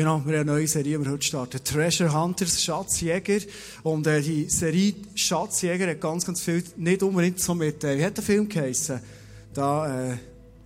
Genau, 0.00 0.22
wir 0.24 0.38
haben 0.38 0.48
eine 0.48 0.52
neue 0.52 0.66
Serie, 0.66 0.96
die 0.96 1.04
wir 1.04 1.12
heute 1.12 1.26
starten. 1.26 1.62
Treasure 1.62 2.10
Hunters, 2.10 2.64
Schatzjäger. 2.64 3.40
Und 3.82 4.06
äh, 4.06 4.22
die 4.22 4.48
Serie 4.48 4.94
Schatzjäger 5.14 5.90
hat 5.90 6.00
ganz, 6.00 6.24
ganz 6.24 6.40
viel, 6.40 6.64
nicht 6.78 7.02
unbedingt 7.02 7.38
so 7.38 7.54
mit, 7.54 7.84
äh, 7.84 7.98
wie 7.98 8.04
hat 8.06 8.16
der 8.16 8.24
Film 8.24 8.48
geheissen? 8.48 8.98
Da, 9.52 10.12
äh, 10.12 10.16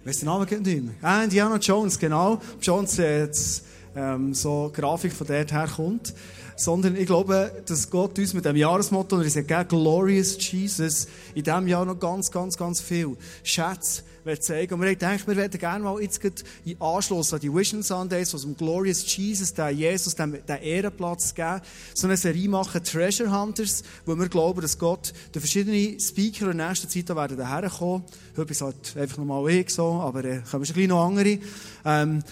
weiss 0.04 0.20
den 0.20 0.26
Namen 0.26 0.46
nicht 0.48 0.64
mehr. 0.84 0.94
Ah, 1.02 1.24
Indiana 1.24 1.56
Jones, 1.56 1.98
genau. 1.98 2.40
Jones, 2.62 2.96
äh, 3.00 3.24
jetzt, 3.24 3.64
ähm, 3.96 4.34
so 4.34 4.70
Grafik 4.74 5.12
von 5.12 5.26
dort 5.26 5.52
her 5.52 5.68
kommt. 5.74 6.14
Sondern 6.56 6.94
ich 6.94 7.06
glaube, 7.06 7.50
dass 7.66 7.90
Gott 7.90 8.16
uns 8.16 8.32
mit 8.32 8.44
dem 8.44 8.54
Jahresmotto, 8.54 9.16
und 9.16 9.24
er 9.24 9.30
sagt, 9.30 9.68
Glorious 9.68 10.36
Jesus, 10.38 11.08
in 11.34 11.42
diesem 11.42 11.66
Jahr 11.66 11.84
noch 11.84 11.98
ganz, 11.98 12.30
ganz, 12.30 12.56
ganz 12.56 12.80
viel 12.80 13.16
Schätze 13.42 14.04
zeigen. 14.40 14.74
Und 14.74 14.80
wir 14.80 14.90
gedacht, 14.90 15.26
wir 15.26 15.36
würden 15.36 15.58
gerne 15.58 15.84
mal 15.84 16.00
jetzt 16.00 16.22
in 16.64 16.80
Anschluss 16.80 17.32
an 17.32 17.40
die 17.40 17.52
Vision 17.52 17.82
Sundays, 17.82 18.34
aus 18.34 18.42
dem 18.42 18.56
Glorious 18.56 19.04
Jesus, 19.16 19.52
den 19.52 19.76
Jesus, 19.76 20.14
den, 20.14 20.38
den 20.46 20.62
Ehrenplatz 20.62 21.34
geben, 21.34 21.60
so 21.92 22.06
eine 22.06 22.16
Serie 22.16 22.48
machen, 22.48 22.82
Treasure 22.82 23.30
Hunters, 23.30 23.82
wo 24.06 24.16
wir 24.16 24.28
glauben, 24.28 24.60
dass 24.60 24.78
Gott 24.78 25.12
durch 25.32 25.44
verschiedene 25.44 25.98
Speaker 26.00 26.50
in 26.50 26.58
nächster 26.58 26.88
Zeit 26.88 27.10
da 27.10 27.16
werden 27.16 27.36
daherkommen. 27.36 28.04
Heute 28.36 28.52
ist 28.52 28.62
halt 28.62 28.96
einfach 28.96 29.18
nochmal 29.18 29.50
ich 29.50 29.70
so, 29.70 29.86
aber 29.86 30.24
äh, 30.24 30.40
kommen 30.48 30.64
schon 30.64 30.74
gleich 30.74 30.88
noch 30.88 31.04
andere. 31.04 31.38
Ähm, 31.84 32.22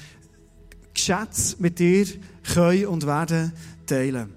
Geschätze 1.02 1.56
mit 1.59 1.80
dir 1.80 2.06
können 2.55 2.87
und 2.87 3.05
werden 3.05 3.52
teilen. 3.87 4.33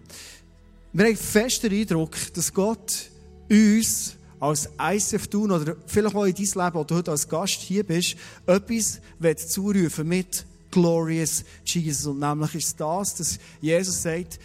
Wir 0.94 1.05
haben 1.05 1.16
fest 1.16 1.63
Eindruck, 1.63 2.16
dass 2.34 2.52
Gott 2.52 3.12
uns 3.52 4.16
als 4.40 4.70
ICF 4.82 5.27
tun 5.27 5.52
oder 5.52 5.76
vielleicht 5.85 6.16
auch 6.16 6.26
in 6.26 6.34
dein 6.34 6.44
Leben, 6.44 6.74
wo 6.74 6.84
du 6.84 6.96
heute 6.96 7.12
als 7.12 7.30
Gast 7.30 7.62
hier 7.62 7.84
bist, 7.84 8.16
etwas 8.48 8.99
zurufen 9.48 10.07
mit 10.07 10.44
Glorious 10.72 11.44
Jesus. 11.66 12.07
Und 12.07 12.20
nämlich 12.20 12.55
ist 12.55 12.79
das, 12.79 13.13
dass 13.13 13.40
Jesus 13.62 14.02
sagt, 14.02 14.40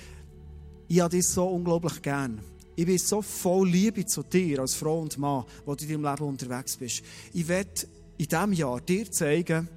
ich 0.89 1.01
habe 1.01 1.17
dich 1.17 1.27
so 1.27 1.49
unglaublich 1.49 2.03
gern. 2.03 2.39
Ich 2.77 2.85
bin 2.85 2.99
so 2.99 3.23
voll 3.23 3.67
Liebe 3.67 4.05
zu 4.05 4.23
dir 4.23 4.61
als 4.61 4.75
Frau 4.75 5.01
und 5.01 5.17
Mann, 5.17 5.45
wo 5.65 5.75
du 5.75 5.85
in 5.85 6.03
deinem 6.03 6.11
Leben 6.13 6.29
unterwegs 6.29 6.77
bist. 6.77 7.03
Ich 7.33 7.49
werde 7.49 7.71
in 8.19 8.27
diesem 8.27 8.53
Jahr 8.53 8.81
dir 8.83 9.11
zeigen, 9.11 9.69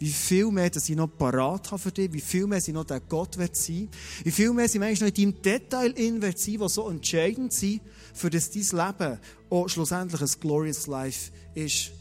wie 0.00 0.10
viel 0.10 0.50
mehr 0.50 0.70
dass 0.70 0.88
ich 0.88 0.96
noch 0.96 1.06
parat 1.06 1.70
habe 1.70 1.80
für 1.80 1.92
dich, 1.92 2.12
wie 2.12 2.20
viel 2.20 2.46
mehr 2.46 2.60
sie 2.60 2.72
noch 2.72 2.84
der 2.84 3.00
Gott 3.00 3.36
wird 3.36 3.54
sein, 3.54 3.88
wie 4.24 4.30
viel 4.30 4.52
mehr 4.52 4.68
sie 4.68 4.78
manchmal 4.78 5.10
noch 5.10 5.16
in 5.16 5.32
deinem 5.32 5.42
Detail 5.42 5.90
in 5.90 6.22
wird 6.22 6.38
sein, 6.38 6.58
was 6.58 6.74
so 6.74 6.88
entscheidend 6.88 7.52
sind, 7.52 7.82
für 8.14 8.30
das 8.30 8.50
dein 8.50 8.62
Leben 8.62 9.18
auch 9.50 9.68
schlussendlich 9.68 10.22
ein 10.22 10.40
glorious 10.40 10.86
life 10.86 11.30
ist. 11.54 11.92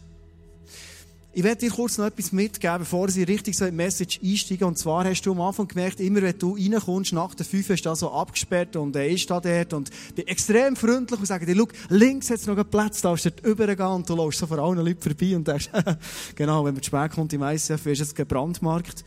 Ich 1.32 1.44
werde 1.44 1.60
dir 1.60 1.70
kurz 1.70 2.00
noch 2.00 2.06
etwas 2.06 2.32
mitgeben, 2.32 2.80
bevor 2.80 3.08
sie 3.10 3.22
richtig 3.22 3.56
so 3.56 3.66
in 3.66 3.72
die 3.72 3.78
Message 3.78 4.20
einsteigen. 4.24 4.68
Und 4.68 4.80
zwar 4.80 5.06
hast 5.06 5.22
du 5.22 5.32
am 5.32 5.42
Anfang 5.42 5.68
gemerkt, 5.68 6.00
immer 6.00 6.24
wenn 6.24 6.38
du 6.40 6.56
reinkommst, 6.56 7.14
nach 7.14 7.36
der 7.36 7.46
5 7.46 7.70
ist 7.70 7.86
da 7.86 7.96
so 7.96 8.12
abgesperrt 8.12 8.76
und 8.76 8.96
er 8.96 9.08
ist 9.08 9.30
da 9.30 9.40
dort 9.40 9.74
und 9.74 9.92
bin 10.16 10.26
extrem 10.26 10.76
freundlich 10.76 11.20
und 11.20 11.28
sage 11.28 11.46
dir, 11.46 11.56
schau, 11.56 11.68
links 11.90 12.32
hat 12.32 12.38
es 12.38 12.48
noch 12.48 12.56
einen 12.56 12.68
Platz, 12.68 13.02
da 13.02 13.14
ist 13.14 13.26
dort 13.26 13.46
übergehen 13.46 13.86
und 13.86 14.10
du 14.10 14.16
läufst 14.16 14.40
so 14.40 14.48
vor 14.48 14.58
allen 14.58 14.80
Leuten 14.80 15.02
vorbei 15.02 15.36
und 15.36 15.48
denkst, 15.48 15.70
genau, 16.36 16.66
wenn 16.66 16.74
man 16.74 16.82
zu 16.82 16.88
spät 16.88 17.12
kommt 17.12 17.32
im 17.32 17.44
ICF, 17.44 17.86
ist 17.86 18.02
es 18.02 18.16
gebrandmarkt. 18.16 19.06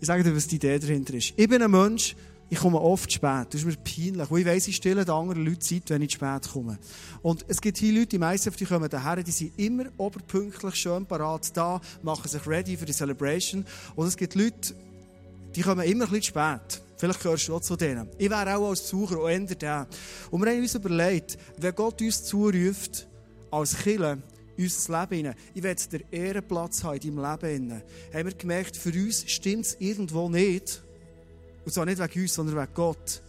Ich 0.00 0.06
sage 0.06 0.24
dir, 0.24 0.34
was 0.34 0.48
die 0.48 0.56
Idee 0.56 0.80
dahinter 0.80 1.14
ist. 1.14 1.32
Ich 1.36 1.48
bin 1.48 1.62
ein 1.62 1.70
Mensch, 1.70 2.16
ich 2.50 2.58
komme 2.58 2.80
oft 2.80 3.12
spät. 3.12 3.46
Das 3.50 3.60
ist 3.60 3.66
mir 3.66 3.76
peinlich. 3.76 4.30
Weil 4.30 4.38
ich 4.40 4.46
weiss, 4.46 4.68
ich 4.68 4.76
stelle 4.76 5.04
den 5.04 5.14
anderen 5.14 5.44
Leuten 5.44 5.60
Zeit, 5.60 5.82
wenn 5.88 6.02
ich 6.02 6.12
spät 6.12 6.48
komme. 6.50 6.78
Und 7.22 7.44
es 7.48 7.60
gibt 7.60 7.78
hier 7.78 7.92
Leute, 7.92 8.06
die 8.06 8.18
meisten 8.18 8.50
die 8.52 8.64
kommen 8.64 8.88
daher, 8.88 9.22
die 9.22 9.30
sind 9.30 9.58
immer 9.58 9.84
oberpünktlich, 9.98 10.74
schön 10.74 11.04
parat 11.04 11.54
da, 11.56 11.80
machen 12.02 12.28
sich 12.28 12.46
ready 12.46 12.76
für 12.76 12.86
die 12.86 12.92
Celebration. 12.92 13.64
Und 13.94 14.06
es 14.06 14.16
gibt 14.16 14.34
Leute, 14.34 14.74
die 15.54 15.60
kommen 15.60 15.84
immer 15.84 16.04
ein 16.04 16.10
bisschen 16.10 16.34
spät. 16.34 16.82
Vielleicht 16.96 17.22
gehörst 17.22 17.48
du 17.48 17.54
auch 17.54 17.60
zu 17.60 17.76
denen. 17.76 18.08
Ich 18.18 18.30
wäre 18.30 18.56
auch 18.56 18.70
als 18.70 18.82
Besucher 18.82 19.18
auch 19.18 19.28
eher 19.28 19.40
der. 19.40 19.86
Und 20.30 20.42
wir 20.42 20.50
haben 20.50 20.60
uns 20.60 20.74
überlegt, 20.74 21.38
wenn 21.58 21.74
Gott 21.74 22.00
uns 22.00 22.24
zuruft, 22.24 23.06
als 23.50 23.76
Killer, 23.76 24.18
unser 24.58 25.00
Leben 25.00 25.16
hinein. 25.16 25.34
Ich 25.54 25.62
will 25.62 25.76
den 25.92 26.02
Ehrenplatz 26.10 26.82
haben 26.82 26.98
in 26.98 27.16
deinem 27.16 27.40
Leben. 27.40 27.82
Haben 28.12 28.28
wir 28.28 28.34
gemerkt, 28.34 28.76
für 28.76 28.90
uns 28.90 29.30
stimmt 29.30 29.66
es 29.66 29.76
irgendwo 29.78 30.28
nicht, 30.28 30.82
und 31.68 31.72
zwar 31.74 31.84
nicht 31.84 31.98
wegen 31.98 32.22
uns, 32.22 32.32
sondern 32.32 32.56
wegen 32.56 32.72
Gott. 32.72 33.20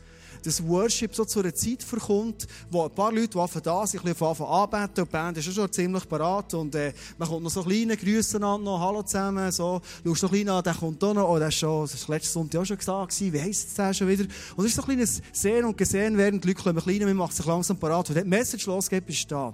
Dass 0.45 0.65
Worship 0.65 1.13
so 1.13 1.25
zu 1.25 1.41
einer 1.41 1.53
Zeit 1.53 1.83
verkommt, 1.83 2.47
wo 2.71 2.85
ein 2.85 2.95
paar 2.95 3.11
Leute 3.11 3.27
die 3.27 3.61
da 3.61 3.85
sind, 3.85 4.05
ein 4.05 4.13
bisschen 4.13 4.37
und 4.37 4.97
die 4.97 5.03
Band 5.03 5.37
ist 5.37 5.53
schon 5.53 5.69
ziemlich 5.69 6.07
parat 6.07 6.53
und 6.53 6.73
äh, 6.73 6.93
man 7.17 7.27
kommt 7.27 7.43
noch 7.43 7.49
so 7.49 7.61
kleine 7.63 7.97
Grüße 7.97 8.41
an, 8.41 8.63
noch 8.63 8.79
Hallo 8.79 9.03
zusammen, 9.03 9.51
so, 9.51 9.81
schaust 10.05 10.23
noch 10.23 10.31
klein 10.31 10.47
an, 10.47 10.63
der 10.63 10.73
kommt 10.73 11.03
auch 11.03 11.13
noch, 11.13 11.27
oh, 11.27 11.37
der 11.37 11.49
ist 11.49 11.55
schon, 11.55 11.81
das 11.81 12.07
war 12.07 12.15
letzten 12.15 12.31
Sonntag 12.31 12.61
auch 12.61 12.65
schon 12.65 12.77
gesagt, 12.77 13.19
wie 13.19 13.41
heisst 13.41 13.77
es 13.77 13.97
schon 13.97 14.07
wieder? 14.07 14.23
Und 14.55 14.63
es 14.63 14.71
ist 14.71 14.75
so 14.77 14.83
ein 14.83 14.85
kleines 14.85 15.21
Sehen 15.33 15.65
und 15.65 15.77
Gesehen 15.77 16.17
werden, 16.17 16.39
die 16.39 16.47
Leute 16.47 16.63
kommen 16.63 16.81
klein, 16.81 16.99
man 16.99 17.17
macht 17.17 17.35
sich 17.35 17.45
langsam 17.45 17.75
parat, 17.75 18.15
wenn 18.15 18.23
die 18.23 18.29
Message 18.29 18.65
losgeht, 18.67 19.03
ist 19.09 19.29
da. 19.29 19.53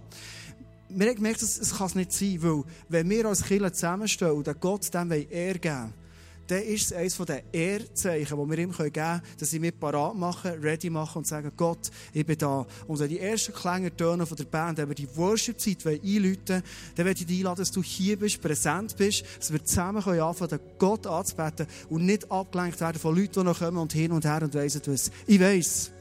Wir 0.89 1.07
haben 1.07 1.15
gemerkt, 1.15 1.41
es, 1.41 1.75
kann 1.75 1.87
es 1.87 1.95
nicht 1.95 2.13
sein, 2.13 2.37
weil 2.43 2.63
wenn 2.89 3.09
wir 3.09 3.25
als 3.25 3.43
Kinder 3.43 3.73
zusammenstehen 3.73 4.33
und 4.33 4.61
Gott 4.61 4.93
dem 4.93 5.11
Ehr 5.11 5.57
geben 5.57 6.04
dann 6.47 6.61
ist 6.61 6.91
es 6.91 6.93
eines 6.93 7.17
der 7.17 7.43
Ehrzeichen, 7.53 8.37
die 8.37 8.49
wir 8.49 8.57
ihm 8.59 8.71
geben 8.71 8.93
können, 8.93 9.21
dass 9.39 9.49
sie 9.49 9.59
mich 9.59 9.79
parat 9.79 10.15
machen, 10.15 10.51
ready 10.61 10.89
machen 10.89 11.19
und 11.19 11.27
sagen, 11.27 11.51
Gott, 11.55 11.89
ich 12.13 12.25
bin 12.25 12.37
da. 12.37 12.65
Und 12.87 12.99
wenn 12.99 13.09
die 13.09 13.19
ersten 13.19 13.53
Klänge 13.53 13.95
tönen 13.95 14.25
von 14.25 14.37
der 14.37 14.45
Band, 14.45 14.77
wenn 14.77 14.87
wir 14.87 14.95
die 14.95 15.07
Worship-Zeit 15.15 15.85
einläuten 15.85 16.63
dann 16.95 17.05
werde 17.05 17.19
ich 17.19 17.25
dich 17.25 17.39
einladen, 17.39 17.59
dass 17.59 17.71
du 17.71 17.81
hier 17.81 18.17
bist, 18.17 18.41
präsent 18.41 18.95
bist, 18.97 19.23
dass 19.37 19.51
wir 19.51 19.63
zusammen 19.63 20.03
können 20.03 20.21
anfangen, 20.21 20.59
Gott 20.77 21.07
anzubeten 21.07 21.67
und 21.89 22.05
nicht 22.05 22.31
abgelenkt 22.31 22.79
werden 22.79 22.99
von 22.99 23.15
Leuten, 23.15 23.33
die 23.33 23.43
noch 23.43 23.59
kommen 23.59 23.77
und 23.77 23.93
hin 23.93 24.11
und 24.11 24.25
her 24.25 24.41
und 24.41 24.53
weiss 24.53 24.79
was. 24.85 25.11
Ich 25.25 25.39
weiss, 25.39 25.91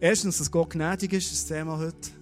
erstens, 0.00 0.38
dass 0.38 0.50
Gott 0.50 0.70
gnädig 0.70 1.12
ist, 1.12 1.32
das 1.32 1.46
Thema 1.46 1.78
heute. 1.78 2.15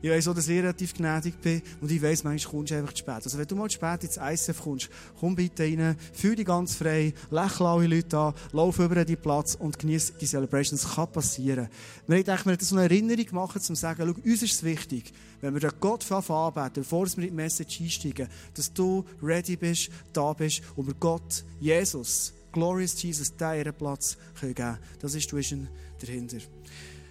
Ich 0.00 0.10
weiss 0.10 0.28
auch, 0.28 0.34
dass 0.34 0.46
ich 0.46 0.58
relativ 0.58 0.94
gnädig 0.94 1.40
bin 1.40 1.60
und 1.80 1.90
ich 1.90 2.00
weiss, 2.00 2.22
manchmal 2.22 2.52
kommst 2.52 2.70
du 2.70 2.76
einfach 2.76 2.92
zu 2.92 2.98
spät. 2.98 3.24
Also 3.24 3.36
wenn 3.36 3.46
du 3.46 3.56
mal 3.56 3.68
zu 3.68 3.74
spät 3.74 4.04
ins 4.04 4.16
ICF 4.16 4.62
kommst, 4.62 4.90
komm 5.18 5.34
bitte 5.34 5.64
rein, 5.64 5.96
fühl 6.12 6.36
dich 6.36 6.46
ganz 6.46 6.76
frei, 6.76 7.12
lächle 7.30 7.66
alle 7.66 7.86
Leute 7.88 8.16
an, 8.16 8.34
lauf 8.52 8.78
über 8.78 9.04
den 9.04 9.16
Platz 9.16 9.56
und 9.56 9.76
genieße 9.76 10.12
die 10.20 10.26
Celebration. 10.26 10.78
Das 10.78 10.94
kann 10.94 11.10
passieren. 11.10 11.68
Wir 12.06 12.18
gedacht, 12.18 12.46
wir 12.46 12.52
hätten 12.52 12.64
so 12.64 12.76
eine 12.76 12.84
Erinnerung 12.84 13.26
machen, 13.32 13.58
um 13.58 13.62
zu 13.62 13.74
sagen, 13.74 14.04
schau, 14.06 14.30
uns 14.30 14.42
ist 14.42 14.52
es 14.54 14.62
wichtig, 14.62 15.12
wenn 15.40 15.52
wir 15.54 15.60
den 15.60 15.72
Gott 15.80 16.10
anbeten, 16.10 16.70
bevor 16.74 17.06
wir 17.06 17.24
in 17.24 17.30
die 17.30 17.34
Message 17.34 17.80
einsteigen, 17.80 18.28
dass 18.54 18.72
du 18.72 19.04
ready 19.20 19.56
bist, 19.56 19.90
da 20.12 20.32
bist 20.32 20.62
und 20.76 20.86
wir 20.86 20.94
Gott, 20.94 21.44
Jesus, 21.58 22.34
Glorious 22.52 23.02
Jesus, 23.02 23.34
diesen 23.34 23.74
Platz 23.74 24.16
geben 24.40 24.54
können. 24.54 24.78
Das 25.00 25.14
ist 25.14 25.30
die 25.30 25.36
Vision 25.36 25.68
dahinter. 26.00 26.38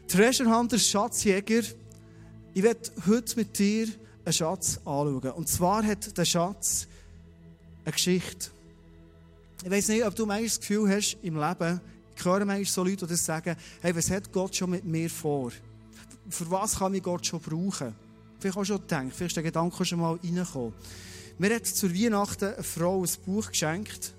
Treasure 0.07 0.49
Hunter, 0.49 0.79
Schatzjäger, 0.79 1.63
ich 2.57 2.63
werde 2.63 2.89
heute 3.05 3.35
mit 3.35 3.59
dir 3.59 3.87
einen 4.25 4.33
Schatz 4.33 4.77
anschauen. 4.77 5.29
Und 5.33 5.47
zwar 5.47 5.85
hat 5.85 6.17
der 6.17 6.25
Schatz 6.25 6.87
eine 7.85 7.93
Geschichte. 7.93 8.49
Ich 9.63 9.69
weiß 9.69 9.89
nicht, 9.89 10.03
ob 10.03 10.15
du 10.15 10.25
manchmal 10.25 10.47
das 10.47 10.59
Gefühl 10.59 10.89
hast 10.89 11.17
im 11.21 11.35
Leben, 11.39 11.79
ich 12.15 12.25
höre 12.25 12.45
manchmal 12.45 12.65
so 12.65 12.83
Leute, 12.83 13.05
die 13.05 13.11
das 13.11 13.23
sagen, 13.23 13.55
hey, 13.81 13.95
was 13.95 14.09
hat 14.09 14.31
Gott 14.31 14.55
schon 14.55 14.71
mit 14.71 14.85
mir 14.85 15.07
vor? 15.07 15.51
Für 16.29 16.49
was 16.49 16.79
kann 16.79 16.95
ich 16.95 17.03
Gott 17.03 17.27
schon 17.27 17.39
brauchen? 17.41 17.93
Vielleicht 18.39 18.57
auch 18.57 18.65
schon 18.65 18.81
gedacht, 18.81 19.05
vielleicht 19.13 19.21
ist 19.21 19.35
der 19.35 19.43
Gedanke 19.43 19.85
schon 19.85 19.99
mal 19.99 20.15
reingekommen. 20.15 20.73
Mir 21.37 21.53
hat 21.53 21.67
zur 21.67 21.93
Weihnachten 21.93 22.55
eine 22.55 22.63
Frau 22.63 23.03
ein 23.03 23.09
Buch 23.23 23.49
geschenkt. 23.49 24.15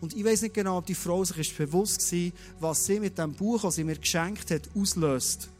Und 0.00 0.12
ich 0.12 0.24
weiß 0.24 0.42
nicht 0.42 0.54
genau, 0.54 0.78
ob 0.78 0.86
die 0.86 0.96
Frau 0.96 1.24
sich 1.24 1.56
bewusst 1.56 2.12
war, 2.12 2.32
was 2.58 2.84
sie 2.84 2.98
mit 2.98 3.16
dem 3.16 3.32
Buch, 3.32 3.62
das 3.62 3.76
sie 3.76 3.84
mir 3.84 3.96
geschenkt 3.96 4.50
hat, 4.50 4.62
auslöst. 4.74 5.50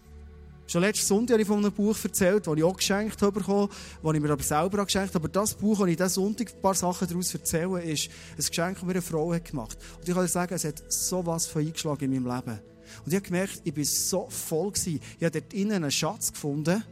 Schon 0.68 0.80
letzten 0.80 1.06
Sonntag 1.06 1.34
habe 1.34 1.42
ich 1.42 1.48
von 1.48 1.58
einem 1.58 1.72
Buch 1.72 1.96
erzählt, 2.02 2.44
das 2.44 2.56
ich 2.56 2.64
auch 2.64 2.76
geschenkt 2.76 3.22
habe, 3.22 3.40
das 3.40 4.14
ich 4.14 4.20
mir 4.20 4.30
aber 4.30 4.42
selber 4.42 4.84
geschenkt 4.84 5.14
habe. 5.14 5.24
Aber 5.24 5.28
das 5.28 5.54
Buch, 5.54 5.78
das 5.78 5.88
ich 5.88 5.96
diesen 5.96 6.08
Sonntag 6.08 6.52
ein 6.52 6.60
paar 6.60 6.74
Sachen 6.74 7.06
daraus 7.06 7.32
erzähle, 7.32 7.82
ist 7.82 8.08
ein 8.36 8.44
Geschenk, 8.44 8.74
das 8.74 8.82
mir 8.82 8.92
eine 8.92 9.02
Frau 9.02 9.32
hat 9.32 9.44
gemacht 9.44 9.78
Und 9.98 10.08
ich 10.08 10.12
kann 10.14 10.24
dir 10.24 10.28
sagen, 10.28 10.54
es 10.54 10.64
hat 10.64 10.82
so 10.88 11.24
was 11.24 11.46
von 11.46 11.62
eingeschlagen 11.62 12.12
in 12.12 12.24
meinem 12.24 12.36
Leben. 12.36 12.58
Und 13.04 13.12
ich 13.12 13.14
habe 13.14 13.26
gemerkt, 13.26 13.60
ich 13.62 13.76
war 13.76 13.84
so 13.84 14.26
voll. 14.28 14.72
Gewesen. 14.72 15.00
Ich 15.18 15.24
habe 15.24 15.40
dort 15.40 15.52
innen 15.52 15.84
einen 15.84 15.90
Schatz 15.90 16.32
gefunden, 16.32 16.82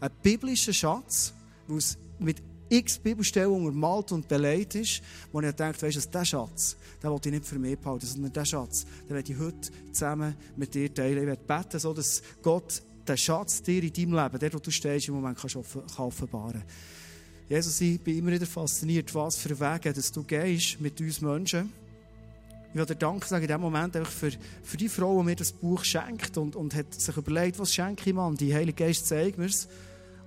einen 0.00 0.14
biblischen 0.22 0.74
Schatz, 0.74 1.32
es 1.74 1.96
mit 2.18 2.42
x 2.68 2.98
Bibelstellen 2.98 3.50
untermalt 3.50 4.12
und 4.12 4.28
beleidigt 4.28 4.74
ist, 4.74 5.02
wo 5.32 5.40
ich 5.40 5.50
denke, 5.52 5.80
weißt 5.80 5.96
du, 5.96 6.00
diesen 6.00 6.26
Schatz, 6.26 6.76
den 7.02 7.10
will 7.10 7.20
ich 7.24 7.30
nicht 7.30 7.46
für 7.46 7.58
mich 7.58 7.78
behalten, 7.78 8.06
sondern 8.06 8.32
diesen 8.32 8.46
Schatz, 8.46 8.84
den 9.08 9.14
werde 9.14 9.32
ich 9.32 9.38
heute 9.38 9.70
zusammen 9.92 10.36
mit 10.56 10.74
dir 10.74 10.92
teilen. 10.92 11.18
Ich 11.18 11.26
werde 11.26 11.42
beten, 11.42 11.78
so 11.78 11.94
dass 11.94 12.22
Gott 12.42 12.82
den 13.08 13.16
Schatz 13.16 13.62
dir 13.62 13.82
in 13.82 13.92
deinem 13.92 14.14
Leben, 14.14 14.38
der, 14.38 14.52
wo 14.52 14.58
du 14.58 14.70
stehst, 14.70 15.08
im 15.08 15.14
Moment 15.14 15.38
kannst 15.38 15.56
offenbaren 15.56 16.62
Jesus, 17.48 17.80
ich 17.82 18.00
bin 18.00 18.18
immer 18.18 18.32
wieder 18.32 18.46
fasziniert, 18.46 19.14
was 19.14 19.36
für 19.36 19.58
Wege 19.58 19.92
dass 19.92 20.10
du 20.10 20.22
gehst 20.22 20.80
mit 20.80 20.98
uns 21.00 21.20
Menschen. 21.20 21.70
Ich 22.70 22.78
will 22.78 22.86
dir 22.86 22.96
Dank 22.96 23.24
sagen 23.24 23.42
in 23.42 23.48
diesem 23.48 23.60
Moment 23.60 23.94
einfach 23.94 24.10
für, 24.10 24.32
für 24.62 24.76
die 24.76 24.88
Frau, 24.88 25.20
die 25.20 25.26
mir 25.26 25.36
das 25.36 25.52
Buch 25.52 25.84
schenkt 25.84 26.38
und, 26.38 26.56
und 26.56 26.74
hat 26.74 26.94
sich 26.94 27.16
überlegt, 27.16 27.58
was 27.58 27.72
schenke 27.72 28.08
ich 28.08 28.14
mir 28.14 28.34
Die 28.34 28.54
Heilige 28.54 28.84
Geist 28.84 29.06
zeigt 29.06 29.38
mir 29.38 29.46
es. 29.46 29.66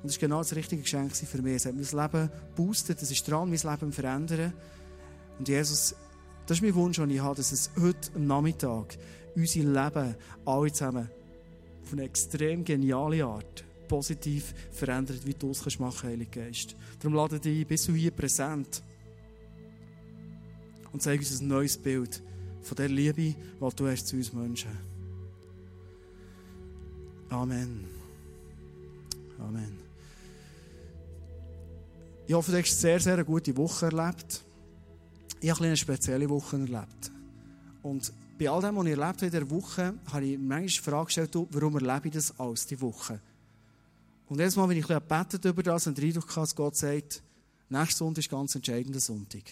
Und 0.04 0.12
das 0.12 0.14
war 0.14 0.28
genau 0.28 0.38
das 0.38 0.56
richtige 0.56 0.84
Geschenk 0.84 1.16
für 1.16 1.42
mich. 1.42 1.56
Es 1.56 1.66
hat 1.66 1.74
mein 1.74 2.04
Leben 2.04 2.30
boostet, 2.56 3.02
es 3.02 3.10
ist 3.10 3.28
dran, 3.28 3.50
mein 3.50 3.60
Leben 3.60 3.92
verändern. 3.92 4.54
Und 5.40 5.48
Jesus, 5.48 5.96
Das 6.48 6.60
ist 6.60 6.64
mein 6.64 6.76
Wunsch, 6.76 6.96
den 6.96 7.10
ich 7.10 7.20
habe, 7.20 7.36
dass 7.36 7.52
es 7.52 7.70
heute 7.78 8.10
am 8.16 8.26
Nachmittag 8.26 8.98
unser 9.36 9.60
Leben 9.60 10.16
alle 10.46 10.72
zusammen 10.72 11.10
auf 11.88 11.94
eine 11.94 12.04
extrem 12.04 12.66
geniale 12.66 13.24
Art 13.24 13.64
positiv 13.88 14.54
verändert, 14.72 15.26
wie 15.26 15.34
du 15.34 15.52
es 15.52 15.80
machen 15.80 16.10
Heiliger 16.10 16.42
Geist. 16.42 16.76
Darum 17.00 17.16
lade 17.16 17.40
dich 17.40 17.66
bist 17.66 17.88
du 17.88 17.94
hier 17.94 18.12
präsent 18.12 18.84
und 20.92 21.02
zeig 21.02 21.20
uns 21.20 21.40
ein 21.40 21.48
neues 21.48 21.78
Bild 21.78 22.22
von 22.62 22.76
der 22.76 22.90
Liebe, 22.90 23.14
die 23.22 23.36
du 23.76 23.88
hast 23.88 24.08
zu 24.08 24.18
uns 24.18 24.34
Menschen. 24.34 24.72
Amen. 27.30 27.86
Amen. 29.40 29.78
Ich 32.28 32.34
hoffe, 32.34 32.52
du 32.52 32.58
hast 32.58 32.66
eine 32.66 32.76
sehr, 32.76 33.00
sehr 33.00 33.24
gute 33.24 33.56
Woche 33.56 33.86
erlebt. 33.86 34.44
Ich 35.40 35.50
habe 35.50 35.64
eine 35.64 35.78
spezielle 35.78 36.30
Woche 36.30 36.58
erlebt. 36.58 37.12
Und 37.82 38.12
bei 38.38 38.50
all 38.50 38.62
dem, 38.62 38.76
was 38.76 38.86
ich 38.86 38.92
erlebt 38.92 39.22
habe 39.22 39.26
in 39.26 39.32
dieser 39.32 39.50
Woche, 39.50 39.94
habe 40.12 40.26
ich 40.26 40.38
manchmal 40.38 40.68
die 40.68 40.80
Frage 40.80 41.06
gestellt, 41.06 41.36
warum 41.52 41.76
erlebe 41.76 42.08
ich 42.08 42.14
das 42.14 42.40
als 42.40 42.66
die 42.66 42.80
Woche? 42.80 43.20
Und 44.28 44.40
jedes 44.40 44.56
Mal, 44.56 44.68
wenn 44.70 44.78
ich 44.78 44.90
ein 44.90 45.02
bisschen 45.02 45.50
über 45.50 45.64
das 45.64 45.88
und 45.88 45.98
den 45.98 46.06
Eindruck 46.06 46.30
habe, 46.30 46.42
dass 46.42 46.56
Gott 46.56 46.76
sagt, 46.76 47.24
nächster 47.70 47.98
Sonntag 47.98 48.20
ist 48.20 48.30
ganz 48.30 48.56
entscheidender 48.56 49.00
Sonntag. 49.00 49.44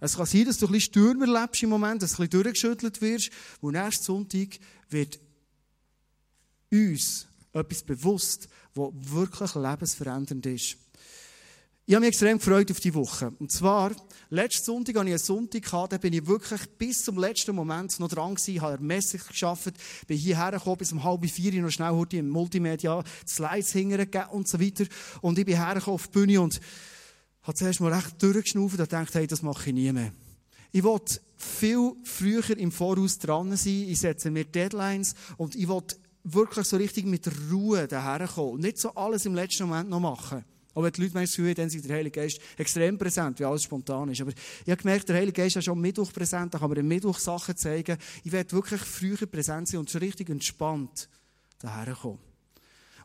Es 0.00 0.16
kann 0.16 0.26
sein, 0.26 0.46
dass 0.46 0.58
du 0.58 0.66
ein 0.66 0.72
bisschen 0.72 0.92
Sturm 0.92 1.22
erlebst 1.22 1.62
im 1.62 1.70
Moment, 1.70 2.02
dass 2.02 2.12
du 2.12 2.22
ein 2.22 2.28
bisschen 2.28 2.42
durchgeschüttelt 2.42 3.00
wirst, 3.02 3.30
und 3.60 3.72
nächsten 3.72 4.04
Sonntag 4.04 4.48
wird 4.88 5.18
uns 6.72 7.26
etwas 7.52 7.82
bewusst, 7.82 8.48
was 8.74 8.90
wirklich 8.94 9.54
lebensverändernd 9.54 10.46
ist. 10.46 10.76
Ich 11.90 11.96
habe 11.96 12.06
mich 12.06 12.10
extrem 12.10 12.38
gefreut 12.38 12.70
auf 12.70 12.78
die 12.78 12.94
Woche. 12.94 13.32
Und 13.40 13.50
zwar, 13.50 13.90
letzten 14.28 14.64
Sonntag 14.64 14.94
hatte 14.94 15.08
ich 15.08 15.14
einen 15.14 15.18
Sonntag, 15.18 15.88
da 15.90 15.98
bin 15.98 16.12
ich 16.12 16.24
wirklich 16.24 16.60
bis 16.78 17.02
zum 17.02 17.18
letzten 17.18 17.52
Moment 17.52 17.98
noch 17.98 18.06
dran 18.06 18.36
gewesen, 18.36 18.60
habe 18.60 18.74
ermesslich 18.74 19.26
geschafft, 19.26 19.74
bin 20.06 20.16
hierher 20.16 20.52
gekommen, 20.52 20.76
bis 20.76 20.92
um 20.92 21.02
halb 21.02 21.28
vier 21.28 21.60
noch 21.60 21.70
schnell 21.70 21.90
heute 21.90 22.18
im 22.18 22.28
Multimedia 22.28 23.02
Slides 23.26 23.72
hingegeben 23.72 24.28
und 24.30 24.46
so 24.46 24.60
weiter. 24.60 24.84
Und 25.20 25.36
ich 25.40 25.44
bin 25.44 25.56
hergekommen 25.56 25.96
auf 25.96 26.06
die 26.06 26.12
Bühne 26.12 26.40
und 26.40 26.60
habe 27.42 27.58
zuerst 27.58 27.80
mal 27.80 27.92
recht 27.92 28.22
durchgeschnaufen 28.22 28.78
und 28.78 28.88
gedacht, 28.88 29.12
hey, 29.16 29.26
das 29.26 29.42
mache 29.42 29.70
ich 29.70 29.74
nie 29.74 29.90
mehr. 29.90 30.12
Ich 30.70 30.84
wollte 30.84 31.20
viel 31.36 31.94
früher 32.04 32.56
im 32.56 32.70
Voraus 32.70 33.18
dran 33.18 33.56
sein, 33.56 33.86
ich 33.88 33.98
setze 33.98 34.30
mir 34.30 34.44
Deadlines 34.44 35.16
und 35.38 35.56
ich 35.56 35.66
wollte 35.66 35.96
wirklich 36.22 36.68
so 36.68 36.76
richtig 36.76 37.06
mit 37.06 37.28
Ruhe 37.50 37.88
daherkommen 37.88 38.52
und 38.52 38.60
nicht 38.60 38.78
so 38.78 38.94
alles 38.94 39.26
im 39.26 39.34
letzten 39.34 39.64
Moment 39.64 39.90
noch 39.90 39.98
machen. 39.98 40.44
Aber 40.74 40.86
wenn 40.86 40.92
die 40.92 41.02
Leute 41.02 41.14
manchmal 41.14 41.34
fühlen, 41.34 41.54
dann 41.54 41.70
sind 41.70 41.88
der 41.88 41.96
Heilige 41.96 42.20
Geist 42.20 42.40
extrem 42.56 42.96
präsent, 42.96 43.38
wie 43.40 43.44
alles 43.44 43.64
spontan 43.64 44.08
ist. 44.08 44.20
Aber 44.20 44.30
ich 44.30 44.70
habe 44.70 44.80
gemerkt, 44.80 45.08
der 45.08 45.16
Heilige 45.16 45.42
Geist 45.42 45.56
ist 45.56 45.64
schon 45.64 45.80
Mittwoch 45.80 46.12
präsent, 46.12 46.54
da 46.54 46.58
kann 46.58 46.68
man 46.68 46.78
am 46.78 46.88
Mittwoch 46.88 47.18
Sachen 47.18 47.56
zeigen. 47.56 47.96
Ich 48.22 48.30
werde 48.30 48.52
wirklich 48.52 48.80
früher 48.80 49.26
präsent 49.26 49.68
sein 49.68 49.80
und 49.80 49.90
so 49.90 49.98
richtig 49.98 50.28
entspannt 50.30 51.08
daherkommen. 51.58 52.18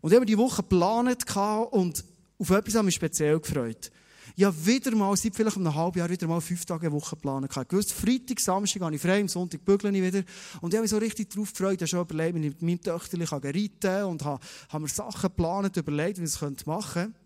Und 0.01 0.11
ich 0.11 0.15
habe 0.15 0.25
die 0.25 0.37
Woche 0.37 0.61
geplant 0.61 1.25
und 1.71 2.05
auf 2.37 2.49
etwas 2.49 2.75
habe 2.75 2.83
ich 2.83 2.85
mich 2.85 2.95
speziell 2.95 3.39
gefreut. 3.39 3.91
Ich 4.35 4.43
habe 4.43 4.65
wieder 4.65 4.93
mal, 4.95 5.15
seit 5.15 5.35
vielleicht 5.35 5.55
einem 5.55 5.73
halben 5.73 5.97
Jahr, 5.97 6.09
wieder 6.09 6.27
mal 6.27 6.41
fünf 6.41 6.65
Tage 6.65 6.91
Woche 6.91 7.15
geplant. 7.15 7.47
Ich 7.49 7.71
wusste, 7.71 7.93
Freitag, 7.93 8.39
Samstag 8.39 8.81
gehe 8.81 8.95
ich 8.95 9.01
frei, 9.01 9.21
am 9.21 9.27
Sonntag 9.29 9.63
bügle 9.63 9.89
ich 9.91 10.03
wieder. 10.03 10.23
Und 10.61 10.73
ich 10.73 10.77
habe 10.77 10.81
mich 10.81 10.91
so 10.91 10.97
richtig 10.97 11.29
darauf 11.29 11.51
gefreut, 11.53 11.81
ich 11.81 11.89
schon 11.89 12.01
überlegt, 12.01 12.35
wenn 12.35 12.43
ich 12.43 12.49
mit 12.49 12.61
meinem 12.61 12.81
Töchterchen 12.81 13.39
reiten 13.39 14.03
und 14.05 14.25
habe, 14.25 14.43
habe 14.69 14.81
mir 14.81 14.89
Sachen 14.89 15.21
geplant, 15.21 15.77
überlegt, 15.77 16.19
wie 16.19 16.23
ich 16.23 16.41
es 16.41 16.65
machen 16.65 16.93
könnte. 16.93 17.24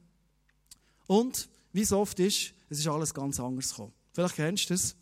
Und, 1.09 1.49
wie 1.73 1.81
es 1.81 1.91
oft 1.91 2.19
ist, 2.19 2.53
es 2.69 2.77
ist 2.77 2.87
alles 2.87 3.11
ganz 3.15 3.39
anders 3.39 3.71
gekommen. 3.71 3.93
Vielleicht 4.13 4.35
kennst 4.35 4.69
du 4.69 4.75
es. 4.75 4.95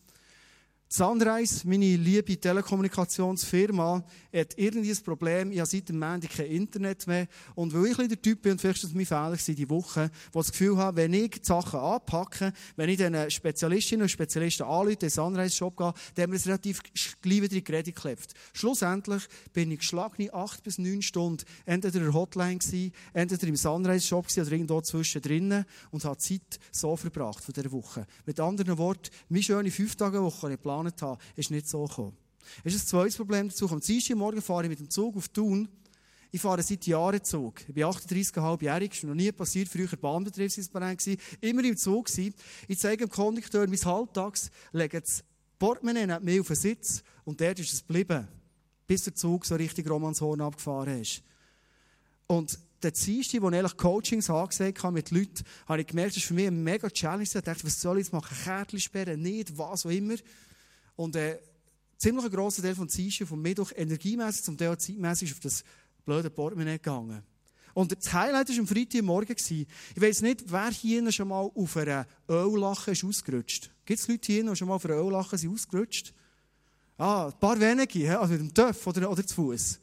Sunrise, 0.89 1.68
meine 1.68 1.98
liebe 1.98 2.39
Telekommunikationsfirma, 2.39 4.06
hat 4.34 4.54
irgendwie 4.56 4.92
ein 4.92 5.04
Problem. 5.04 5.51
Ich 5.51 5.60
habe 5.60 5.68
seit 5.69 5.89
dem 5.89 6.00
Montag 6.00 6.31
kein 6.31 6.45
Internet 6.45 7.06
mehr. 7.07 7.28
Und 7.56 7.74
weil 7.74 7.88
ich 7.88 7.98
der 8.07 8.22
Typ 8.22 8.42
bin, 8.42 8.54
und 8.54 8.62
vielleicht 8.62 8.84
war 8.84 8.89
das 8.89 8.95
mein 8.95 9.06
Fehler 9.06 9.56
die 9.56 9.69
Woche, 9.69 10.10
wo 10.31 10.39
das 10.39 10.51
Gefühl 10.51 10.78
habe, 10.78 10.95
wenn 10.95 11.13
ich 11.13 11.31
die 11.31 11.39
Sachen 11.44 11.78
anpacke, 11.78 12.54
wenn 12.78 12.88
ich 12.88 12.98
den 12.98 13.30
Spezialistinnen 13.30 14.04
und 14.04 14.10
Spezialisten 14.10 14.63
anrufe, 14.63 14.95
den 14.95 15.10
Sunrise-Shop 15.10 15.75
gehe, 15.75 15.94
dann 16.16 16.24
haben 16.24 16.31
wir 16.31 16.38
es 16.38 16.48
relativ 16.48 16.81
gleich 17.22 17.42
wieder 17.42 17.44
in 17.44 17.50
die 17.50 17.63
Geräte 17.66 17.92
geklebt. 17.92 18.34
Schlussendlich 18.54 19.24
bin 19.51 19.69
ich 19.72 19.80
geschlagene 19.80 20.34
acht 20.34 20.63
bis 20.63 20.78
neun 20.78 21.01
Stunden 21.01 21.44
entweder 21.66 21.98
in 21.98 22.04
der 22.04 22.13
Hotline 22.13 22.60
gewesen, 22.60 22.94
entweder 23.12 23.45
im 23.45 23.57
Sunrise-Shop 23.57 24.28
oder 24.38 24.51
irgendwo 24.54 24.80
zwischendrin 24.80 25.66
und 25.92 26.06
habe 26.06 26.18
Zeit 26.18 26.60
so 26.72 26.95
verbracht 26.95 27.44
von 27.44 27.54
dieser 27.54 27.74
Woche. 27.74 28.07
Mit 28.25 28.39
anderen 28.39 28.78
Worten, 28.78 29.10
meine 29.28 29.44
schöne 29.44 29.69
Fünf-Tage-Woche, 29.69 30.54
ich 30.54 30.60
geplant 30.85 31.01
habe, 31.01 31.21
ist 31.35 31.51
nicht 31.51 31.68
so 31.68 31.85
gekommen. 31.85 32.18
Ist 32.63 32.75
ein 32.75 32.88
zweites 32.88 33.18
Problem 33.18 33.50
dazu. 33.50 33.69
Am 33.69 33.79
Dienstag 33.79 34.15
Morgen 34.18 34.41
fahre 34.41 34.63
ich 34.63 34.69
mit 34.69 34.79
dem 34.79 34.89
Zug 34.89 35.18
auf 35.18 35.27
Thun. 35.29 35.68
Ich 36.31 36.41
fahre 36.41 36.62
seit 36.62 36.85
Jahren 36.85 37.24
Zug. 37.24 37.62
Ich 37.68 37.74
bin 37.74 37.83
38,5-jährig, 37.83 38.94
ist 38.94 39.03
noch 39.03 39.15
nie 39.15 39.31
passiert. 39.31 39.69
Früher 39.69 39.88
Bahnbetriebsdisponent 39.88 41.00
gewesen. 41.00 41.21
Immer 41.41 41.63
im 41.63 41.77
Zug 41.77 42.06
gewesen. 42.06 42.33
Ich 42.68 42.79
zeige 42.79 43.06
dem 43.06 43.12
Kondukteur, 43.12 43.68
mein 43.68 43.79
Halbtags, 43.79 44.51
lege 44.71 45.01
das 45.01 45.24
Portemonnaie 45.57 46.06
neben 46.06 46.25
mir 46.25 46.41
auf 46.41 46.47
den 46.47 46.56
Sitz 46.56 47.03
und 47.24 47.41
dort 47.41 47.59
ist 47.59 47.74
es 47.74 47.88
geblieben. 47.88 48.27
Bis 48.85 49.03
der 49.03 49.15
Zug 49.15 49.45
so 49.45 49.56
richtig 49.56 49.89
Romanshorn 49.89 50.41
abgefahren 50.41 51.01
ist. 51.01 51.24
Und 52.27 52.59
der 52.83 52.91
Dienstag, 52.91 53.41
wo 53.41 53.50
ich 53.50 53.56
eigentlich 53.56 53.77
Coachings 53.77 54.29
angesagt 54.29 54.83
habe 54.83 54.94
mit 54.94 55.12
Leuten, 55.12 55.44
habe 55.65 55.81
ich 55.81 55.88
gemerkt, 55.88 56.12
das 56.12 56.18
ist 56.18 56.27
für 56.27 56.33
mich 56.33 56.47
eine 56.47 56.56
mega 56.56 56.89
Challenge. 56.89 57.24
Ich 57.24 57.31
dachte, 57.31 57.63
was 57.63 57.81
soll 57.81 57.97
ich 57.97 58.06
jetzt 58.06 58.13
machen? 58.13 58.38
Kärtchen 58.44 58.79
sperren, 58.79 59.21
nicht, 59.21 59.57
was 59.57 59.85
auch 59.85 59.89
immer. 59.89 60.15
Und 60.97 61.15
äh, 61.15 61.39
ziemlich 61.97 62.25
ein 62.25 62.31
grosser 62.31 62.61
Teil 62.61 62.75
von 62.75 62.88
Dienstag, 62.88 63.27
vom 63.27 63.41
Mittwoch, 63.41 63.71
energiemässig, 63.73 64.44
zum 64.44 64.57
Teil 64.57 64.77
zeitmässig 64.77 65.31
auf 65.31 65.39
das 65.39 65.63
blöde 66.03 66.29
Portemonnaie 66.29 66.73
gegangen. 66.73 67.23
Und 67.73 67.95
das 67.95 68.11
Highlight 68.11 68.49
war 68.49 68.57
am 68.57 68.67
Freitagmorgen. 68.67 69.35
Ich 69.38 69.67
weiss 69.95 70.21
nicht, 70.23 70.51
wer 70.51 70.71
hier 70.71 71.11
schon 71.11 71.27
mal 71.27 71.49
auf 71.53 71.77
einer 71.77 72.07
Öllache 72.27 72.91
ist 72.91 73.05
ausgerutscht. 73.05 73.69
Gibt 73.85 73.99
es 73.99 74.07
Leute 74.07 74.31
hier, 74.31 74.44
die 74.44 74.55
schon 74.55 74.67
mal 74.67 74.75
auf 74.75 74.85
einer 74.85 74.95
Öllache 74.95 75.38
sind 75.38 75.53
ausgerutscht? 75.53 76.13
Ah, 76.97 77.27
ein 77.27 77.39
paar 77.39 77.59
wenige, 77.59 78.19
also 78.19 78.33
mit 78.33 78.41
dem 78.41 78.53
Töpf 78.53 78.88
oder, 78.88 79.12
oder 79.12 79.25
zu 79.25 79.36
Fuß. 79.36 79.79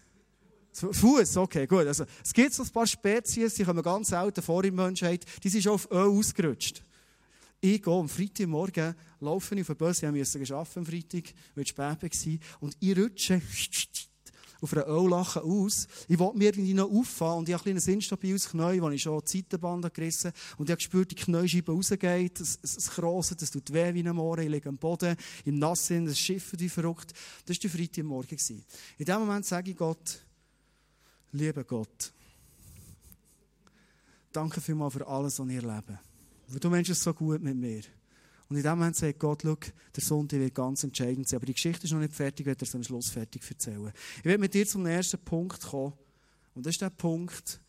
Fuß, 0.72 1.36
okay, 1.36 1.68
gut. 1.68 1.86
Also, 1.86 2.04
es 2.24 2.32
gibt 2.32 2.52
so 2.52 2.64
ein 2.64 2.70
paar 2.70 2.86
Spezies, 2.88 3.54
die 3.54 3.62
kommen 3.62 3.82
ganz 3.82 4.08
selten 4.08 4.42
vor 4.42 4.64
in 4.64 4.74
der 4.74 4.86
Menschheit, 4.86 5.24
die 5.44 5.48
sind 5.48 5.62
schon 5.62 5.74
auf 5.74 5.88
Öl 5.92 6.08
ausgerutscht. 6.08 6.82
Ich 7.64 7.82
gehe 7.82 7.94
am 7.94 8.10
Freitagmorgen, 8.10 8.94
laufe 9.20 9.54
ich 9.54 9.62
auf 9.62 9.68
den 9.68 9.76
Bus, 9.78 10.02
ich 10.02 10.10
musste 10.10 10.54
arbeiten 10.54 10.80
am 10.80 10.84
Freitag, 10.84 11.32
weil 11.54 11.64
es 11.64 11.70
spät 11.70 11.78
war, 11.80 12.58
und 12.60 12.76
ich 12.78 12.94
rutsche 12.94 13.40
auf 14.60 14.74
einer 14.74 14.86
Öllache 14.86 15.42
aus. 15.42 15.88
Ich 16.06 16.18
wollte 16.18 16.36
mir 16.36 16.48
irgendwie 16.48 16.74
noch 16.74 16.90
auffahren 16.90 17.38
und 17.38 17.48
ich 17.48 17.54
habe 17.54 17.62
ein 17.62 17.64
kleines 17.64 17.88
instabiles 17.88 18.50
Knie, 18.50 18.82
wo 18.82 18.90
ich 18.90 19.00
schon 19.00 19.18
die 19.18 19.38
Seitenband 19.38 19.94
gerissen 19.94 20.32
habe. 20.32 20.38
Und 20.58 20.68
ich 20.68 20.72
habe 20.72 20.76
gespürt, 20.76 21.10
die 21.12 21.14
Kniescheibe 21.14 21.72
rausgeht, 21.72 22.38
es, 22.38 22.58
es 22.62 22.90
kroset, 22.90 23.40
es 23.40 23.50
tut 23.50 23.72
weh 23.72 23.94
wie 23.94 24.06
ein 24.06 24.14
Moor, 24.14 24.36
ich 24.36 24.50
liege 24.50 24.68
am 24.68 24.76
Boden, 24.76 25.16
im 25.46 25.58
Nassen, 25.58 26.04
das 26.04 26.18
Schiff 26.18 26.52
wie 26.58 26.68
verrückt. 26.68 27.14
Das 27.46 27.56
war 27.56 27.60
der 27.62 27.70
Freitagmorgen. 27.70 28.38
In 28.98 29.04
dem 29.06 29.20
Moment 29.20 29.46
sage 29.46 29.70
ich 29.70 29.76
Gott, 29.78 30.22
lieber 31.32 31.64
Gott, 31.64 32.12
danke 34.32 34.60
vielmals 34.60 34.92
für 34.92 35.06
alles, 35.06 35.38
was 35.38 35.48
ich 35.48 35.54
erlebe. 35.54 35.98
Weil 36.48 36.60
du 36.60 36.70
Mensch 36.70 36.88
es 36.90 37.02
so 37.02 37.12
gut 37.14 37.42
mit 37.42 37.56
mir. 37.56 37.82
Und 38.48 38.56
in 38.56 38.62
dem 38.62 38.78
Moment 38.78 38.96
sagt 38.96 39.18
Gott, 39.18 39.42
schau, 39.42 39.56
der 39.96 40.02
Sonntag 40.02 40.38
wird 40.38 40.54
ganz 40.54 40.84
entscheidend 40.84 41.28
sein. 41.28 41.38
Aber 41.38 41.46
die 41.46 41.54
Geschichte 41.54 41.84
ist 41.84 41.92
noch 41.92 42.00
nicht 42.00 42.12
fertig, 42.12 42.46
werde 42.46 42.64
dir 42.64 42.70
so 42.70 42.78
am 42.78 42.84
Schluss 42.84 43.10
fertig 43.10 43.42
erzählen. 43.48 43.92
Ich 44.18 44.24
werde 44.24 44.38
mit 44.38 44.52
dir 44.52 44.66
zum 44.66 44.84
ersten 44.86 45.18
Punkt 45.18 45.62
kommen. 45.62 45.94
Und 46.54 46.66
das 46.66 46.74
ist 46.74 46.82
der 46.82 46.90
Punkt, 46.90 47.60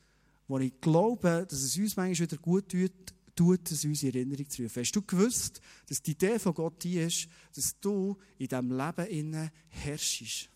wo 0.48 0.60
ich 0.60 0.80
glaube, 0.82 1.46
dass 1.50 1.62
es 1.62 1.78
uns 1.78 1.96
manchmal 1.96 2.30
wieder 2.30 2.38
gut 2.38 2.70
tut, 2.70 2.92
tut 3.36 3.72
es 3.72 3.84
uns 3.84 4.04
in 4.04 4.14
Erinnerung 4.14 4.50
zu 4.50 4.64
rufen. 4.64 4.82
Hast 4.82 4.92
du 4.92 5.02
gewusst, 5.02 5.62
dass 5.88 6.02
die 6.02 6.12
Idee 6.12 6.40
von 6.40 6.54
Gott 6.54 6.84
die 6.84 7.00
ist, 7.00 7.28
dass 7.56 7.80
du 7.80 8.18
in 8.38 8.48
diesem 8.48 8.72
Leben 8.72 9.08
innen 9.08 9.52
herrschst? 9.70 10.50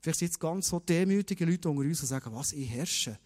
Vielleicht 0.00 0.18
sind 0.18 0.28
jetzt 0.28 0.40
ganz 0.40 0.68
so 0.68 0.80
demütige 0.80 1.44
Leute 1.44 1.68
unter 1.68 1.82
uns, 1.82 2.00
die 2.00 2.06
sagen, 2.06 2.30
was, 2.34 2.52
ich 2.52 2.68
herrsche? 2.68 3.18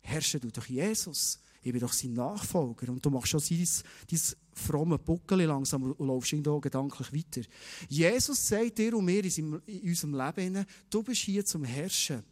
Herrsche 0.00 0.38
du 0.38 0.50
durch 0.50 0.68
Jesus? 0.68 1.40
Ich 1.68 1.72
bin 1.72 1.80
doch 1.80 1.92
sein 1.92 2.14
Nachfolger. 2.14 2.90
Und 2.90 3.04
du 3.04 3.10
machst 3.10 3.28
schon 3.28 3.42
dein, 3.48 3.68
dein 4.10 4.20
fromme 4.52 4.98
Buckel 4.98 5.42
langsam 5.42 5.82
und 5.84 6.06
laufst 6.06 6.32
irgendwo 6.32 6.60
gedanklich 6.60 7.12
weiter. 7.12 7.46
Jesus 7.88 8.48
sagt 8.48 8.78
dir 8.78 8.96
und 8.96 9.04
mir 9.04 9.24
in 9.24 9.60
unserem 9.82 10.14
Leben, 10.14 10.64
du 10.90 11.02
bist 11.02 11.22
hier 11.22 11.44
zum 11.44 11.64
Herrschen. 11.64 12.22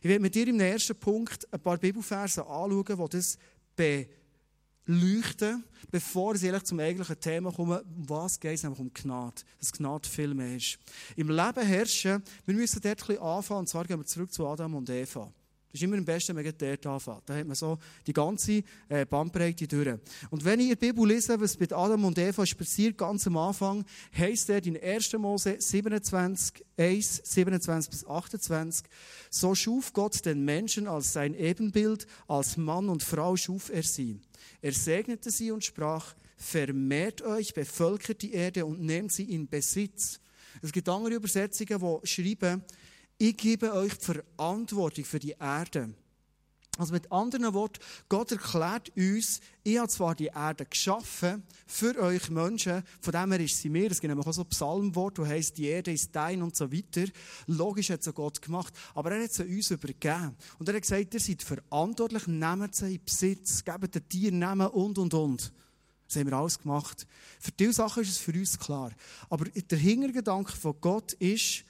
Ich 0.00 0.08
werde 0.08 0.20
mit 0.20 0.34
dir 0.34 0.46
im 0.48 0.60
ersten 0.60 0.96
Punkt 0.96 1.46
ein 1.52 1.60
paar 1.60 1.78
Bibelverse 1.78 2.46
anschauen, 2.46 2.84
die 2.86 3.16
das 3.16 3.38
beleuchten, 4.84 5.64
bevor 5.90 6.34
ich 6.34 6.64
zum 6.64 6.80
eigentlichen 6.80 7.18
Thema 7.20 7.52
komme, 7.52 7.82
um 7.82 8.08
was 8.08 8.38
geht 8.38 8.54
es, 8.54 8.62
nämlich 8.64 8.80
um 8.80 8.92
Gnade. 8.92 9.42
Dass 9.58 9.72
Gnade 9.72 10.08
viel 10.08 10.34
mehr 10.34 10.56
ist. 10.56 10.78
Im 11.16 11.30
Leben 11.30 11.66
herrschen, 11.66 12.22
wir 12.44 12.54
müssen 12.54 12.80
dort 12.82 13.00
ein 13.00 13.06
bisschen 13.06 13.22
anfangen, 13.22 13.60
und 13.60 13.68
zwar 13.68 13.84
gehen 13.84 13.98
wir 13.98 14.06
zurück 14.06 14.32
zu 14.32 14.46
Adam 14.46 14.74
und 14.74 14.90
Eva. 14.90 15.32
Das 15.72 15.80
ist 15.80 15.84
immer 15.84 15.96
am 15.96 16.04
besten, 16.04 16.36
wenn 16.36 16.44
man 16.44 16.54
dort 16.58 16.86
anfängt. 16.86 17.22
Da 17.24 17.34
hat 17.34 17.46
man 17.46 17.56
so 17.56 17.78
die 18.06 18.12
ganze 18.12 18.62
äh, 18.90 19.06
Bandbreite 19.06 19.66
durch. 19.66 19.98
Und 20.28 20.44
wenn 20.44 20.60
ich 20.60 20.70
in 20.70 20.78
der 20.78 20.86
Bibel 20.86 21.08
lese, 21.08 21.40
was 21.40 21.58
mit 21.58 21.72
Adam 21.72 22.04
und 22.04 22.18
Eva 22.18 22.42
ist 22.42 22.58
passiert, 22.58 22.98
ganz 22.98 23.26
am 23.26 23.38
Anfang, 23.38 23.82
heisst 24.14 24.50
er 24.50 24.62
in 24.66 24.78
1. 24.78 25.14
Mose 25.14 25.56
27, 25.58 26.62
1, 26.76 27.22
27 27.24 27.90
bis 27.90 28.06
28, 28.06 28.86
so 29.30 29.54
schuf 29.54 29.94
Gott 29.94 30.26
den 30.26 30.44
Menschen 30.44 30.86
als 30.86 31.14
sein 31.14 31.34
Ebenbild, 31.34 32.06
als 32.28 32.58
Mann 32.58 32.90
und 32.90 33.02
Frau 33.02 33.34
schuf 33.36 33.70
er 33.70 33.82
sie. 33.82 34.20
Er 34.60 34.72
segnete 34.72 35.30
sie 35.30 35.52
und 35.52 35.64
sprach, 35.64 36.14
vermehrt 36.36 37.22
euch, 37.22 37.54
bevölkert 37.54 38.20
die 38.20 38.34
Erde 38.34 38.66
und 38.66 38.82
nehmt 38.82 39.10
sie 39.10 39.24
in 39.24 39.48
Besitz. 39.48 40.20
Es 40.60 40.70
gibt 40.70 40.88
andere 40.90 41.14
Übersetzungen, 41.14 41.80
die 41.80 42.06
schreiben, 42.06 42.62
ich 43.22 43.36
gebe 43.36 43.72
euch 43.72 43.96
die 43.96 44.04
Verantwortung 44.04 45.04
für 45.04 45.20
die 45.20 45.36
Erde. 45.38 45.94
Also 46.76 46.92
mit 46.92 47.12
anderen 47.12 47.54
Worten, 47.54 47.78
Gott 48.08 48.32
erklärt 48.32 48.90
uns, 48.96 49.40
ich 49.62 49.78
habe 49.78 49.88
zwar 49.88 50.16
die 50.16 50.26
Erde 50.26 50.66
geschaffen 50.66 51.44
für 51.64 51.96
euch 52.00 52.30
Menschen, 52.30 52.82
von 53.00 53.12
dem 53.12 53.30
her 53.30 53.40
ist 53.40 53.58
sie 53.58 53.68
mir, 53.68 53.88
es 53.92 54.00
gibt 54.00 54.08
nämlich 54.08 54.26
auch 54.26 54.32
so 54.32 54.42
Psalmwort, 54.42 55.20
wo 55.20 55.26
heisst, 55.26 55.56
die 55.56 55.66
Erde 55.66 55.92
ist 55.92 56.10
dein 56.16 56.42
und 56.42 56.56
so 56.56 56.72
weiter. 56.72 57.04
Logisch 57.46 57.90
hat 57.90 58.04
es 58.04 58.12
Gott 58.12 58.42
gemacht, 58.42 58.74
aber 58.92 59.12
er 59.12 59.22
hat 59.22 59.32
sie 59.32 59.44
uns 59.44 59.70
übergeben. 59.70 60.34
Und 60.58 60.68
er 60.68 60.74
hat 60.74 60.82
gesagt, 60.82 61.14
ihr 61.14 61.20
seid 61.20 61.42
verantwortlich, 61.42 62.26
nehmt 62.26 62.74
sie 62.74 62.96
in 62.96 63.04
Besitz, 63.04 63.62
gebt 63.62 63.94
den 63.94 64.08
Tieren 64.08 64.40
Namen 64.40 64.66
und, 64.66 64.98
und, 64.98 65.14
und. 65.14 65.52
Das 66.08 66.16
haben 66.16 66.28
wir 66.28 66.36
alles 66.36 66.58
gemacht. 66.58 67.06
Für 67.38 67.52
diese 67.52 67.74
Sachen 67.74 68.02
ist 68.02 68.10
es 68.10 68.18
für 68.18 68.32
uns 68.32 68.58
klar. 68.58 68.90
Aber 69.30 69.44
der 69.44 69.78
Hintergedanke 69.78 70.52
von 70.56 70.74
Gott 70.80 71.12
ist, 71.14 71.64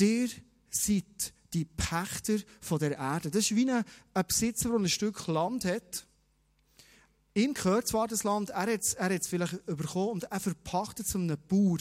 Ihr 0.00 0.28
seid 0.70 1.32
die 1.52 1.64
Pächter 1.64 2.38
von 2.60 2.78
der 2.78 2.98
Erde. 2.98 3.30
Das 3.30 3.50
ist 3.50 3.56
wie 3.56 3.70
ein, 3.70 3.84
Besitzer, 4.26 4.70
der 4.70 4.78
ein 4.78 4.88
Stück 4.88 5.26
Land 5.26 5.64
hat. 5.64 6.06
Ihm 7.34 7.54
gehört 7.54 7.88
zwar 7.88 8.06
das 8.06 8.24
Land, 8.24 8.50
er 8.50 8.72
hat 8.72 8.80
es, 8.80 8.94
er 8.94 9.20
vielleicht 9.20 9.66
bekommen 9.66 10.10
und 10.10 10.24
er 10.24 10.40
verpachtet 10.40 11.06
es 11.06 11.14
einem 11.14 11.36
Bauer. 11.48 11.78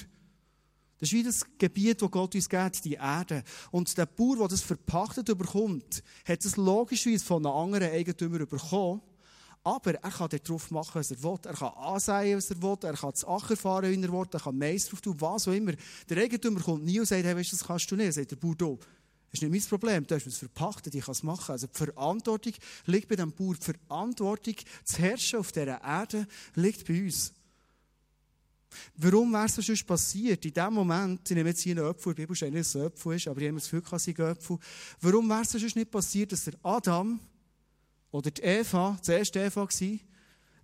Das 0.99 1.09
ist 1.09 1.13
wie 1.13 1.23
das 1.23 1.45
Gebiet, 1.57 2.01
das 2.01 2.11
Gott 2.11 2.33
uns 2.33 2.49
gibt, 2.49 2.85
die 2.85 2.93
Erde. 2.93 3.43
Und 3.71 3.97
der 3.97 4.05
Bauer, 4.05 4.37
der 4.37 4.47
das 4.47 4.61
verpachtet 4.61 5.25
bekommt, 5.37 6.03
hat 6.25 6.45
es 6.45 6.55
logischerweise 6.55 7.25
von 7.25 7.45
einem 7.45 7.55
anderen 7.55 7.91
Eigentümer 7.91 8.45
bekommen. 8.45 9.01
Aber 9.65 9.93
er 9.93 10.11
kann 10.11 10.29
darauf 10.29 10.71
machen, 10.71 10.95
was 10.95 11.11
er 11.11 11.23
will. 11.23 11.37
Er 11.45 11.53
kann 11.53 11.73
ansehen, 11.73 12.37
was 12.37 12.49
er 12.49 12.61
will. 12.61 12.77
Er 12.81 12.93
kann 12.93 13.11
das 13.11 13.23
Acker 13.23 13.55
fahren, 13.55 13.91
wie 13.91 14.03
er 14.03 14.11
will. 14.11 14.27
Er 14.31 14.39
kann 14.39 14.57
Mais 14.57 14.87
drauf 14.87 14.99
tun, 14.99 15.15
was 15.19 15.47
auch 15.47 15.53
immer. 15.53 15.73
Der 16.09 16.17
Eigentümer 16.17 16.59
kommt 16.59 16.83
nie 16.83 16.99
und 16.99 17.05
sagt, 17.05 17.23
hey, 17.23 17.35
weißt 17.35 17.53
das 17.53 17.63
kannst 17.63 17.89
du 17.89 17.95
nicht. 17.95 18.07
Er 18.07 18.13
sagt 18.13 18.31
der 18.31 18.35
Bauer, 18.35 18.55
du, 18.55 18.77
das 18.77 19.41
ist 19.41 19.49
nicht 19.49 19.51
mein 19.51 19.79
Problem. 19.79 20.05
Du 20.05 20.15
hast 20.15 20.27
es 20.27 20.37
verpachtet, 20.37 20.93
ich 20.93 21.05
kann 21.05 21.13
es 21.13 21.23
machen. 21.23 21.51
Also 21.53 21.67
die 21.67 21.77
Verantwortung 21.77 22.53
liegt 22.87 23.07
bei 23.07 23.15
dem 23.15 23.31
Bauer. 23.31 23.55
Die 23.55 23.73
Verantwortung 23.87 24.55
zu 24.83 24.97
herrschen 24.99 25.39
auf 25.39 25.53
dieser 25.53 25.81
Erde 25.81 26.27
liegt 26.55 26.85
bei 26.85 27.01
uns. 27.01 27.31
Warum 28.97 29.31
wäre 29.31 29.45
es 29.45 29.55
sonst 29.55 29.85
passiert? 29.85 30.43
In 30.45 30.53
dem 30.53 30.73
Moment, 30.73 31.29
ich 31.29 31.35
nehme 31.35 31.49
jetzt 31.49 31.61
hier 31.61 31.77
einen 31.77 31.85
Apfel, 31.85 32.13
die 32.13 32.23
Bibel 32.23 32.35
steht 32.35 32.53
nicht, 32.53 32.61
dass 32.61 32.75
es 32.75 32.81
ein 32.81 32.87
Apfel 32.87 33.15
ist, 33.15 33.27
aber 33.27 33.39
ich 33.39 33.47
habe 33.47 33.57
das 33.57 33.69
Gefühl, 33.69 33.83
es 33.91 34.07
ist 34.07 34.19
ein 34.19 34.25
Apfel. 34.25 34.57
Warum 34.99 35.29
wäre 35.29 35.41
es 35.41 35.51
sonst 35.51 35.75
nicht 35.75 35.91
passiert, 35.91 36.31
dass 36.31 36.43
der 36.43 36.55
Adam 36.63 37.19
oder 38.13 38.29
die 38.29 38.43
Eva, 38.43 38.97
die 39.05 39.11
erste 39.11 39.39
Eva 39.39 39.61
war, 39.61 39.99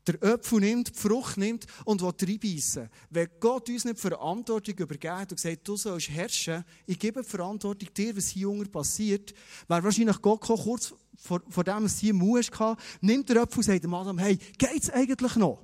der 0.07 0.15
Öpfel 0.21 0.59
nimmt, 0.59 0.89
die 0.89 0.99
Frucht 0.99 1.37
nimmt 1.37 1.65
und 1.83 2.01
will 2.01 2.13
reinbeissen. 2.21 2.89
Wenn 3.09 3.27
Gott 3.39 3.67
uns 3.69 3.85
nicht 3.85 3.97
die 3.97 4.01
Verantwortung 4.01 4.75
übergibt 4.75 5.31
und 5.31 5.39
sagt, 5.39 5.67
du 5.67 5.75
sollst 5.75 6.09
herrschen, 6.09 6.63
ich 6.85 6.97
gebe 6.97 7.21
die 7.21 7.27
Verantwortung 7.27 7.89
dir, 7.93 8.15
was 8.15 8.29
hier 8.29 8.49
unten 8.49 8.71
passiert, 8.71 9.33
wäre 9.67 9.83
wahrscheinlich 9.83 10.21
Gott 10.21 10.41
kurz 10.41 10.93
vor, 11.17 11.41
vor 11.49 11.63
dem, 11.63 11.85
es 11.85 11.97
hier 11.97 12.13
hatte, 12.13 12.81
nimmt 13.01 13.27
der 13.29 13.41
Öpfel 13.41 13.57
und 13.57 13.63
sagt 13.63 13.83
dem 13.83 13.93
Adam, 13.93 14.19
hey, 14.19 14.37
geht's 14.57 14.89
eigentlich 14.91 15.35
noch? 15.35 15.59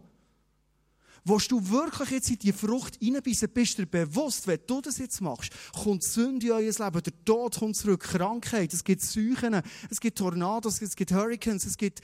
Willst 1.28 1.52
du 1.52 1.70
wirklich 1.70 2.12
jetzt 2.12 2.30
in 2.30 2.38
die 2.38 2.54
Frucht 2.54 3.00
reinbeissen, 3.02 3.50
bist 3.50 3.80
du 3.80 3.86
dir 3.86 4.06
bewusst, 4.06 4.46
wenn 4.46 4.60
du 4.68 4.80
das 4.80 5.00
jetzt 5.00 5.22
machst, 5.22 5.52
kommt 5.74 6.04
Sünde 6.04 6.46
in 6.46 6.52
euer 6.52 6.62
Leben, 6.62 7.04
der 7.04 7.26
Tod 7.26 7.58
kommt 7.58 7.76
zurück, 7.76 8.02
Krankheit, 8.02 8.72
es 8.72 8.84
gibt 8.84 9.02
Seuchen, 9.02 9.60
es 9.90 10.00
gibt 10.00 10.20
Tornados, 10.20 10.80
es 10.84 10.96
gibt 10.96 11.12
Hurricanes, 11.12 11.66
es 11.66 11.78
gibt, 11.78 12.02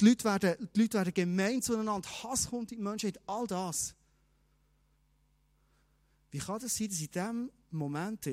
die 0.00 0.04
Leute 0.04 0.22
werden, 0.22 0.68
die 0.72 0.82
Leute 0.82 0.98
werden 0.98 1.12
gemein 1.12 1.60
zueinander, 1.60 2.08
Hass 2.22 2.48
kommt 2.48 2.70
in 2.70 2.78
die 2.78 2.84
Menschheit, 2.84 3.18
all 3.26 3.44
das. 3.48 3.92
Wie 6.30 6.38
kann 6.38 6.60
das 6.60 6.76
sein, 6.76 6.88
dass 6.88 7.00
in 7.00 7.10
diesem 7.10 7.50
Moment 7.72 8.24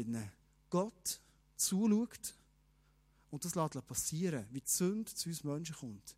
Gott 0.69 1.19
zuschaut 1.55 2.35
und 3.31 3.43
das 3.43 3.55
lässt 3.55 3.87
passieren, 3.87 4.45
wie 4.51 4.61
die 4.61 4.69
Sünde 4.69 5.11
zu 5.15 5.29
uns 5.29 5.43
Menschen 5.43 5.75
kommt? 5.75 6.15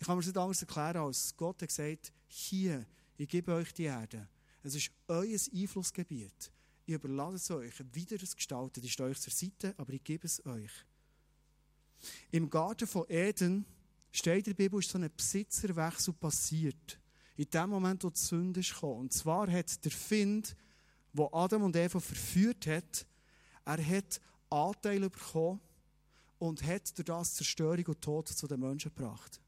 Ich 0.00 0.06
kann 0.06 0.16
mir 0.16 0.22
das 0.22 0.26
nicht 0.26 0.36
anders 0.36 0.62
erklären, 0.62 0.96
als 0.96 1.36
Gott 1.36 1.62
hat 1.62 1.68
gesagt, 1.68 2.12
hier 2.26 2.84
ich 3.20 3.28
gebe 3.28 3.52
euch 3.52 3.72
die 3.74 3.84
Erde. 3.84 4.26
Es 4.62 4.74
ist 4.74 4.90
euer 5.06 5.38
Einflussgebiet. 5.54 6.50
Ich 6.86 6.94
überlasse 6.94 7.36
es 7.36 7.50
euch, 7.50 7.74
wie 7.92 8.06
ihr 8.10 8.22
es 8.22 8.34
gestaltet. 8.34 8.88
Stehe 8.88 9.10
euch 9.10 9.20
zur 9.20 9.32
Seite, 9.32 9.74
aber 9.76 9.92
ich 9.92 10.02
gebe 10.02 10.26
es 10.26 10.44
euch. 10.46 10.70
Im 12.30 12.48
Garten 12.48 12.86
von 12.86 13.04
Eden 13.10 13.66
steht 14.10 14.46
in 14.48 14.54
der 14.56 14.64
Bibel, 14.64 14.80
ist 14.80 14.90
so 14.90 14.98
ein 14.98 15.10
Besitzerwechsel 15.14 16.14
passiert. 16.14 16.98
In 17.36 17.50
dem 17.50 17.68
Moment, 17.68 18.04
wo 18.04 18.08
die 18.08 18.18
Sünde 18.18 18.60
ist 18.60 18.72
gekommen. 18.72 19.00
Und 19.00 19.12
zwar 19.12 19.50
hat 19.50 19.84
der 19.84 19.92
Find, 19.92 20.56
wo 21.12 21.28
Adam 21.30 21.64
und 21.64 21.76
Eva 21.76 22.00
verführt 22.00 22.66
hat, 22.66 23.06
er 23.66 23.86
hat 23.86 24.20
Anteile 24.48 25.10
bekommen 25.10 25.60
und 26.38 26.62
hat 26.62 26.96
durch 26.96 27.06
das 27.06 27.34
Zerstörung 27.34 27.84
und 27.84 28.00
Tod 28.00 28.28
zu 28.28 28.46
den 28.46 28.60
Menschen 28.60 28.92
gebracht. 28.94 29.40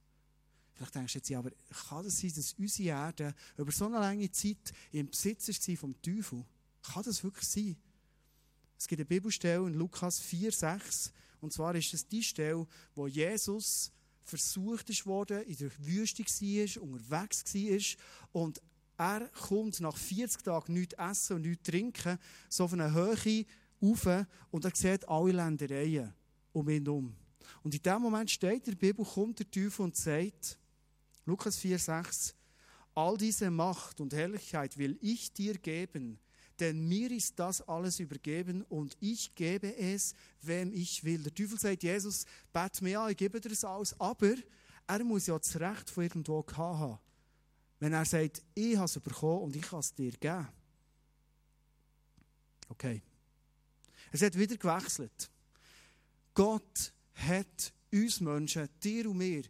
Vielleicht 0.75 0.95
denkst 0.95 1.13
du 1.13 1.19
jetzt, 1.19 1.29
ja, 1.29 1.39
aber 1.39 1.51
kann 1.89 2.05
das 2.05 2.19
sein, 2.19 2.33
dass 2.35 2.55
unsere 2.55 2.89
Erde 2.89 3.35
über 3.57 3.73
so 3.73 3.87
eine 3.87 3.99
lange 3.99 4.31
Zeit 4.31 4.73
im 4.91 5.11
Besitz 5.11 5.49
war 5.49 5.77
vom 5.77 6.01
Teufel? 6.03 6.45
Kann 6.83 7.03
das 7.03 7.23
wirklich 7.23 7.49
sein? 7.49 7.77
Es 8.79 8.89
gibt 8.89 9.01
eine 9.01 9.07
Bibelstelle 9.07 9.67
in 9.67 9.75
Lukas 9.75 10.19
4, 10.19 10.51
6. 10.51 11.13
Und 11.41 11.53
zwar 11.53 11.75
ist 11.75 11.95
es 11.95 12.07
die 12.07 12.23
Stelle, 12.23 12.67
wo 12.95 13.07
Jesus 13.07 13.93
versucht 14.25 15.07
worden, 15.07 15.43
in 15.43 15.57
der 15.57 15.71
Wüste 15.79 16.25
war, 16.25 16.83
unterwegs 16.83 17.55
war 17.55 18.43
und 18.43 18.61
er 18.99 19.29
kommt 19.29 19.81
nach 19.81 19.97
40 19.97 20.43
Tagen 20.43 20.75
nichts 20.75 20.95
essen 20.95 21.37
und 21.37 21.43
nichts 21.43 21.69
trinken, 21.69 22.19
so 22.49 22.65
auf 22.65 22.73
eine 22.73 22.93
Höhe 22.93 23.47
rauf 23.83 24.27
und 24.51 24.65
er 24.65 24.75
sieht 24.75 25.09
alle 25.09 25.33
Ländereien 25.33 26.13
um 26.53 26.69
ihn 26.69 26.85
herum. 26.85 27.15
Und 27.63 27.75
in 27.75 27.83
dem 27.83 28.03
Moment 28.03 28.31
steht 28.31 28.69
in 28.69 28.75
der 28.75 28.87
Bibel, 28.87 29.05
kommt 29.05 29.39
der 29.39 29.51
Teufel 29.51 29.83
und 29.83 29.97
sagt, 29.97 30.59
Lukas 31.25 31.59
4, 31.59 31.79
6. 31.79 32.35
All 32.95 33.17
diese 33.17 33.51
Macht 33.51 34.01
und 34.01 34.13
Herrlichkeit 34.13 34.77
will 34.77 34.99
ich 35.01 35.33
dir 35.33 35.57
geben, 35.59 36.19
denn 36.61 36.87
mir 36.87 37.11
ist 37.11 37.39
das 37.39 37.67
alles 37.67 38.01
übergeben 38.01 38.63
und 38.69 38.97
ich 39.01 39.35
gebe 39.35 39.75
es, 39.77 40.15
wem 40.43 40.73
ich 40.73 41.03
will. 41.03 41.23
Der 41.23 41.35
Teufel 41.35 41.59
sagt, 41.59 41.83
Jesus, 41.83 42.27
bet 42.53 42.83
mir 42.83 43.01
an, 43.01 43.11
ich 43.11 43.17
gebe 43.17 43.41
dir 43.41 43.49
das 43.49 43.65
alles, 43.65 43.99
aber 43.99 44.35
er 44.87 45.05
muss 45.05 45.27
ja 45.27 45.39
das 45.39 45.59
Recht 45.59 45.89
von 45.89 46.05
irgendwo 46.05 46.45
haben. 46.53 46.99
Wenn 47.79 47.95
er 47.95 48.05
sagt, 48.05 48.43
ich 48.55 48.77
habe 48.77 48.85
es 48.85 49.01
bekommen 49.01 49.45
und 49.45 49.57
ich 49.57 49.63
kann 49.63 49.81
es 49.81 49.95
dir 49.95 50.13
geben. 50.13 50.49
Okay. 52.69 53.03
Es 54.13 54.23
hat 54.23 54.39
wieder 54.39 54.57
gewechselt. 54.57 55.31
Gott 56.35 56.93
hat 57.15 57.73
uns 57.91 58.21
Menschen, 58.21 58.69
dir 58.83 59.11
und 59.11 59.19
mir, 59.19 59.43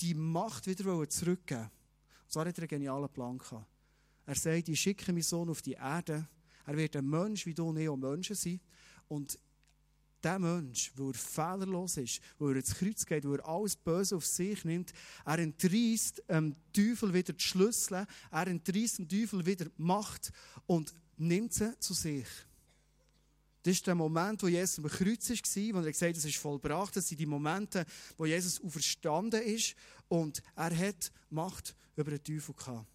die 0.00 0.14
Macht 0.14 0.66
wieder 0.66 1.08
zurückgeben 1.08 1.70
Und 2.24 2.32
zwar 2.32 2.46
hat 2.46 2.58
er 2.58 2.62
einen 2.62 2.68
genialen 2.68 3.08
Plan 3.08 3.38
gehabt. 3.38 3.66
Er 4.26 4.34
sagt, 4.34 4.68
ich 4.68 4.80
schicke 4.80 5.12
meinen 5.12 5.22
Sohn 5.22 5.48
auf 5.48 5.62
die 5.62 5.72
Erde. 5.72 6.28
Er 6.66 6.76
wird 6.76 6.96
ein 6.96 7.08
Mensch, 7.08 7.46
wie 7.46 7.54
du 7.54 7.68
und 7.68 7.78
ich 7.78 7.88
auch 7.88 7.96
Menschen 7.96 8.36
sein. 8.36 8.60
Und 9.08 9.38
der 10.22 10.38
Mensch, 10.38 10.92
der 10.98 11.14
fehlerlos 11.14 11.96
ist, 11.96 12.20
wo 12.38 12.48
er 12.48 12.56
ins 12.56 12.74
Kreuz 12.74 13.06
geht, 13.06 13.24
wo 13.24 13.34
er 13.34 13.48
alles 13.48 13.76
Böse 13.76 14.16
auf 14.16 14.26
sich 14.26 14.64
nimmt, 14.64 14.92
er 15.24 15.38
entreißt 15.38 16.24
dem 16.28 16.54
Teufel 16.72 17.14
wieder 17.14 17.32
die 17.32 17.42
Schlüssel, 17.42 18.06
er 18.30 18.46
entreißt 18.46 18.98
dem 18.98 19.08
Teufel 19.08 19.46
wieder 19.46 19.66
die 19.66 19.82
Macht 19.82 20.32
und 20.66 20.92
nimmt 21.16 21.54
sie 21.54 21.78
zu 21.78 21.94
sich. 21.94 22.26
Das 23.68 23.76
ist 23.76 23.86
der 23.86 23.94
Moment, 23.94 24.42
wo 24.42 24.48
Jesus 24.48 24.78
am 24.78 24.86
Kreuz 24.86 25.28
war, 25.28 25.74
wo 25.74 25.84
er 25.84 25.92
gesagt 25.92 26.08
hat, 26.12 26.16
es 26.16 26.24
ist 26.24 26.38
vollbracht. 26.38 26.96
Das 26.96 27.06
sind 27.06 27.20
die 27.20 27.26
Momente, 27.26 27.84
wo 28.16 28.24
Jesus 28.24 28.64
auferstanden 28.64 29.42
ist 29.42 29.74
und 30.08 30.42
er 30.56 30.74
hat 30.74 31.12
Macht 31.28 31.76
über 31.94 32.12
den 32.12 32.24
Teufel 32.24 32.54
gehabt. 32.54 32.86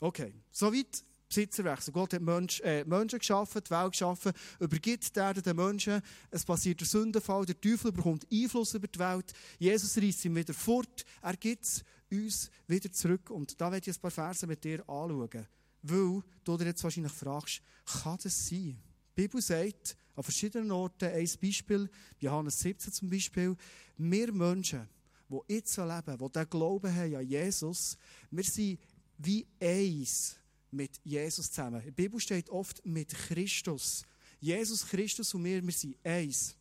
Okay, 0.00 0.32
soweit 0.50 1.04
Besitzerwechsel. 1.28 1.92
Gott 1.92 2.14
hat 2.14 2.22
Mensch, 2.22 2.62
äh, 2.62 2.82
Menschen 2.86 3.18
geschaffen, 3.18 3.60
die 3.62 3.70
Welt 3.72 3.92
geschaffen, 3.92 4.32
übergibt 4.58 5.14
der 5.14 5.34
den 5.34 5.54
Menschen. 5.54 6.00
Es 6.30 6.42
passiert 6.42 6.80
der 6.80 6.86
Sündenfall, 6.86 7.44
der 7.44 7.60
Teufel 7.60 7.92
bekommt 7.92 8.26
Einfluss 8.32 8.72
über 8.72 8.88
die 8.88 8.98
Welt. 8.98 9.34
Jesus 9.58 9.98
reißt 9.98 10.24
ihn 10.24 10.34
wieder 10.34 10.54
fort. 10.54 11.04
Er 11.20 11.36
gibt 11.36 11.84
uns 12.10 12.50
wieder 12.66 12.90
zurück. 12.90 13.28
Und 13.28 13.60
da 13.60 13.70
werde 13.70 13.90
ich 13.90 13.94
ein 13.98 14.00
paar 14.00 14.10
Verse 14.10 14.46
mit 14.46 14.64
dir 14.64 14.80
anschauen. 14.88 15.46
Weil 15.82 16.22
du 16.42 16.56
dir 16.56 16.64
jetzt 16.64 16.82
wahrscheinlich 16.82 17.12
fragst, 17.12 17.60
kann 17.84 18.16
das 18.22 18.48
sein? 18.48 18.80
Die 19.16 19.22
Bibel 19.22 19.40
sagt 19.40 19.96
an 20.16 20.22
verschiedenen 20.22 20.70
Orten, 20.72 21.04
ein 21.04 21.28
Beispiel, 21.40 21.88
Johannes 22.18 22.58
17 22.58 22.92
zum 22.92 23.10
Beispiel, 23.10 23.56
wir 23.96 24.32
Menschen, 24.32 24.88
die 25.28 25.54
jetzt 25.54 25.76
leben, 25.76 26.18
die 26.18 26.32
den 26.32 26.50
Glauben 26.50 26.94
haben 26.94 27.14
an 27.14 27.26
Jesus, 27.26 27.96
wir 28.30 28.44
sind 28.44 28.78
wie 29.18 29.46
eins 29.60 30.36
mit 30.70 31.00
Jesus 31.04 31.50
zusammen. 31.50 31.80
In 31.80 31.86
der 31.86 31.92
Bibel 31.92 32.18
steht 32.18 32.50
oft 32.50 32.84
mit 32.84 33.10
Christus. 33.10 34.04
Jesus 34.40 34.86
Christus 34.86 35.32
und 35.32 35.44
wir, 35.44 35.64
wir 35.64 35.72
sind 35.72 35.96
eins. 36.04 36.56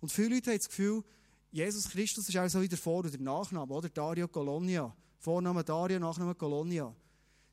Und 0.00 0.10
viele 0.10 0.34
Leute 0.34 0.50
haben 0.50 0.58
das 0.58 0.68
Gefühl, 0.68 1.04
Jesus 1.52 1.88
Christus 1.88 2.28
ist 2.28 2.36
auch 2.36 2.48
so 2.48 2.60
wie 2.60 2.68
der 2.68 2.78
Vor- 2.78 2.98
oder 2.98 3.16
Nachname, 3.18 3.72
oder? 3.72 3.88
Dario 3.88 4.26
Colonia. 4.26 4.94
Vorname 5.18 5.62
Dario, 5.62 6.00
Nachname 6.00 6.34
Colonia. 6.34 6.92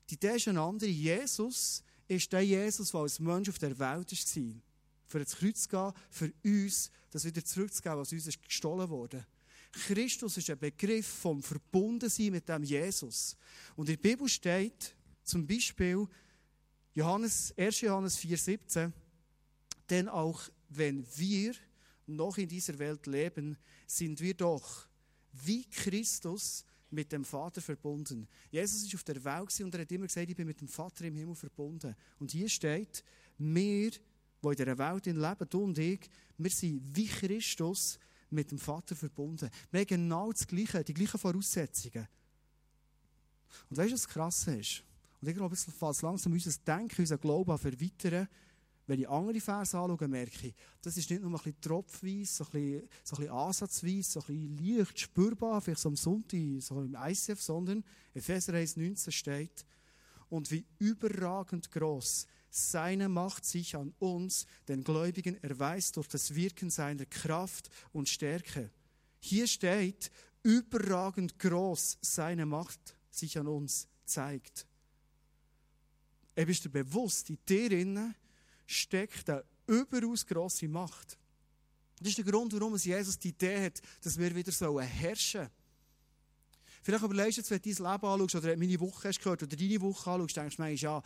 Die 0.08 0.14
Idee 0.14 0.36
ist 0.36 0.48
eine 0.48 0.60
andere. 0.60 0.90
Jesus 0.90 1.84
ist 2.10 2.32
der 2.32 2.42
Jesus, 2.42 2.90
der 2.90 3.00
als 3.00 3.20
Mensch 3.20 3.48
auf 3.48 3.58
der 3.58 3.78
Welt 3.78 4.12
war. 4.12 4.62
Für 5.06 5.18
ins 5.18 5.36
Kreuz 5.36 5.62
zu 5.62 5.68
gehen, 5.68 5.92
für 6.10 6.32
uns 6.44 6.90
das 7.10 7.24
wieder 7.24 7.44
zurückzugeben, 7.44 7.98
was 7.98 8.12
uns 8.12 8.26
ist 8.26 8.42
gestohlen 8.42 8.88
wurde. 8.88 9.26
Christus 9.72 10.36
ist 10.36 10.50
ein 10.50 10.58
Begriff 10.58 11.06
vom 11.06 11.42
Verbundensein 11.42 12.32
mit 12.32 12.48
dem 12.48 12.62
Jesus. 12.62 13.36
Und 13.76 13.88
in 13.88 13.96
der 13.96 14.08
Bibel 14.08 14.28
steht 14.28 14.94
zum 15.22 15.46
Beispiel 15.46 16.06
Johannes, 16.94 17.54
1. 17.56 17.80
Johannes 17.82 18.18
4,17, 18.18 18.92
denn 19.88 20.08
auch 20.08 20.42
wenn 20.68 21.06
wir 21.16 21.54
noch 22.06 22.36
in 22.38 22.48
dieser 22.48 22.78
Welt 22.78 23.06
leben, 23.06 23.56
sind 23.86 24.20
wir 24.20 24.34
doch 24.34 24.86
wie 25.32 25.64
Christus 25.64 26.64
mit 26.90 27.12
dem 27.12 27.24
Vater 27.24 27.60
verbunden. 27.60 28.26
Jesus 28.50 28.82
ist 28.82 28.94
auf 28.94 29.04
der 29.04 29.22
Welt 29.24 29.60
und 29.60 29.74
er 29.74 29.82
hat 29.82 29.92
immer 29.92 30.06
gesagt, 30.06 30.28
ich 30.28 30.36
bin 30.36 30.46
mit 30.46 30.60
dem 30.60 30.68
Vater 30.68 31.04
im 31.04 31.16
Himmel 31.16 31.34
verbunden. 31.34 31.94
Und 32.18 32.30
hier 32.32 32.48
steht, 32.48 33.04
wir, 33.38 33.90
die 33.90 33.98
in 34.42 34.52
dieser 34.52 34.78
Welt 34.78 35.06
leben, 35.06 35.48
du 35.48 35.64
und 35.64 35.78
ich, 35.78 36.00
wir 36.36 36.50
sind 36.50 36.82
wie 36.96 37.06
Christus 37.06 37.98
mit 38.30 38.50
dem 38.50 38.58
Vater 38.58 38.96
verbunden. 38.96 39.50
Wir 39.70 39.80
haben 39.80 39.86
genau 39.86 40.32
das 40.32 40.46
Gleiche, 40.46 40.84
die 40.84 40.94
gleichen 40.94 41.18
Voraussetzungen. 41.18 42.08
Und 43.68 43.76
weißt 43.76 43.90
du, 43.90 43.94
was 43.94 44.08
krass 44.08 44.46
ist? 44.46 44.84
Und 45.20 45.28
ich 45.28 45.34
glaube, 45.34 45.54
es 45.54 45.64
fällt 45.64 46.02
langsam 46.02 46.32
unser 46.32 46.52
Denken, 46.66 47.02
unser 47.02 47.18
Glauben 47.18 47.50
an 47.50 47.58
verweitern. 47.58 48.28
Wenn 48.90 48.98
ich 48.98 49.08
andere 49.08 49.38
Verse 49.38 49.78
anschaue, 49.78 50.08
merke 50.08 50.48
ich, 50.48 50.54
das 50.82 50.96
ist 50.96 51.08
nicht 51.08 51.22
nur 51.22 51.30
ein 51.30 51.34
bisschen 51.34 51.60
tropfweise, 51.60 52.26
so 52.26 52.44
ein 52.44 52.50
bisschen, 52.50 52.88
so 53.04 53.14
ein 53.14 53.20
bisschen 53.20 53.32
ansatzweise, 53.32 54.10
so 54.10 54.20
ein 54.20 54.26
bisschen 54.26 54.76
leicht 54.78 54.98
spürbar, 54.98 55.60
vielleicht 55.60 55.80
so 55.80 55.90
am 55.90 55.94
Sonntag, 55.94 56.40
so 56.58 56.82
im 56.82 56.96
ICF, 57.00 57.40
sondern 57.40 57.84
Epheser 58.14 58.52
1,19 58.52 59.12
steht, 59.12 59.64
und 60.28 60.50
wie 60.50 60.66
überragend 60.80 61.70
groß 61.70 62.26
seine 62.50 63.08
Macht 63.08 63.44
sich 63.44 63.76
an 63.76 63.94
uns, 64.00 64.48
den 64.66 64.82
Gläubigen, 64.82 65.40
erweist 65.40 65.96
durch 65.96 66.08
das 66.08 66.34
Wirken 66.34 66.68
seiner 66.68 67.06
Kraft 67.06 67.70
und 67.92 68.08
Stärke. 68.08 68.72
Hier 69.20 69.46
steht, 69.46 70.10
überragend 70.42 71.38
groß 71.38 71.98
seine 72.00 72.44
Macht 72.44 72.96
sich 73.08 73.38
an 73.38 73.46
uns 73.46 73.86
zeigt. 74.04 74.66
Er 76.34 76.46
bist 76.46 76.64
dir 76.64 76.70
bewusst, 76.70 77.30
in 77.30 77.38
dir 77.48 77.70
steckt 78.70 79.28
eine 79.28 79.44
überaus 79.66 80.26
grosse 80.26 80.68
Macht. 80.68 81.18
Das 81.98 82.08
ist 82.08 82.18
der 82.18 82.24
Grund, 82.24 82.52
warum 82.52 82.76
Jesus 82.76 83.18
die 83.18 83.28
Idee 83.28 83.66
hat, 83.66 83.80
dass 84.02 84.18
wir 84.18 84.34
wieder 84.34 84.52
herrschen 84.82 85.40
sollen. 85.40 85.50
Vielleicht 86.82 87.04
überlegst 87.04 87.36
du 87.36 87.40
jetzt, 87.40 87.50
wenn 87.50 87.60
du 87.60 87.82
dein 87.82 87.92
Leben 87.92 88.06
anschaust, 88.06 88.34
oder 88.36 88.56
meine 88.56 88.80
Woche 88.80 89.08
hast 89.08 89.18
gehört, 89.18 89.42
oder 89.42 89.54
deine 89.54 89.80
Woche 89.82 90.10
anschaust, 90.10 90.36
denkst 90.36 90.56
du 90.56 90.62
manchmal, 90.62 90.74
ja, 90.74 91.02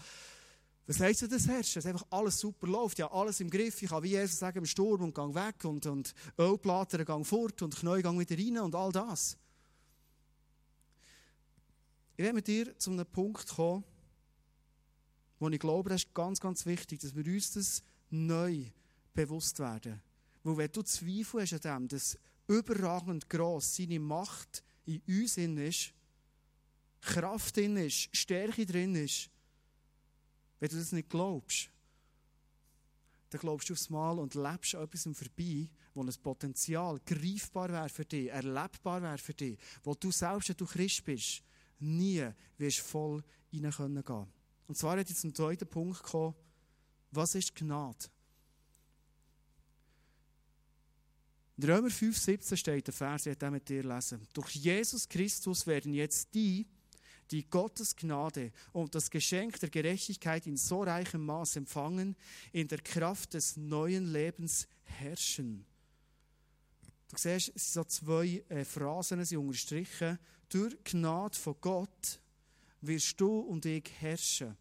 was 0.87 1.00
heisst 1.00 1.23
denn 1.23 1.30
das 1.30 1.49
Herrschen? 1.49 1.83
Dass 1.83 1.87
einfach 1.87 2.06
alles 2.11 2.38
super 2.38 2.66
läuft, 2.66 2.99
ja, 2.99 3.11
alles 3.11 3.40
im 3.40 3.49
Griff. 3.49 3.83
Ich 3.83 3.88
kann 3.88 4.02
wie 4.02 4.11
Jesus 4.11 4.39
sagen, 4.39 4.58
im 4.58 4.67
Sturm 4.67 5.02
und 5.02 5.15
gang 5.15 5.34
weg 5.34 5.65
und, 5.65 5.86
und 5.86 6.15
Ölplater 6.39 7.04
gang 7.04 7.26
fort 7.26 7.62
und 7.62 7.75
Knie 7.75 8.02
gang 8.02 8.19
wieder 8.19 8.36
rein 8.36 8.58
und 8.58 8.75
all 8.75 8.93
das. 8.93 9.36
Ich 12.17 12.23
werde 12.23 12.34
mit 12.34 12.47
dir 12.47 12.78
zu 12.78 12.91
einem 12.91 13.06
Punkt 13.06 13.49
kommen, 13.49 13.82
wo 15.38 15.49
ich 15.49 15.58
glaube, 15.58 15.90
das 15.90 16.04
ist 16.04 16.14
ganz, 16.14 16.40
ganz 16.40 16.66
wichtig, 16.66 17.00
dass 17.00 17.14
wir 17.14 17.25
uns 17.26 17.52
das 17.52 17.82
neu 18.10 18.64
bewusst 19.12 19.58
werden. 19.58 20.00
Weil 20.42 20.56
wenn 20.56 20.73
du 20.73 20.82
Zweifel 20.82 21.42
hast 21.42 21.66
an 21.66 21.82
dem, 21.82 21.88
dass 21.88 22.18
überragend 22.47 23.28
gross 23.28 23.76
seine 23.76 23.99
Macht 23.99 24.62
in 24.84 25.00
uns 25.08 25.36
ist, 25.38 25.92
Kraft 27.00 27.56
drin 27.56 27.76
ist, 27.76 28.08
Stärke 28.16 28.64
drin 28.64 28.94
ist, 28.94 29.30
wenn 30.60 30.68
du 30.68 30.76
das 30.76 30.92
nicht 30.92 31.10
glaubst, 31.10 31.70
dann 33.30 33.40
glaubst 33.40 33.68
du 33.68 33.73
aufs 33.73 33.90
Mal 33.90 34.18
und 34.18 34.34
lebst 34.34 34.75
an 34.75 34.84
etwas 34.84 35.02
vorbei, 35.12 35.68
wo 35.92 36.02
ein 36.02 36.14
Potenzial 36.23 37.00
greifbar 37.04 37.70
wäre 37.70 37.88
für 37.88 38.04
dich, 38.04 38.30
erlebbar 38.30 39.02
wäre 39.02 39.18
für 39.18 39.34
dich, 39.34 39.58
wo 39.82 39.94
du 39.94 40.10
selbst, 40.10 40.49
wenn 40.49 40.56
du 40.56 40.66
Christ 40.66 41.04
bist, 41.04 41.42
nie 41.80 42.26
wirst 42.58 42.80
voll 42.80 43.23
rein 43.52 43.70
können. 43.70 44.32
Und 44.67 44.77
zwar 44.77 44.99
hat 44.99 45.09
jetzt 45.09 45.21
zum 45.21 45.35
zweiten 45.35 45.67
Punkt 45.67 46.03
gekommen, 46.03 46.35
was 47.11 47.35
ist 47.35 47.55
Gnade? 47.55 48.07
In 51.57 51.65
Römer 51.65 51.91
5, 51.91 52.19
17 52.19 52.57
steht 52.57 52.87
der 52.89 52.95
Vers, 52.95 53.27
ich 53.27 53.41
mit 53.41 53.69
dir 53.69 53.85
lesen. 53.85 54.27
Durch 54.33 54.55
Jesus 54.57 55.09
Christus 55.09 55.67
werden 55.67 55.95
jetzt 55.95 56.35
die, 56.35 56.67
die 57.31 57.49
Gottes 57.49 57.95
Gnade 57.95 58.53
und 58.73 58.95
das 58.95 59.11
Geschenk 59.11 59.61
der 59.61 59.71
Gerechtigkeit 59.71 60.47
in 60.47 60.57
so 60.57 60.83
reichem 60.83 61.25
Maß 61.25 61.57
empfangen, 61.57 62.17
in 62.53 62.67
der 62.67 62.81
Kraft 62.81 63.35
des 63.35 63.57
neuen 63.57 64.13
Lebens 64.13 64.67
herrschen. 64.83 65.65
Du 67.09 67.17
siehst, 67.17 67.53
es 67.55 67.73
sind 67.73 67.75
so 67.75 67.85
zwei 67.85 68.45
äh, 68.49 68.65
Phrasen, 68.65 69.25
sie 69.25 69.37
unterstrichen. 69.37 70.19
Durch 70.49 70.77
Gnade 70.83 71.39
von 71.39 71.55
Gott 71.61 72.21
wirst 72.86 73.20
du 73.20 73.40
und 73.40 73.64
ich 73.66 73.90
herrschen. 74.00 74.56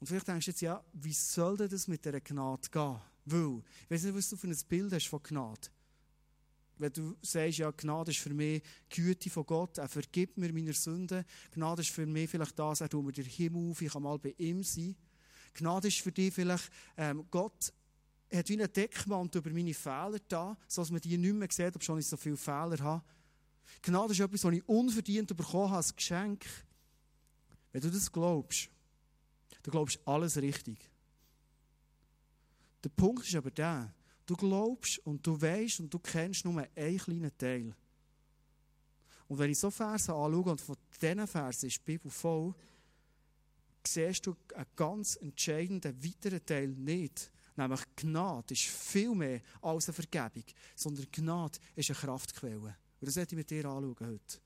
Und 0.00 0.06
vielleicht 0.06 0.28
denkst 0.28 0.46
du 0.46 0.50
jetzt, 0.50 0.60
ja, 0.60 0.82
wie 0.92 1.12
soll 1.12 1.56
denn 1.56 1.68
das 1.68 1.88
mit 1.88 2.04
dieser 2.04 2.20
Gnade 2.20 2.68
gehen? 2.70 3.00
Weil, 3.24 3.62
ich 3.84 3.90
weiß 3.90 4.04
nicht, 4.04 4.14
was 4.14 4.30
du 4.30 4.36
für 4.36 4.46
ein 4.46 4.56
Bild 4.68 4.92
hast 4.92 5.06
von 5.06 5.22
Gnade. 5.22 5.68
Wenn 6.78 6.92
du 6.92 7.16
sagst, 7.20 7.58
ja, 7.58 7.70
Gnade 7.72 8.12
ist 8.12 8.20
für 8.20 8.32
mich 8.32 8.62
die 8.92 9.02
Güte 9.02 9.30
von 9.30 9.44
Gott, 9.44 9.78
er 9.78 9.88
vergibt 9.88 10.38
mir 10.38 10.52
meine 10.52 10.72
Sünden. 10.72 11.24
Gnade 11.52 11.82
ist 11.82 11.90
für 11.90 12.06
mich 12.06 12.30
vielleicht 12.30 12.56
das, 12.58 12.80
er 12.80 12.88
tut 12.88 13.04
mir 13.04 13.12
den 13.12 13.24
Himmel 13.24 13.70
auf, 13.70 13.82
ich 13.82 13.92
kann 13.92 14.02
mal 14.02 14.18
bei 14.18 14.34
ihm 14.38 14.62
sein. 14.62 14.94
Gnade 15.54 15.88
ist 15.88 16.00
für 16.00 16.12
dich 16.12 16.32
vielleicht, 16.32 16.70
ähm, 16.96 17.26
Gott 17.30 17.72
hat 18.32 18.48
wie 18.48 18.52
einen 18.52 18.72
Deckmantel 18.72 19.40
über 19.40 19.50
meine 19.50 19.74
Fehler 19.74 20.18
da, 20.28 20.56
sodass 20.68 20.90
man 20.90 21.00
die 21.00 21.18
nicht 21.18 21.34
mehr 21.34 21.48
sieht, 21.50 21.74
ob 21.74 21.82
schon 21.82 21.98
ich 21.98 22.06
so 22.06 22.16
viele 22.16 22.36
Fehler 22.36 22.78
habe. 22.78 23.02
Gnade 23.82 24.12
ist 24.12 24.20
etwas, 24.20 24.44
was 24.44 24.54
ich 24.54 24.68
unverdient 24.68 25.36
bekommen 25.36 25.68
habe, 25.68 25.76
als 25.76 25.94
Geschenk. 25.94 26.44
Wenn 27.72 27.80
du 27.80 27.90
das 27.90 28.10
glaubst, 28.10 28.70
dann 29.62 29.72
glaubst 29.72 29.96
du 29.96 30.10
alles 30.10 30.36
richtig. 30.36 30.78
Der 32.82 32.90
Punkt 32.90 33.26
ist 33.26 33.34
aber 33.34 33.50
der, 33.50 33.92
du 34.26 34.36
glaubst 34.36 34.98
und 35.00 35.26
du 35.26 35.40
weißt 35.40 35.80
und 35.80 35.92
du 35.92 35.98
kennst 35.98 36.44
nur 36.44 36.66
einen 36.74 36.98
kleinen 36.98 37.36
Teil. 37.36 37.74
Und 39.26 39.38
wenn 39.38 39.50
ich 39.50 39.58
so 39.58 39.70
Verse 39.70 40.12
anschaue 40.12 40.52
und 40.52 40.60
von 40.60 40.76
diesen 41.00 41.26
Versen 41.26 41.66
ist 41.66 41.78
die 41.78 41.84
Bibel 41.84 42.10
voll, 42.10 42.54
siehst 43.86 44.26
du 44.26 44.36
einen 44.54 44.66
ganz 44.74 45.16
entscheidenden 45.16 46.02
weiteren 46.02 46.44
Teil 46.44 46.68
nicht. 46.68 47.30
Nämlich 47.56 47.80
Gnade 47.96 48.54
ist 48.54 48.64
viel 48.64 49.14
mehr 49.14 49.40
als 49.60 49.88
eine 49.88 49.94
Vergebung, 49.94 50.44
sondern 50.76 51.06
Gnade 51.10 51.58
ist 51.74 51.90
eine 51.90 51.98
Kraftquelle. 51.98 52.76
Und 53.00 53.06
das 53.06 53.16
werde 53.16 53.32
ich 53.32 53.36
mit 53.36 53.50
dir 53.50 53.64
anschauen 53.64 53.96
heute. 54.00 54.38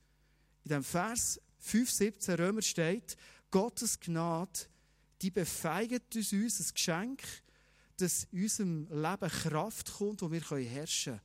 In 0.65 0.71
dem 0.71 0.83
Vers 0.83 1.41
5,17 1.65 2.39
Römer 2.39 2.63
steht, 2.63 3.17
Gottes 3.51 3.99
Gnade, 4.01 4.61
die 5.21 5.31
befeigt 5.31 6.17
uns, 6.17 6.33
uns 6.33 6.61
ein 6.61 6.75
Geschenk, 6.75 7.23
dass 7.97 8.27
in 8.33 8.43
unserem 8.43 8.89
Leben 8.91 9.31
Kraft 9.31 9.93
kommt, 9.93 10.23
wo 10.23 10.31
wir 10.31 10.41
herrschen 10.41 11.13
können. 11.13 11.21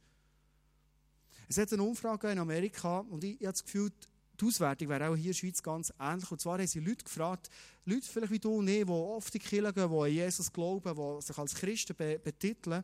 Es 1.49 1.57
hat 1.57 1.71
eine 1.71 1.83
Umfrage 1.83 2.31
in 2.31 2.39
Amerika 2.39 2.99
und 2.99 3.23
ich, 3.23 3.39
ich 3.39 3.47
habe 3.47 3.53
das 3.53 3.63
Gefühl, 3.63 3.91
die 4.39 4.45
Auswertung 4.45 4.89
wäre 4.89 5.09
auch 5.09 5.15
hier 5.15 5.17
in 5.17 5.31
der 5.31 5.33
Schweiz 5.33 5.63
ganz 5.63 5.93
ähnlich. 5.99 6.29
Und 6.29 6.41
zwar 6.41 6.59
haben 6.59 6.67
sie 6.67 6.79
Leute 6.79 7.03
gefragt, 7.03 7.49
Leute 7.85 8.05
vielleicht 8.05 8.31
wie 8.31 8.39
du 8.39 8.55
und 8.55 8.67
ich, 8.67 8.85
die 8.85 8.91
oft 8.91 9.33
in 9.33 9.41
die 9.41 9.47
Kirche 9.47 9.73
gehen, 9.73 9.89
die 9.89 9.95
an 9.95 10.11
Jesus 10.11 10.51
glauben, 10.51 10.95
die 10.95 11.25
sich 11.25 11.37
als 11.37 11.55
Christen 11.55 11.95
betiteln, 11.95 12.83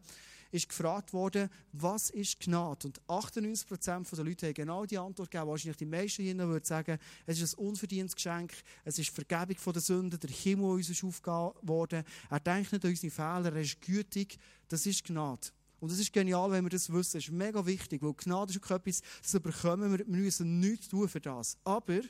ist 0.54 0.70
gefragt 0.70 1.14
worden, 1.14 1.50
was 1.72 2.12
ist 2.12 2.40
Gnade? 2.40 2.88
Und 2.88 3.02
98% 3.08 4.16
der 4.16 4.24
Leute 4.24 4.48
haben 4.48 4.54
genau 4.54 4.86
die 4.86 4.98
Antwort 4.98 5.32
gegeben. 5.32 5.50
Wahrscheinlich 5.50 5.78
die 5.78 5.86
meisten 5.86 6.22
hier 6.22 6.38
würden 6.38 6.64
sagen, 6.64 7.00
es 7.26 7.42
ist 7.42 7.58
ein 7.58 7.66
unverdientes 7.66 8.16
Geschenk, 8.16 8.54
es 8.86 9.00
ist 9.00 9.10
Vergebung 9.10 9.58
von 9.58 9.74
der 9.74 9.82
Sünden, 9.82 10.20
der 10.20 10.30
Himmel 10.30 10.72
uns 10.72 10.90
ist 10.90 11.04
aufgegeben 11.04 11.68
worden. 11.68 12.04
Er 12.30 12.40
denkt 12.40 12.72
nicht 12.72 12.86
an 12.86 12.92
unsere 12.92 13.12
Fehler, 13.12 13.56
er 13.56 13.62
ist 13.62 13.82
gütig. 13.82 14.38
Das 14.68 14.86
ist 14.86 15.04
Gnade. 15.04 15.48
Und 15.80 15.92
es 15.92 16.00
ist 16.00 16.14
genial, 16.14 16.52
wenn 16.52 16.64
wir 16.64 16.70
das 16.70 16.92
wissen. 16.94 17.18
Es 17.18 17.26
ist 17.26 17.32
mega 17.32 17.66
wichtig, 17.66 18.02
weil 18.04 18.14
Gnade 18.14 18.54
ist 18.54 18.64
auch 18.64 18.76
etwas, 18.76 19.02
das 19.22 19.42
bekommen 19.42 19.92
wir. 19.92 20.00
Wir 20.00 20.06
müssen 20.06 20.60
nichts 20.60 20.88
tun 20.88 21.10
für 21.10 21.20
das. 21.20 21.58
Aber 21.64 22.02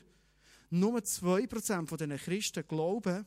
nur 0.68 0.98
2% 0.98 1.86
von 1.86 1.98
diesen 1.98 2.16
Christen 2.18 2.68
glauben, 2.68 3.26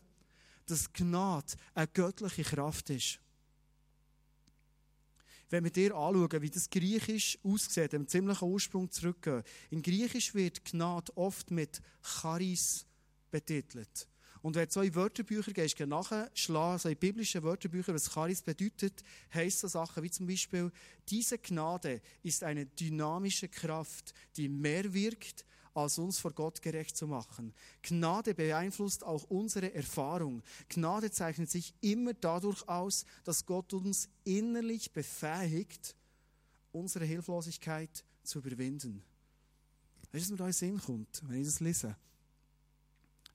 dass 0.67 0.93
Gnade 0.93 1.53
eine 1.73 1.87
göttliche 1.87 2.43
Kraft 2.43 2.91
ist. 2.91 3.19
Wenn 5.49 5.63
wir 5.63 5.71
dir 5.71 5.95
anschauen, 5.95 6.41
wie 6.41 6.49
das 6.49 6.69
Griechisch 6.69 7.37
aussieht, 7.43 7.93
dem 7.93 8.07
ziemlichen 8.07 8.47
Ursprung 8.47 8.91
zurückgehen. 8.91 9.43
In 9.69 9.81
Griechisch 9.81 10.33
wird 10.33 10.65
Gnade 10.65 11.15
oft 11.15 11.51
mit 11.51 11.81
Charis 12.01 12.85
betitelt. 13.31 14.07
Und 14.41 14.55
wenn 14.55 14.65
du 14.65 14.71
so 14.71 14.81
in 14.81 14.95
Wörterbücher 14.95 15.51
gehst, 15.51 15.79
nachschlagen, 15.79 16.79
so 16.79 16.89
in 16.89 16.97
biblischen 16.97 17.43
Wörterbüchern, 17.43 17.95
was 17.95 18.11
Charis 18.11 18.41
bedeutet, 18.41 19.03
heisst 19.33 19.59
so 19.59 19.67
Sachen 19.67 20.03
wie 20.03 20.11
zum 20.11 20.27
Beispiel, 20.27 20.71
diese 21.09 21.37
Gnade 21.37 22.01
ist 22.23 22.43
eine 22.43 22.65
dynamische 22.65 23.49
Kraft, 23.49 24.13
die 24.35 24.47
mehr 24.47 24.93
wirkt, 24.93 25.45
als 25.77 25.99
uns 25.99 26.17
vor 26.17 26.31
Gott 26.33 26.61
gerecht 26.61 26.97
zu 26.97 27.05
machen. 27.05 27.53
Gnade 27.83 28.33
beeinflusst 28.33 29.03
auch 29.03 29.23
unsere 29.25 29.73
Erfahrung. 29.73 30.41
Gnade 30.69 31.11
zeichnet 31.11 31.51
sich 31.51 31.73
immer 31.81 32.15
dadurch 32.15 32.67
aus, 32.67 33.05
dass 33.23 33.45
Gott 33.45 33.73
uns 33.73 34.09
innerlich 34.23 34.91
befähigt, 34.91 35.95
unsere 36.71 37.05
Hilflosigkeit 37.05 38.03
zu 38.23 38.39
überwinden. 38.39 39.03
Weißt 40.11 40.13
du, 40.13 40.19
was 40.21 40.29
mir 40.31 40.37
da 40.37 40.47
in 40.47 40.53
Sinn 40.53 40.79
kommt, 40.79 41.21
wenn 41.27 41.41
ich 41.41 41.47
das 41.47 41.59
lese? 41.59 41.95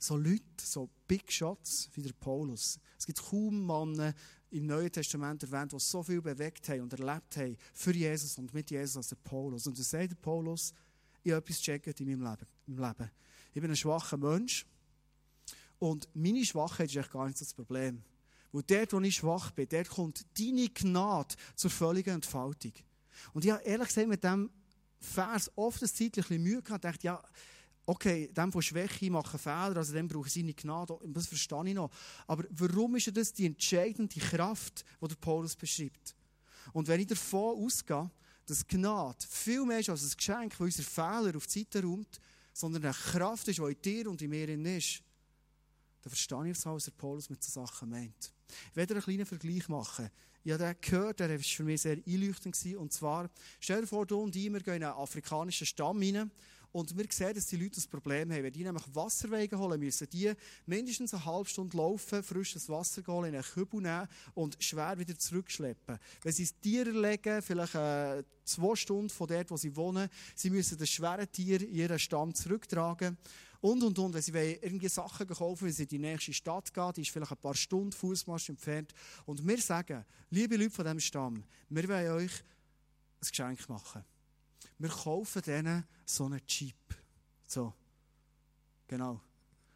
So 0.00 0.16
Leute, 0.16 0.42
so 0.60 0.90
Big 1.06 1.30
Shots 1.30 1.90
wie 1.94 2.02
der 2.02 2.12
Paulus. 2.12 2.80
Es 2.98 3.06
gibt 3.06 3.22
kaum 3.22 3.64
Männer 3.64 4.14
im 4.50 4.66
Neuen 4.66 4.90
Testament 4.90 5.44
erwähnt, 5.44 5.72
die 5.72 5.78
so 5.78 6.02
viel 6.02 6.20
bewegt 6.20 6.68
haben 6.68 6.80
und 6.80 6.92
erlebt 6.92 7.36
haben 7.36 7.56
für 7.72 7.94
Jesus 7.94 8.36
und 8.36 8.52
mit 8.52 8.68
Jesus 8.68 8.96
als 8.96 9.08
der 9.10 9.16
Paulus. 9.16 9.68
Und 9.68 9.76
so 9.76 9.82
sagt 9.84 10.10
der 10.10 10.16
Paulus, 10.16 10.74
ich 11.22 11.32
etwas 11.32 11.58
gecheckt 11.58 12.00
in 12.00 12.18
meinem 12.18 12.36
Leben. 12.66 13.10
Ich 13.54 13.60
bin 13.60 13.70
ein 13.70 13.76
schwacher 13.76 14.16
Mensch. 14.16 14.66
Und 15.78 16.08
meine 16.14 16.44
Schwachheit 16.44 16.90
ist 16.90 16.96
eigentlich 16.96 17.10
gar 17.10 17.26
nicht 17.26 17.38
so 17.38 17.44
das 17.44 17.54
Problem. 17.54 18.02
Weil 18.52 18.62
dort, 18.62 18.92
wo 18.92 19.00
ich 19.00 19.16
schwach 19.16 19.50
bin, 19.50 19.68
dort 19.68 19.88
kommt 19.88 20.24
deine 20.38 20.68
Gnade 20.68 21.34
zur 21.56 21.70
völligen 21.70 22.14
Entfaltung. 22.14 22.72
Und 23.32 23.44
ich 23.44 23.50
habe 23.50 23.62
ehrlich 23.64 23.88
gesagt 23.88 24.08
mit 24.08 24.22
diesem 24.22 24.50
Vers 25.00 25.50
oft 25.56 25.82
ein 25.82 25.88
Zeitchen 25.88 26.42
Mühe 26.42 26.62
gehabt. 26.62 26.84
Ich 26.84 26.90
dachte, 26.90 27.06
ja, 27.06 27.22
okay, 27.86 28.28
dem 28.28 28.52
von 28.52 28.62
Schwäche 28.62 29.10
machen 29.10 29.38
Fehler, 29.38 29.76
also 29.76 29.92
dem 29.92 30.06
brauche 30.06 30.28
ich 30.28 30.34
seine 30.34 30.54
Gnade, 30.54 30.98
das 31.04 31.26
verstehe 31.26 31.66
ich 31.66 31.74
noch. 31.74 31.90
Aber 32.26 32.44
warum 32.50 32.96
ist 32.96 33.14
das 33.16 33.32
die 33.32 33.46
entscheidende 33.46 34.20
Kraft, 34.20 34.84
die 35.00 35.08
der 35.08 35.16
Paulus 35.16 35.56
beschreibt? 35.56 36.14
Und 36.72 36.86
wenn 36.88 37.00
ich 37.00 37.08
davon 37.08 37.64
ausgehe, 37.64 38.10
dass 38.46 38.66
Gnade 38.66 39.18
viel 39.28 39.64
mehr 39.64 39.80
ist 39.80 39.90
als 39.90 40.02
ein 40.02 40.16
Geschenk, 40.16 40.50
das 40.52 40.60
unsere 40.60 40.88
Fehler 40.88 41.36
auf 41.36 41.46
die 41.46 41.60
Seite 41.60 41.82
räumt, 41.82 42.20
sondern 42.52 42.84
eine 42.84 42.94
Kraft 42.94 43.48
ist, 43.48 43.58
die 43.58 43.62
in 43.62 43.82
dir 43.82 44.10
und 44.10 44.22
in 44.22 44.30
mir 44.30 44.48
ist, 44.76 45.02
dann 46.02 46.10
verstehe 46.10 46.50
ich, 46.50 46.64
was 46.64 46.90
Paulus 46.90 47.30
mit 47.30 47.42
solchen 47.42 47.66
Sachen 47.66 47.90
meint. 47.90 48.32
Ich 48.70 48.76
werde 48.76 48.94
einen 48.94 49.02
kleinen 49.02 49.26
Vergleich 49.26 49.68
machen. 49.68 50.10
Ich 50.44 50.52
habe 50.52 50.64
den 50.64 50.76
gehört, 50.80 51.20
der 51.20 51.30
war 51.30 51.38
für 51.38 51.62
mich 51.62 51.82
sehr 51.82 51.98
einleuchtend. 52.04 52.58
Und 52.76 52.92
zwar, 52.92 53.30
stell 53.60 53.82
dir 53.82 53.86
vor, 53.86 54.04
du 54.04 54.20
und 54.20 54.34
ich, 54.34 54.52
wir 54.52 54.60
gehen 54.60 54.74
in 54.74 54.84
einen 54.84 54.94
afrikanischen 54.94 55.66
Stamm 55.66 56.00
rein 56.00 56.30
und 56.72 56.96
wir 56.96 57.04
sehen, 57.10 57.34
dass 57.34 57.46
die 57.46 57.56
Leute 57.56 57.80
ein 57.80 57.90
Problem 57.90 58.32
haben. 58.32 58.42
Wenn 58.42 58.52
die 58.52 58.64
nämlich 58.64 58.82
Wasserwege 58.94 59.58
holen 59.58 59.78
müssen, 59.78 60.08
die 60.08 60.32
mindestens 60.66 61.12
eine 61.12 61.24
halbe 61.24 61.48
Stunde 61.48 61.76
laufen, 61.76 62.22
frisches 62.22 62.68
Wasser 62.68 63.02
holen, 63.06 63.28
in 63.28 63.34
einen 63.34 63.44
Kübel 63.44 63.82
nehmen 63.82 64.08
und 64.34 64.56
schwer 64.62 64.98
wieder 64.98 65.16
zurückschleppen. 65.16 65.98
Wenn 66.22 66.32
sie 66.32 66.44
das 66.44 66.58
Tier 66.60 66.86
legen, 66.86 67.42
vielleicht 67.42 67.74
äh, 67.74 68.24
zwei 68.44 68.74
Stunden 68.74 69.10
von 69.10 69.26
dort, 69.26 69.50
wo 69.50 69.56
sie 69.56 69.76
wohnen, 69.76 70.08
sie 70.34 70.50
müssen 70.50 70.78
das 70.78 70.88
schwere 70.88 71.26
Tier 71.26 71.60
in 71.60 71.74
ihren 71.74 71.98
Stamm 71.98 72.34
zurücktragen. 72.34 73.18
Und, 73.60 73.82
und, 73.82 73.98
und. 73.98 74.14
Wenn 74.14 74.22
sie 74.22 74.32
irgendwie 74.32 74.88
Sachen 74.88 75.26
kaufen, 75.28 75.66
wenn 75.66 75.72
sie 75.72 75.84
in 75.84 75.88
die 75.88 75.98
nächste 75.98 76.32
Stadt 76.32 76.72
gehen, 76.72 76.92
die 76.96 77.02
ist 77.02 77.10
vielleicht 77.10 77.32
ein 77.32 77.38
paar 77.38 77.54
Stunden 77.54 77.92
Fußmarsch 77.92 78.48
entfernt. 78.48 78.92
Und 79.26 79.46
wir 79.46 79.58
sagen, 79.58 80.04
liebe 80.30 80.56
Leute 80.56 80.70
von 80.70 80.84
diesem 80.84 81.00
Stamm, 81.00 81.44
wir 81.68 81.88
wollen 81.88 82.12
euch 82.12 82.42
ein 83.20 83.28
Geschenk 83.28 83.68
machen 83.68 84.04
wir 84.82 84.90
kaufen 84.90 85.42
denen 85.42 85.84
so 86.04 86.24
einen 86.24 86.40
Jeep. 86.48 86.74
So. 87.46 87.72
Genau. 88.88 89.20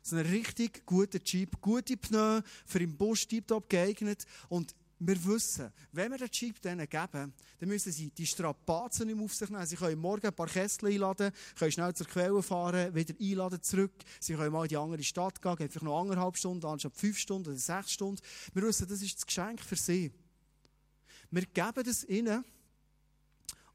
So 0.03 0.16
einen 0.16 0.27
richtig 0.27 0.85
guten 0.85 1.21
Jeep, 1.25 1.61
gute 1.61 1.97
Pneu, 1.97 2.40
für 2.64 2.81
im 2.81 2.97
Bus 2.97 3.27
tiptop 3.27 3.69
geeignet. 3.69 4.27
Und 4.49 4.75
wir 4.99 5.25
wissen, 5.27 5.73
wenn 5.92 6.11
wir 6.11 6.19
den 6.19 6.29
Jeep 6.33 6.61
denen 6.61 6.88
geben, 6.88 7.33
dann 7.59 7.69
müssen 7.69 7.92
sie 7.92 8.11
die 8.11 8.27
Strapazen 8.27 9.07
nicht 9.07 9.16
mehr 9.16 9.25
auf 9.25 9.35
sich 9.35 9.49
nehmen. 9.49 9.66
Sie 9.66 9.77
können 9.77 10.01
morgen 10.01 10.27
ein 10.27 10.35
paar 10.35 10.49
Kessel 10.49 10.88
einladen, 10.88 11.31
können 11.57 11.73
schnell 11.73 11.95
zur 11.95 12.07
Quelle 12.07 12.42
fahren, 12.42 12.95
wieder 12.95 13.14
einladen 13.21 13.62
zurück. 13.62 13.92
Sie 14.19 14.35
können 14.35 14.53
mal 14.53 14.64
in 14.64 14.69
die 14.71 14.77
andere 14.77 15.03
Stadt 15.05 15.40
gehen, 15.40 15.57
gehen 15.57 15.69
vielleicht 15.69 15.85
noch 15.85 16.01
anderthalb 16.01 16.37
Stunden, 16.37 16.66
anstatt 16.66 16.97
fünf 16.97 17.19
Stunden 17.19 17.51
oder 17.51 17.59
sechs 17.59 17.92
Stunden. 17.92 18.21
Wir 18.55 18.62
wissen, 18.64 18.88
das 18.88 19.03
ist 19.03 19.16
das 19.16 19.27
Geschenk 19.27 19.61
für 19.61 19.77
sie. 19.77 20.11
Wir 21.31 21.47
geben 21.47 21.85
das 21.85 22.05
ihnen, 22.05 22.45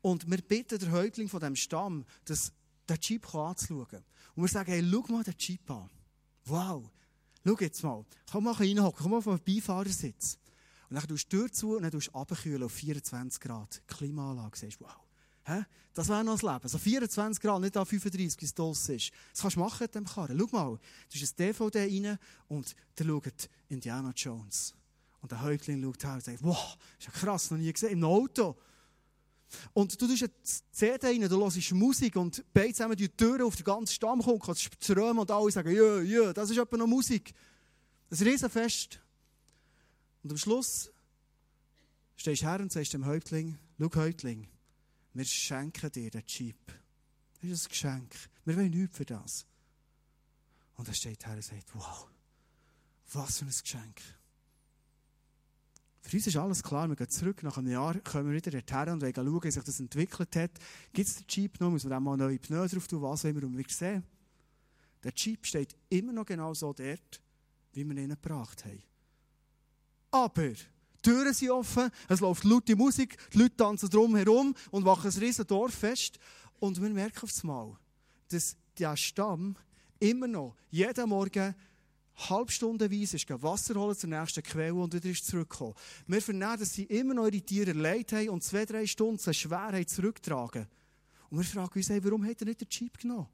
und 0.01 0.29
wir 0.29 0.41
bitten 0.41 0.79
den 0.79 0.91
Häuptling 0.91 1.29
von 1.29 1.39
diesem 1.39 1.55
Stamm, 1.55 2.05
das, 2.25 2.51
den 2.89 2.97
Jeep 3.01 3.33
anzuschauen. 3.33 4.03
Und 4.35 4.43
wir 4.43 4.47
sagen, 4.47 4.71
hey, 4.71 4.83
schau 4.89 5.05
mal 5.13 5.23
den 5.23 5.35
Jeep 5.37 5.69
an. 5.69 5.89
Wow. 6.45 6.89
Schau 7.45 7.57
jetzt 7.59 7.83
mal. 7.83 8.05
Komm 8.31 8.43
mal 8.45 8.53
reinhocken. 8.53 8.99
Komm 9.01 9.11
mal 9.11 9.37
den 9.37 9.43
Beifahrersitz. 9.43 10.37
Und 10.89 10.95
dann 10.95 11.07
tust 11.07 11.31
du 11.31 11.37
die 11.37 11.43
Tür 11.43 11.51
zu 11.51 11.75
und 11.75 11.83
dann 11.83 11.91
tust 11.91 12.07
du 12.07 12.11
runterkühlen 12.11 12.63
auf 12.63 12.71
24 12.71 13.39
Grad. 13.39 13.81
Klimaanlage. 13.87 14.57
Siehst, 14.57 14.81
wow. 14.81 14.89
Hä? 15.43 15.63
Das 15.93 16.07
wäre 16.07 16.23
noch 16.23 16.39
das 16.39 16.43
Leben. 16.43 16.67
So 16.67 16.77
24 16.77 17.41
Grad, 17.41 17.61
nicht 17.61 17.77
an 17.77 17.85
35, 17.85 18.41
wie 18.41 18.45
es 18.45 18.53
draussen 18.53 18.95
ist. 18.95 19.11
Das 19.31 19.41
kannst 19.41 19.57
du 19.57 19.59
machen 19.59 19.83
mit 19.83 19.95
dem 19.95 20.05
Karren. 20.05 20.37
Schau 20.39 20.57
mal. 20.57 20.79
Du 21.11 21.19
hast 21.19 21.39
ein 21.39 21.47
DVD 21.47 21.79
rein 21.79 22.17
und 22.47 22.75
der 22.97 23.05
schaut 23.05 23.49
Indiana 23.69 24.11
Jones. 24.15 24.73
Und 25.21 25.31
der 25.31 25.41
Häuptling 25.41 25.81
schaut 25.81 26.03
her 26.03 26.13
und 26.13 26.23
sagt, 26.23 26.43
wow, 26.43 26.77
ist 26.99 27.07
ja 27.07 27.11
krass, 27.11 27.51
noch 27.51 27.57
nie 27.57 27.71
gesehen. 27.71 27.91
Im 27.91 28.03
Auto. 28.03 28.57
Und 29.73 29.99
du 30.01 30.07
tust 30.07 30.23
eine 30.23 30.31
CD 30.71 31.07
rein, 31.07 31.29
du 31.29 31.43
hörst 31.43 31.71
Musik 31.71 32.15
und 32.15 32.43
beide 32.53 32.73
zusammen 32.73 32.95
die 32.95 33.09
Türen 33.09 33.43
auf 33.43 33.55
den 33.55 33.63
ganzen 33.63 33.93
Stamm 33.93 34.21
kommen, 34.21 34.39
kannst 34.39 34.61
strömen 34.61 35.19
und 35.19 35.31
alle 35.31 35.51
sagen, 35.51 35.75
ja, 35.75 36.01
ja, 36.01 36.33
das 36.33 36.49
ist 36.49 36.57
etwa 36.57 36.77
noch 36.77 36.87
Musik. 36.87 37.33
Ein 38.09 38.17
Riesenfest. 38.17 38.99
Und 40.23 40.31
am 40.31 40.37
Schluss 40.37 40.91
stehst 42.15 42.41
du 42.41 42.47
her 42.47 42.59
und 42.59 42.71
sagst 42.71 42.93
dem 42.93 43.05
Häuptling, 43.05 43.57
schau 43.79 43.89
Häuptling, 43.95 44.47
wir 45.13 45.25
schenken 45.25 45.91
dir 45.91 46.09
den 46.09 46.23
Jeep. 46.27 46.55
Das 47.41 47.49
ist 47.49 47.65
ein 47.65 47.69
Geschenk. 47.69 48.15
Wir 48.45 48.55
wollen 48.55 48.69
nichts 48.69 48.97
für 48.97 49.05
das. 49.05 49.45
Und 50.75 50.87
er 50.87 50.93
steht 50.93 51.25
her 51.25 51.35
und 51.35 51.43
sagt, 51.43 51.73
wow, 51.73 52.07
was 53.13 53.39
für 53.39 53.45
ein 53.45 53.51
Geschenk. 53.51 54.01
Für 56.11 56.17
uns 56.17 56.27
ist 56.27 56.35
alles 56.35 56.61
klar, 56.61 56.89
wir 56.89 56.97
gehen 56.97 57.07
zurück, 57.07 57.41
nach 57.41 57.57
einem 57.57 57.71
Jahr 57.71 57.97
kommen 58.01 58.27
wir 58.27 58.35
wieder 58.35 58.51
dorthin 58.51 58.95
und 58.95 59.01
wollen 59.01 59.13
schauen, 59.15 59.43
wie 59.45 59.51
sich 59.51 59.63
das 59.63 59.79
entwickelt 59.79 60.35
hat. 60.35 60.51
Gibt 60.91 61.07
es 61.07 61.15
den 61.15 61.25
Jeep 61.29 61.57
noch, 61.61 61.71
muss 61.71 61.85
man 61.85 61.91
dann 61.91 62.03
mal 62.03 62.17
neue 62.17 62.37
Pneu 62.37 62.67
drauf 62.67 62.85
tun, 62.85 63.01
was 63.01 63.23
immer, 63.23 63.41
und 63.43 63.57
wir 63.57 63.63
sehen, 63.69 64.03
der 65.01 65.13
Jeep 65.15 65.45
steht 65.45 65.73
immer 65.87 66.11
noch 66.11 66.25
genau 66.25 66.53
so 66.53 66.73
dort, 66.73 67.21
wie 67.71 67.85
wir 67.85 67.95
ihn 67.95 68.09
gebracht 68.09 68.65
haben. 68.65 68.83
Aber 70.11 70.49
die 70.49 70.57
Türen 71.01 71.33
sind 71.33 71.51
offen, 71.51 71.89
es 72.09 72.19
läuft 72.19 72.43
laute 72.43 72.75
Musik, 72.75 73.15
die 73.31 73.37
Leute 73.37 73.55
tanzen 73.55 73.89
drumherum 73.89 74.53
und 74.71 74.83
machen 74.83 75.09
ein 75.09 75.17
riesen 75.17 75.47
Dorf 75.47 75.75
fest. 75.75 76.19
Und 76.59 76.81
wir 76.81 76.89
merken 76.89 77.23
auf 77.23 77.31
einmal, 77.41 77.77
dass 78.27 78.57
der 78.77 78.97
Stamm 78.97 79.55
immer 79.97 80.27
noch 80.27 80.57
jeden 80.71 81.07
Morgen 81.07 81.55
halbstundenweise 82.15 83.15
ist 83.15 83.29
Wasser 83.29 83.75
holen 83.75 83.95
zur 83.95 84.09
nächsten 84.09 84.43
Quelle 84.43 84.73
und 84.73 84.93
wieder 84.93 85.09
ist 85.09 85.25
zurückgekommen. 85.25 85.73
Wir 86.07 86.21
vernehmen, 86.21 86.59
dass 86.59 86.73
sie 86.73 86.83
immer 86.83 87.13
noch 87.13 87.27
ihre 87.27 87.41
Tiere 87.41 87.73
leid 87.73 88.11
haben 88.13 88.29
und 88.29 88.43
zwei, 88.43 88.65
drei 88.65 88.85
Stunden 88.85 89.17
so 89.17 89.31
Schwerheit 89.33 89.89
zurücktragen. 89.89 90.67
Und 91.29 91.37
wir 91.37 91.45
fragen 91.45 91.73
uns, 91.73 91.89
hey, 91.89 92.03
warum 92.03 92.25
hat 92.25 92.41
er 92.41 92.45
nicht 92.45 92.61
den 92.61 92.67
Jeep 92.69 92.97
genommen? 92.97 93.27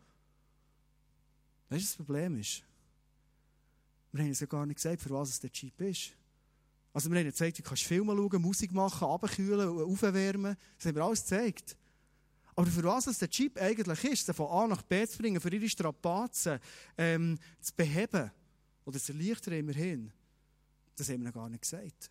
Weißt 1.69 1.83
du, 1.83 1.87
das 1.87 1.95
Problem 1.95 2.39
ist? 2.39 2.63
Wir 4.11 4.21
haben 4.21 4.29
uns 4.29 4.39
ja 4.39 4.47
gar 4.47 4.65
nicht 4.65 4.77
gesagt, 4.77 5.01
für 5.01 5.09
was 5.09 5.29
es 5.29 5.39
der 5.39 5.49
Jeep 5.51 5.81
ist. 5.81 6.11
Also 6.93 7.11
wir 7.11 7.19
haben 7.19 7.29
gesagt, 7.29 7.59
du 7.59 7.63
kannst 7.63 7.83
Filme 7.83 8.15
schauen, 8.15 8.41
Musik 8.41 8.71
machen, 8.71 9.07
abkühlen, 9.07 9.69
aufwärmen. 9.81 10.55
Das 10.77 10.87
haben 10.87 10.95
wir 10.95 11.03
alles 11.03 11.21
gezeigt. 11.21 11.77
Aber 12.55 12.65
für 12.71 12.83
was 12.83 13.05
es 13.05 13.19
der 13.19 13.29
Jeep 13.29 13.61
eigentlich 13.61 14.03
ist, 14.05 14.31
von 14.33 14.47
A 14.47 14.65
nach 14.65 14.81
B 14.81 15.05
zu 15.05 15.19
bringen, 15.19 15.39
für 15.39 15.53
ihre 15.53 15.69
Strapazen 15.69 16.59
ähm, 16.97 17.37
zu 17.59 17.75
beheben, 17.75 18.31
oder 18.87 18.99
zu 18.99 19.11
erleichtern 19.11 19.53
immerhin, 19.53 20.13
das 20.95 21.09
haben 21.09 21.25
wir 21.25 21.31
gar 21.33 21.49
nicht 21.49 21.61
gesagt. 21.61 22.09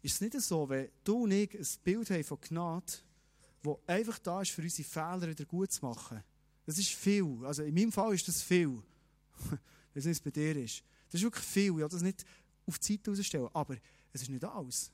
Ist 0.00 0.14
es 0.14 0.20
nicht 0.22 0.40
so, 0.40 0.66
wenn 0.70 0.88
du 1.04 1.24
und 1.24 1.32
ich 1.32 1.52
ein 1.52 1.66
Bild 1.84 2.08
haben 2.10 2.24
von 2.24 2.40
Gnade, 2.40 2.92
das 3.62 3.76
einfach 3.86 4.18
da 4.20 4.40
ist, 4.40 4.52
für 4.52 4.62
unsere 4.62 4.88
Fehler 4.88 5.28
wieder 5.28 5.44
gut 5.44 5.70
zu 5.70 5.84
machen? 5.84 6.22
Das 6.64 6.78
ist 6.78 6.88
viel. 6.88 7.44
Also 7.44 7.62
in 7.62 7.74
meinem 7.74 7.92
Fall 7.92 8.14
ist 8.14 8.26
das 8.26 8.40
viel. 8.42 8.70
Wenn 9.50 9.60
es 9.94 10.06
nicht 10.06 10.24
bei 10.24 10.30
dir 10.30 10.56
ist. 10.56 10.82
Das 11.10 11.20
ist 11.20 11.24
wirklich 11.24 11.44
viel. 11.44 11.72
Ich 11.72 11.76
will 11.76 11.88
das 11.88 12.02
nicht 12.02 12.24
auf 12.66 12.78
die 12.78 12.96
Zeit 12.98 13.06
herausstellen. 13.06 13.48
Aber 13.52 13.76
es 14.14 14.22
ist 14.22 14.30
nicht 14.30 14.44
alles. 14.44 14.90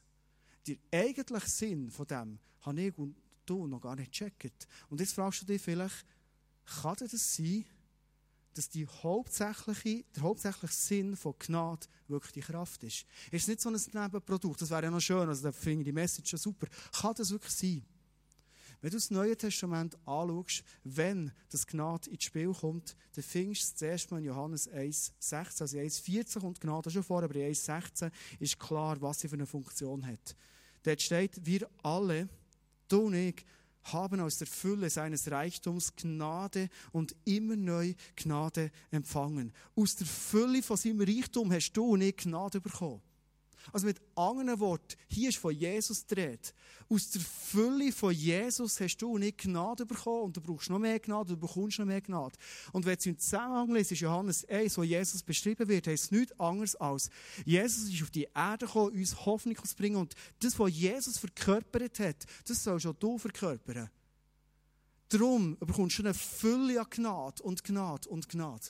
Der 0.66 0.76
eigentliche 0.92 1.48
Sinn 1.48 1.90
von 1.90 2.06
dem 2.08 2.38
habe 2.62 2.80
ich 2.80 2.98
und 2.98 3.14
du 3.46 3.68
noch 3.68 3.80
gar 3.80 3.94
nicht 3.94 4.10
gecheckt. 4.10 4.66
Und 4.88 5.00
jetzt 5.00 5.12
fragst 5.12 5.42
du 5.42 5.46
dich 5.46 5.62
vielleicht, 5.62 6.04
kann 6.64 6.96
das 6.98 7.36
sein, 7.36 7.64
dass 8.54 8.68
die 8.68 8.86
hauptsächliche, 8.86 10.04
der 10.14 10.22
hauptsächliche 10.22 10.72
Sinn 10.72 11.16
von 11.16 11.34
Gnade 11.38 11.86
wirklich 12.08 12.32
die 12.32 12.40
Kraft 12.40 12.82
ist. 12.84 13.06
Es 13.30 13.42
ist 13.42 13.48
nicht 13.48 13.60
so 13.60 13.70
ein 13.70 13.80
Nebenprodukt, 13.92 14.60
das 14.60 14.70
wäre 14.70 14.84
ja 14.84 14.90
noch 14.90 15.00
schön, 15.00 15.28
also 15.28 15.42
da 15.42 15.52
finde 15.52 15.80
ich 15.80 15.86
die 15.86 15.92
Message 15.92 16.30
schon 16.30 16.38
super. 16.38 16.66
Kann 16.92 17.14
das 17.16 17.30
wirklich 17.30 17.52
sein? 17.52 17.84
Wenn 18.82 18.90
du 18.90 18.96
das 18.96 19.12
Neue 19.12 19.36
Testament 19.36 19.96
anschaust, 20.06 20.64
wenn 20.82 21.30
das 21.50 21.68
Gnade 21.68 22.10
ins 22.10 22.24
Spiel 22.24 22.52
kommt, 22.52 22.96
dann 23.14 23.22
findest 23.22 23.62
du 23.62 23.66
es 23.66 23.76
zuerst 23.76 24.10
mal 24.10 24.18
in 24.18 24.24
Johannes 24.24 24.68
1,16. 24.68 25.60
Also 25.60 25.78
in 25.78 25.88
1,14 25.88 26.40
kommt 26.40 26.60
Gnade 26.60 26.90
schon 26.90 27.04
vor, 27.04 27.22
aber 27.22 27.34
in 27.36 27.54
1,16 27.54 28.10
ist 28.40 28.58
klar, 28.58 29.00
was 29.00 29.20
sie 29.20 29.28
für 29.28 29.36
eine 29.36 29.46
Funktion 29.46 30.04
hat. 30.04 30.34
Dort 30.82 31.00
steht, 31.00 31.46
wir 31.46 31.70
alle, 31.84 32.28
du 32.88 33.02
und 33.02 33.14
ich, 33.14 33.44
haben 33.84 34.20
aus 34.20 34.38
der 34.38 34.46
Fülle 34.46 34.90
seines 34.90 35.30
Reichtums 35.30 35.94
Gnade 35.96 36.68
und 36.92 37.14
immer 37.24 37.56
neu 37.56 37.94
Gnade 38.16 38.70
empfangen. 38.90 39.52
Aus 39.74 39.96
der 39.96 40.06
Fülle 40.06 40.62
von 40.62 40.76
seinem 40.76 41.00
Reichtum 41.00 41.52
hast 41.52 41.72
du 41.72 41.96
ich 41.96 42.16
Gnade 42.16 42.60
bekommen. 42.60 43.00
Also 43.72 43.86
mit 43.86 44.00
anderen 44.16 44.58
Worten, 44.60 44.96
hier 45.08 45.28
ist 45.28 45.38
von 45.38 45.54
Jesus 45.54 46.06
dreht. 46.06 46.54
Aus 46.88 47.10
der 47.10 47.20
Fülle 47.22 47.92
von 47.92 48.12
Jesus 48.12 48.80
hast 48.80 48.98
du 48.98 49.16
nicht 49.18 49.38
Gnade 49.38 49.86
bekommen 49.86 50.24
und 50.24 50.36
du 50.36 50.40
brauchst 50.40 50.68
noch 50.70 50.78
mehr 50.78 50.98
Gnade, 50.98 51.34
du 51.34 51.36
bekommst 51.36 51.78
noch 51.78 51.86
mehr 51.86 52.00
Gnade. 52.00 52.36
Und 52.72 52.84
wenn 52.84 52.98
du 52.98 53.10
im 53.10 53.18
Zusammenhang 53.18 53.74
liest, 53.74 53.92
ist 53.92 54.00
Johannes 54.00 54.44
1, 54.48 54.76
wo 54.76 54.82
Jesus 54.82 55.22
beschrieben 55.22 55.68
wird, 55.68 55.86
heißt 55.86 56.04
es 56.04 56.10
nichts 56.10 56.38
anderes 56.40 56.76
als, 56.76 57.10
Jesus 57.44 57.88
ist 57.88 58.02
auf 58.02 58.10
die 58.10 58.28
Erde 58.34 58.66
gekommen, 58.66 58.92
uns 58.96 59.24
Hoffnung 59.24 59.56
zu 59.62 59.76
bringen 59.76 59.96
und 59.96 60.14
das, 60.40 60.58
was 60.58 60.70
Jesus 60.72 61.18
verkörpert 61.18 61.98
hat, 62.00 62.26
das 62.46 62.62
sollst 62.62 62.86
auch 62.86 62.94
du 62.94 63.18
verkörpern. 63.18 63.88
Darum 65.08 65.58
bekommst 65.58 65.98
du 65.98 66.02
eine 66.02 66.14
Fülle 66.14 66.80
an 66.80 66.86
Gnade 66.88 67.42
und 67.42 67.62
Gnade 67.62 68.08
und 68.08 68.28
Gnade. 68.28 68.68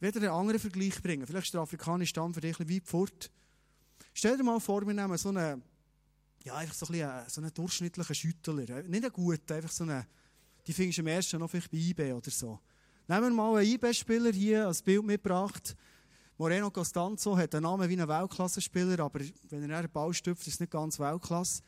Werde 0.00 0.18
einen 0.18 0.30
anderen 0.30 0.58
Vergleich 0.58 1.00
bringen. 1.02 1.26
Vielleicht 1.26 1.46
ist 1.46 1.54
der 1.54 1.60
afrikanische 1.60 2.10
Stamm 2.10 2.34
für 2.34 2.40
dich 2.40 2.58
ein 2.58 2.66
bisschen 2.66 2.82
weit 2.82 2.88
fort. 2.88 3.30
Stell 4.14 4.36
dir 4.36 4.42
mal 4.42 4.58
vor, 4.58 4.86
wir 4.86 4.94
nehmen 4.94 5.16
so 5.18 5.28
einen, 5.28 5.62
ja, 6.42 6.54
einfach 6.56 6.74
so 6.74 6.86
ein 6.86 6.92
bisschen, 6.92 7.28
so 7.28 7.40
einen 7.40 7.54
durchschnittlichen 7.54 8.14
Schüttler. 8.14 8.82
Nicht 8.82 9.04
einen 9.04 9.12
guten, 9.12 9.52
einfach 9.52 9.70
so 9.70 9.84
einen, 9.84 10.04
die 10.66 10.72
findest 10.72 10.98
du 10.98 11.02
am 11.02 11.08
ersten 11.08 11.38
noch 11.38 11.50
vielleicht 11.50 11.70
bei 11.70 11.78
IB 11.78 12.12
oder 12.12 12.30
so. 12.30 12.58
Nehmen 13.06 13.24
wir 13.24 13.30
mal 13.30 13.58
einen 13.58 13.72
IB-Spieler 13.72 14.32
hier 14.32 14.66
als 14.66 14.82
Bild 14.82 15.04
mitgebracht. 15.04 15.76
Moreno 16.38 16.70
Costanzo 16.70 17.36
hat 17.36 17.54
einen 17.54 17.64
Namen 17.64 17.88
wie 17.88 18.00
ein 18.00 18.08
Weltklassenspieler, 18.08 18.98
aber 19.00 19.20
wenn 19.50 19.68
er 19.68 19.78
einen 19.78 19.90
Ball 19.90 20.14
stüpft, 20.14 20.46
ist 20.46 20.54
es 20.54 20.60
nicht 20.60 20.72
ganz 20.72 20.98
Weltklasse. 20.98 21.62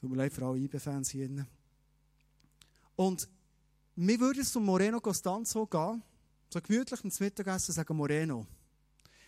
Tut 0.00 0.10
mir 0.10 0.16
leid 0.16 0.32
für 0.32 0.46
alle 0.46 0.58
IB-Fans 0.58 1.10
hier. 1.10 1.46
Und 2.96 3.28
mir 3.96 4.18
würde 4.20 4.40
es 4.40 4.52
zum 4.52 4.64
Moreno 4.64 5.00
Costanzo 5.00 5.66
gehen, 5.66 6.02
so 6.52 6.60
gemütlich 6.60 7.04
ins 7.04 7.20
Mittagessen 7.20 7.74
sagen 7.74 7.96
Moreno. 7.96 8.46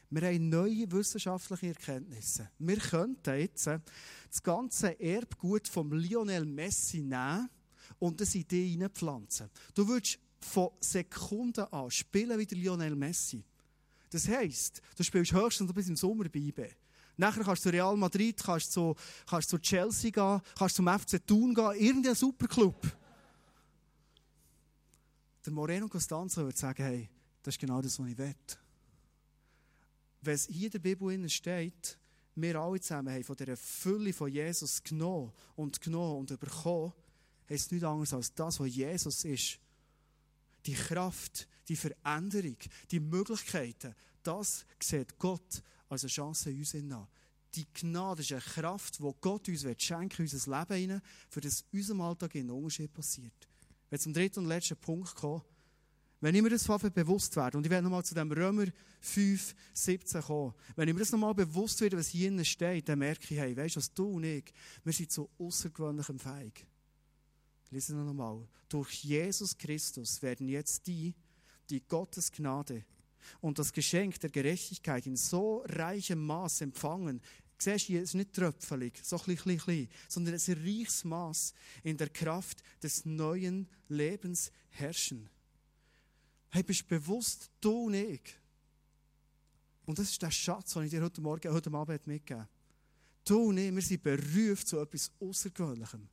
Wir 0.09 0.29
haben 0.29 0.49
neue 0.49 0.91
wissenschaftliche 0.93 1.69
Erkenntnisse. 1.69 2.49
Wir 2.59 2.77
könnten 2.77 3.39
jetzt 3.39 3.67
das 3.67 4.43
ganze 4.43 4.99
Erbgut 5.01 5.67
vom 5.67 5.93
Lionel 5.93 6.45
Messi 6.45 7.03
nehmen 7.03 7.51
und 7.99 8.21
das 8.21 8.35
in 8.35 8.47
dich 8.47 8.73
hineinpflanzen. 8.73 9.51
Du 9.75 9.87
würdest 9.89 10.19
von 10.39 10.71
Sekunden 10.81 11.65
an 11.73 11.91
spielen 11.91 12.39
wie 12.39 12.47
der 12.47 12.59
Lionel 12.59 12.95
Messi. 12.95 13.43
Das 14.11 14.29
heisst, 14.29 14.81
du 14.97 15.03
spielst 15.03 15.33
höchstens 15.33 15.73
bis 15.73 15.89
im 15.89 15.97
Sommer 15.97 16.29
bei 16.29 16.39
IB. 16.39 16.69
Nachher 17.17 17.43
kannst 17.43 17.65
du 17.65 17.71
zu 17.71 17.73
Real 17.75 17.97
Madrid, 17.97 18.41
kannst 18.43 18.73
zu, 18.73 18.95
kannst 19.29 19.49
zu 19.49 19.59
Chelsea 19.59 20.11
gehen, 20.11 20.41
kannst 20.57 20.77
zum 20.77 20.87
FC 20.87 21.27
Thun 21.27 21.55
gehen, 21.55 21.73
irgendein 21.79 22.15
Superclub. 22.15 22.77
Der 25.47 25.53
Moreno 25.53 25.89
Costanzo 25.89 26.43
würde 26.43 26.59
sagen, 26.59 26.83
hey, 26.83 27.09
das 27.41 27.55
ist 27.55 27.61
genau 27.61 27.81
das, 27.81 28.01
was 28.01 28.09
ich 28.09 28.19
will. 28.19 28.35
Wenn 30.21 30.35
es 30.35 30.49
hier 30.49 30.67
in 30.67 30.73
der 30.73 30.79
Bibel 30.81 31.29
steht, 31.29 31.97
wir 32.35 32.57
alle 32.57 32.81
zusammen 32.81 33.15
haben 33.15 33.23
von 33.23 33.37
dieser 33.37 33.57
Fülle 33.57 34.13
von 34.13 34.29
Jesus 34.29 34.83
genommen 34.83 35.33
und 35.55 35.81
genommen 35.81 36.19
und 36.19 36.41
bekommen, 36.41 36.93
heißt 37.49 37.71
nichts 37.71 37.87
anderes 37.87 38.13
als 38.13 38.35
das, 38.35 38.59
was 38.59 38.75
Jesus 38.75 39.25
ist. 39.25 39.61
Die 40.67 40.75
Kraft, 40.75 41.47
die 41.69 41.77
Veränderung, 41.77 42.57
die 42.91 42.99
Möglichkeiten, 42.99 43.95
das 44.25 44.67
sieht 44.83 45.17
Gott 45.17 45.63
als 45.89 46.03
eine 46.03 46.11
Chance 46.11 46.51
in 46.51 46.59
uns 46.59 46.75
an. 46.75 47.07
Die 47.55 47.67
Gnade 47.73 48.21
ist 48.21 48.33
eine 48.33 48.41
Kraft, 48.41 48.99
die 48.99 49.15
Gott 49.21 49.49
uns 49.49 49.65
schenken 49.79 50.19
will, 50.19 50.29
unser 50.33 50.59
Leben 50.59 50.75
hinein, 50.75 51.03
für 51.29 51.41
das 51.41 51.65
in 51.71 51.79
unserem 51.79 52.01
Alltag 52.01 52.35
ein 52.35 52.51
Unterschied 52.51 52.93
passiert. 52.93 53.47
Wenn 53.97 54.01
zum 54.03 54.13
dritten 54.13 54.41
und 54.41 54.45
letzten 54.49 54.77
Punkt 54.77 55.15
kommen, 55.15 55.41
wenn 56.21 56.35
ich 56.35 56.43
mir 56.43 56.51
das 56.51 56.67
bewusst 56.67 57.35
werde, 57.35 57.57
und 57.57 57.65
ich 57.65 57.71
werde 57.71 57.85
nochmal 57.85 58.05
zu 58.05 58.15
dem 58.15 58.31
Römer 58.31 58.67
5, 59.01 59.55
17 59.73 60.21
kommen, 60.21 60.53
wenn 60.75 60.87
ich 60.87 60.93
mir 60.93 61.01
das 61.01 61.13
nochmal 61.13 61.35
bewusst 61.35 61.81
werde, 61.81 61.97
was 61.97 62.09
hier 62.09 62.45
steht, 62.45 62.91
dann 62.91 62.99
merke 62.99 63.23
ich, 63.23 63.41
hey, 63.41 63.57
weißt 63.57 63.77
du, 63.77 63.79
was 63.79 63.95
du 63.95 64.17
und 64.17 64.25
ich, 64.25 64.53
wir 64.85 64.93
sind 64.93 65.11
so 65.11 65.31
außergewöhnlichem 65.39 66.19
fähig. 66.19 66.67
Lesen 67.71 67.97
wir 67.97 68.05
nochmal. 68.05 68.47
Durch 68.69 69.03
Jesus 69.03 69.57
Christus 69.57 70.21
werden 70.21 70.47
jetzt 70.47 70.87
die, 70.87 71.15
die 71.71 71.81
Gottes 71.81 72.31
Gnade 72.31 72.85
und 73.41 73.59
das 73.59 73.73
Geschenk 73.73 74.21
der 74.21 74.29
Gerechtigkeit 74.29 75.07
in 75.07 75.17
so 75.17 75.65
reichem 75.69 76.23
Maß 76.23 76.61
empfangen, 76.61 77.23
Siehst 77.59 77.89
du, 77.89 77.95
es 77.95 78.03
ist 78.11 78.15
nicht 78.15 78.35
tröpfelig, 78.35 79.01
so 79.03 79.17
klein, 79.19 79.37
klein, 79.37 79.59
klein, 79.59 79.89
sondern 80.09 80.35
es 80.35 80.47
ist 80.47 80.57
ein 80.57 80.63
reiches 80.63 81.05
Maß 81.05 81.55
in 81.85 81.97
der 81.97 82.11
Kraft 82.11 82.63
des 82.83 83.05
neuen 83.07 83.67
Lebens 83.89 84.53
herrschen. 84.69 85.29
Hey, 86.51 86.63
bist 86.63 86.87
bewusst, 86.87 87.51
du 87.61 87.87
und 87.87 87.95
ich. 87.95 88.21
Und 89.87 89.99
das 89.99 90.11
ist 90.11 90.23
der 90.23 90.31
Schatz, 90.31 90.75
den 90.75 90.85
ich 90.85 90.91
dir 90.91 91.03
heute 91.03 91.21
Morgen, 91.21 91.53
heute 91.53 91.73
Abend 91.73 92.07
mitgegeben 92.07 92.49
Du 93.25 93.49
und 93.49 93.59
ich, 93.59 93.75
wir 93.75 93.83
sind 93.83 94.03
berufen 94.05 94.67
zu 94.67 94.79
etwas 94.79 95.11
Außergewöhnlichem. 95.19 96.09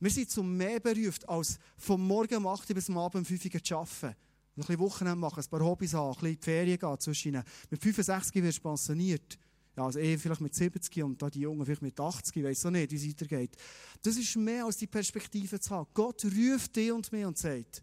Wir 0.00 0.10
sind 0.10 0.30
zu 0.30 0.42
mehr 0.42 0.80
berufen, 0.80 1.24
als 1.28 1.58
vom 1.76 2.04
Morgen 2.04 2.36
um 2.36 2.46
8 2.48 2.70
Uhr 2.70 2.74
bis 2.74 2.88
am 2.88 2.98
Abend 2.98 3.20
um 3.20 3.24
5 3.24 3.54
Uhr 3.54 3.62
zu 3.62 3.76
arbeiten. 3.76 4.06
Ein 4.06 4.16
bisschen 4.56 4.78
Wochenende 4.80 5.16
machen, 5.16 5.42
ein 5.42 5.48
paar 5.48 5.60
Hobbys 5.60 5.94
haben, 5.94 6.08
ein 6.08 6.14
bisschen 6.14 6.28
in 6.28 6.36
die 6.36 6.44
Ferien 6.44 6.78
gehen 6.78 7.00
zwischen 7.00 7.44
Mit 7.70 7.80
65 7.80 8.42
wirst 8.42 8.58
du 8.58 8.62
pensioniert. 8.62 9.38
Ja, 9.76 9.86
also 9.86 9.98
eh 9.98 10.18
vielleicht 10.18 10.40
mit 10.42 10.54
70 10.54 11.02
und 11.02 11.22
da 11.22 11.30
die 11.30 11.40
Jungen 11.40 11.64
vielleicht 11.64 11.82
mit 11.82 11.98
80, 11.98 12.36
ich 12.36 12.44
weiß 12.44 12.66
auch 12.66 12.70
nicht, 12.70 12.90
wie 12.90 12.96
es 12.96 13.08
weitergeht. 13.08 13.56
Das 14.02 14.16
ist 14.16 14.36
mehr 14.36 14.66
als 14.66 14.76
die 14.76 14.86
Perspektive 14.86 15.58
zu 15.58 15.70
haben. 15.70 15.88
Gott 15.94 16.24
ruft 16.24 16.76
dich 16.76 16.92
und 16.92 17.10
mich 17.10 17.24
und 17.24 17.38
sagt, 17.38 17.82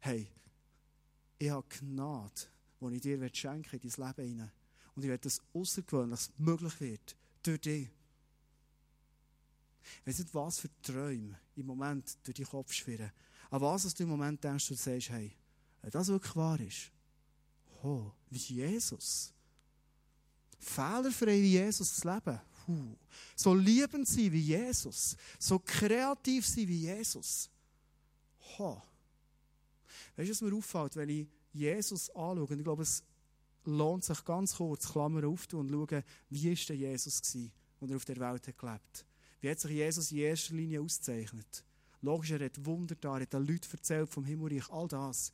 hey, 0.00 0.28
ich 1.38 1.50
habe 1.50 1.66
Gnade, 1.68 2.32
die 2.80 2.94
ich 2.96 3.00
dir 3.02 3.34
schenken 3.34 3.78
in 3.80 3.88
dein 3.88 4.06
Leben 4.06 4.28
hinein. 4.28 4.52
Und 4.96 5.04
ich 5.04 5.08
werde, 5.08 5.22
dass 5.22 5.40
Außergewöhnliches 5.52 6.32
möglich 6.38 6.80
wird 6.80 7.16
durch 7.44 7.60
dich. 7.60 7.88
Ich 10.00 10.06
weiß 10.06 10.18
nicht, 10.18 10.34
was 10.34 10.58
für 10.58 10.70
Träume 10.82 11.38
im 11.54 11.66
Moment 11.66 12.18
durch 12.24 12.36
deinen 12.36 12.48
Kopf 12.48 12.72
schwirren. 12.72 13.12
An 13.50 13.60
was 13.60 13.94
du 13.94 14.02
im 14.02 14.08
Moment 14.08 14.42
denkst, 14.42 14.66
du 14.68 14.74
sagst, 14.74 15.10
hey, 15.10 15.32
wenn 15.82 15.90
das 15.92 16.08
wirklich 16.08 16.34
wahr 16.34 16.58
ist, 16.58 16.90
oh, 17.84 18.10
wie 18.28 18.38
Jesus 18.38 19.32
fehlerfrei 20.58 21.40
wie 21.40 21.52
Jesus 21.52 21.96
zu 21.96 22.08
leben. 22.08 22.40
Puh. 22.64 22.96
So 23.34 23.54
liebend 23.54 24.06
sein 24.06 24.32
wie 24.32 24.40
Jesus. 24.40 25.16
So 25.38 25.58
kreativ 25.58 26.46
sein 26.46 26.68
wie 26.68 26.82
Jesus. 26.82 27.50
Ha. 28.58 28.82
Weißt 30.16 30.28
du, 30.28 30.32
was 30.32 30.40
mir 30.42 30.54
auffällt, 30.54 30.96
wenn 30.96 31.08
ich 31.08 31.26
Jesus 31.52 32.10
anschaue? 32.10 32.46
Und 32.46 32.58
ich 32.58 32.64
glaube, 32.64 32.82
es 32.82 33.02
lohnt 33.64 34.04
sich 34.04 34.24
ganz 34.24 34.56
kurz, 34.56 34.90
Klammer 34.90 35.26
aufzutun 35.26 35.60
und 35.60 35.70
schauen, 35.70 36.02
wie 36.30 36.48
war 36.50 36.66
denn 36.68 36.78
Jesus 36.78 37.22
gewesen, 37.22 37.52
als 37.80 37.90
er 37.90 37.96
auf 37.96 38.04
der 38.04 38.16
Welt 38.16 38.48
hat 38.48 38.58
gelebt 38.58 39.06
Wie 39.40 39.50
hat 39.50 39.60
sich 39.60 39.70
Jesus 39.70 40.10
in 40.10 40.18
erster 40.18 40.54
Linie 40.54 40.80
ausgezeichnet? 40.80 41.64
Logisch, 42.00 42.30
er 42.30 42.44
hat 42.44 42.64
Wunder 42.64 42.94
da, 42.94 43.16
er 43.16 43.22
hat 43.22 43.32
den 43.32 43.46
Leuten 43.46 43.70
erzählt 43.70 44.08
vom 44.08 44.24
Himmelreich, 44.24 44.70
all 44.70 44.88
das. 44.88 45.32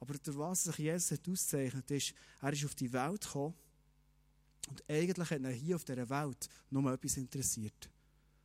Aber 0.00 0.14
durch 0.14 0.36
was 0.36 0.64
sich 0.64 0.78
Jesus 0.78 1.12
hat 1.12 1.28
ausgezeichnet 1.28 1.90
ist, 1.90 2.14
er 2.40 2.52
ist 2.52 2.64
auf 2.64 2.74
die 2.74 2.92
Welt 2.92 3.22
gekommen, 3.22 3.54
und 4.68 4.82
eigentlich 4.88 5.30
hat 5.30 5.42
er 5.42 5.50
hier 5.50 5.76
auf 5.76 5.84
dieser 5.84 6.08
Welt 6.08 6.48
nur 6.70 6.92
etwas 6.92 7.16
interessiert. 7.16 7.90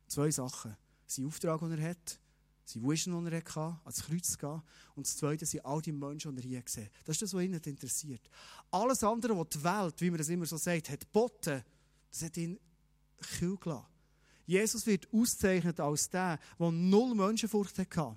Zwei 0.06 0.30
Sachen. 0.30 0.76
Sein 1.06 1.26
Auftrag, 1.26 1.60
den 1.60 1.78
er 1.78 1.90
hat, 1.90 2.20
sein 2.64 2.82
Vision, 2.82 3.24
den 3.24 3.32
er 3.32 3.38
hatte, 3.40 3.80
ans 3.84 4.02
Kreuz 4.02 4.32
zu 4.32 4.38
gehen. 4.38 4.62
Und 4.94 5.06
das 5.06 5.16
Zweite 5.16 5.46
sind 5.46 5.64
all 5.64 5.80
die 5.80 5.92
Menschen, 5.92 6.34
die 6.36 6.42
er 6.42 6.48
hier 6.48 6.62
gesehen 6.62 6.88
Das 7.04 7.16
ist 7.16 7.22
das, 7.22 7.34
was 7.34 7.42
ihn 7.42 7.54
interessiert. 7.54 8.28
Alles 8.70 9.02
andere, 9.02 9.36
was 9.36 9.48
die 9.48 9.64
Welt, 9.64 10.00
wie 10.00 10.10
man 10.10 10.18
das 10.18 10.28
immer 10.28 10.46
so 10.46 10.56
sagt, 10.56 10.90
hat 10.90 11.00
geboten, 11.00 11.64
das 12.10 12.22
hat 12.22 12.36
ihn 12.36 12.58
kühl 13.38 13.56
gelassen. 13.56 13.86
Jesus 14.46 14.84
wird 14.86 15.08
ausgezeichnet 15.12 15.78
als 15.78 16.10
der, 16.10 16.38
der 16.58 16.70
null 16.70 17.14
Menschenfurcht 17.14 17.78
hatte. 17.78 18.16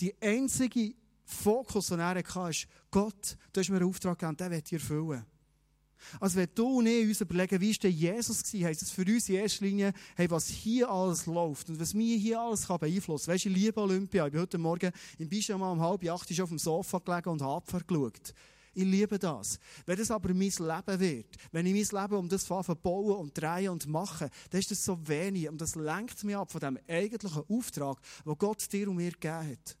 Die 0.00 0.14
einzige 0.20 0.94
Fokus, 1.24 1.88
den 1.88 2.00
er 2.00 2.16
hatte, 2.16 2.50
ist, 2.50 2.66
Gott, 2.90 3.36
du 3.52 3.60
hast 3.60 3.68
mir 3.68 3.76
einen 3.76 3.88
Auftrag 3.88 4.18
gegeben, 4.18 4.36
den 4.36 4.50
will 4.50 4.62
ich 4.64 4.72
erfüllen. 4.72 5.24
Also 6.20 6.36
wenn 6.36 6.48
du 6.54 6.78
und 6.78 6.86
ich 6.86 7.08
uns 7.08 7.20
überlegen, 7.20 7.60
wie 7.60 7.70
war 7.70 7.78
denn 7.82 7.92
Jesus 7.92 8.42
gewesen, 8.42 8.64
heisst 8.66 8.82
es 8.82 8.90
für 8.90 9.02
uns 9.02 9.28
in 9.28 9.36
erster 9.36 9.64
Linie, 9.64 9.92
hey, 10.16 10.30
was 10.30 10.48
hier 10.48 10.90
alles 10.90 11.26
läuft 11.26 11.68
und 11.68 11.80
was 11.80 11.94
mir 11.94 12.16
hier 12.16 12.40
alles 12.40 12.66
kann 12.66 12.78
beeinflussen 12.78 13.26
kann. 13.26 13.34
Weißt 13.34 13.44
du, 13.44 13.48
ich 13.50 13.56
liebe 13.56 13.80
Olympia. 13.80 14.26
Ich 14.26 14.32
bin 14.32 14.40
heute 14.40 14.58
Morgen 14.58 14.90
im 15.18 15.28
Pyjama 15.28 15.72
um 15.72 15.80
halb 15.80 16.08
acht 16.08 16.40
auf 16.40 16.48
dem 16.48 16.58
Sofa 16.58 16.98
gelegen 16.98 17.30
und 17.30 17.42
habe 17.42 17.64
geschaut. 17.86 18.34
Ich 18.74 18.84
liebe 18.84 19.18
das. 19.18 19.58
Wenn 19.86 19.98
das 19.98 20.10
aber 20.10 20.28
mein 20.28 20.50
Leben 20.50 21.00
wird, 21.00 21.36
wenn 21.50 21.66
ich 21.66 21.90
mein 21.90 22.02
Leben 22.02 22.16
um 22.16 22.28
das 22.28 22.44
bauen 22.44 23.16
und 23.16 23.36
drehen 23.36 23.70
und 23.70 23.88
machen, 23.88 24.28
dann 24.50 24.60
ist 24.60 24.70
das 24.70 24.84
so 24.84 24.96
wenig 25.08 25.48
und 25.48 25.60
das 25.60 25.74
lenkt 25.74 26.22
mich 26.22 26.36
ab 26.36 26.52
von 26.52 26.60
dem 26.60 26.78
eigentlichen 26.88 27.42
Auftrag, 27.48 27.98
den 28.24 28.38
Gott 28.38 28.72
dir 28.72 28.88
und 28.88 28.96
mir 28.96 29.10
gegeben 29.10 29.50
hat. 29.50 29.76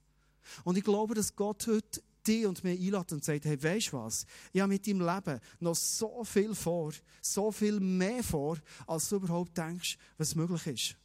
Und 0.64 0.76
ich 0.76 0.84
glaube, 0.84 1.14
dass 1.14 1.36
Gott 1.36 1.66
heute 1.68 2.02
dich 2.28 2.46
und 2.46 2.62
mir 2.62 2.72
einlädt 2.72 3.12
und 3.12 3.24
sagt, 3.24 3.44
hey, 3.44 3.62
weisst 3.62 3.92
was? 3.92 4.26
Ich 4.52 4.60
habe 4.60 4.72
mit 4.72 4.86
deinem 4.86 5.00
Leben 5.00 5.40
noch 5.60 5.74
so 5.74 6.22
viel 6.24 6.54
vor, 6.54 6.92
so 7.20 7.50
viel 7.50 7.80
mehr 7.80 8.22
vor, 8.22 8.58
als 8.86 9.08
du 9.08 9.16
überhaupt 9.16 9.56
denkst, 9.56 9.98
was 10.16 10.34
möglich 10.34 10.66
ist. 10.66 10.96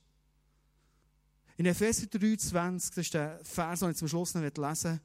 In 1.55 1.65
Epheser 1.65 2.07
3,20, 2.07 2.89
das 2.89 2.97
ist 2.97 3.13
der 3.13 3.39
Vers, 3.43 3.79
den 3.79 3.91
ich 3.91 3.97
zum 3.97 4.07
Schluss 4.07 4.33
noch 4.33 4.41
lesen 4.41 4.59
möchte, 4.62 5.01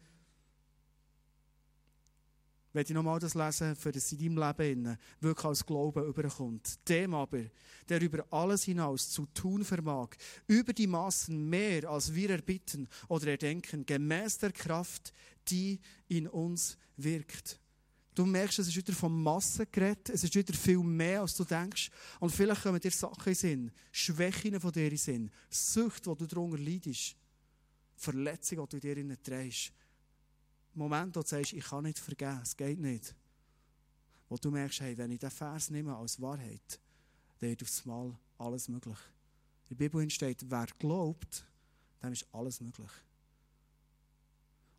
werde 2.73 2.91
ich 2.91 2.95
nochmal 2.95 3.19
das 3.19 3.35
lesen, 3.35 3.75
für 3.75 3.93
das 3.93 4.13
in 4.13 4.19
deinem 4.19 4.39
Leben 4.39 4.99
wirklich 5.21 5.45
als 5.45 5.65
Glauben 5.65 6.05
überkommt. 6.07 6.89
Dem 6.89 7.15
aber, 7.15 7.45
der 7.89 8.01
über 8.01 8.27
alles 8.31 8.65
hinaus 8.65 9.11
zu 9.11 9.27
tun 9.27 9.65
vermag, 9.65 10.11
über 10.47 10.73
die 10.73 10.87
Maßen 10.87 11.49
mehr, 11.49 11.89
als 11.89 12.15
wir 12.15 12.31
erbitten 12.31 12.89
oder 13.09 13.29
erdenken, 13.29 13.87
gemäß 13.87 14.39
der 14.39 14.53
Kraft, 14.53 15.13
die 15.49 15.81
in 16.09 16.29
uns 16.29 16.77
wirkt. 16.97 17.59
Du 18.15 18.27
merkst, 18.27 18.59
es 18.59 18.67
ist 18.67 18.77
wieder 18.77 18.93
von 18.93 19.23
Massen 19.23 19.65
geredet, 19.71 20.11
es 20.11 20.25
ist 20.25 20.35
wieder 20.35 20.53
viel 20.53 20.83
mehr, 20.83 21.21
als 21.21 21.37
du 21.37 21.45
denkst. 21.45 21.89
Und 22.19 22.31
vielleicht 22.31 22.65
kommen 22.65 22.81
dir 22.81 22.91
Sachen 22.91 23.29
in 23.29 23.35
Sinn, 23.35 23.73
Schwächen 23.93 24.59
von 24.59 24.73
dir 24.73 24.91
in 24.91 24.97
Sinn, 24.97 25.31
Sucht, 25.49 26.05
wo 26.05 26.17
du 26.17 26.27
darunter 26.27 26.59
leidest, 26.59 27.15
Verletzungen, 27.95 28.67
die 28.67 28.77
du 28.77 28.81
dir 28.81 28.97
in 28.97 29.17
trägst. 29.23 29.73
Moment, 30.79 31.17
wo 31.17 31.23
du 31.23 31.27
sagst, 31.27 31.53
ich 31.53 31.65
kann 31.65 31.85
nicht 31.85 31.99
vergeben, 31.99 32.41
es 32.43 32.57
geht 32.57 32.79
nicht. 32.79 33.15
Wo 34.29 34.37
du 34.37 34.51
merkst, 34.51 34.81
hey, 34.81 34.97
wenn 34.97 35.11
ich 35.11 35.19
diesen 35.19 35.33
Vers 35.33 35.71
nehme 35.71 35.97
als 35.97 36.21
Wahrheit, 36.21 36.81
dann 37.39 37.51
wird 37.51 37.63
aufs 37.63 37.85
Mal 37.85 38.17
alles 38.39 38.69
möglich. 38.69 38.99
In 39.69 39.77
der 39.77 39.89
Bibel 39.89 40.09
steht, 40.11 40.49
wer 40.49 40.67
glaubt, 40.79 41.45
dem 42.03 42.13
ist 42.13 42.27
alles 42.33 42.61
möglich. 42.61 42.91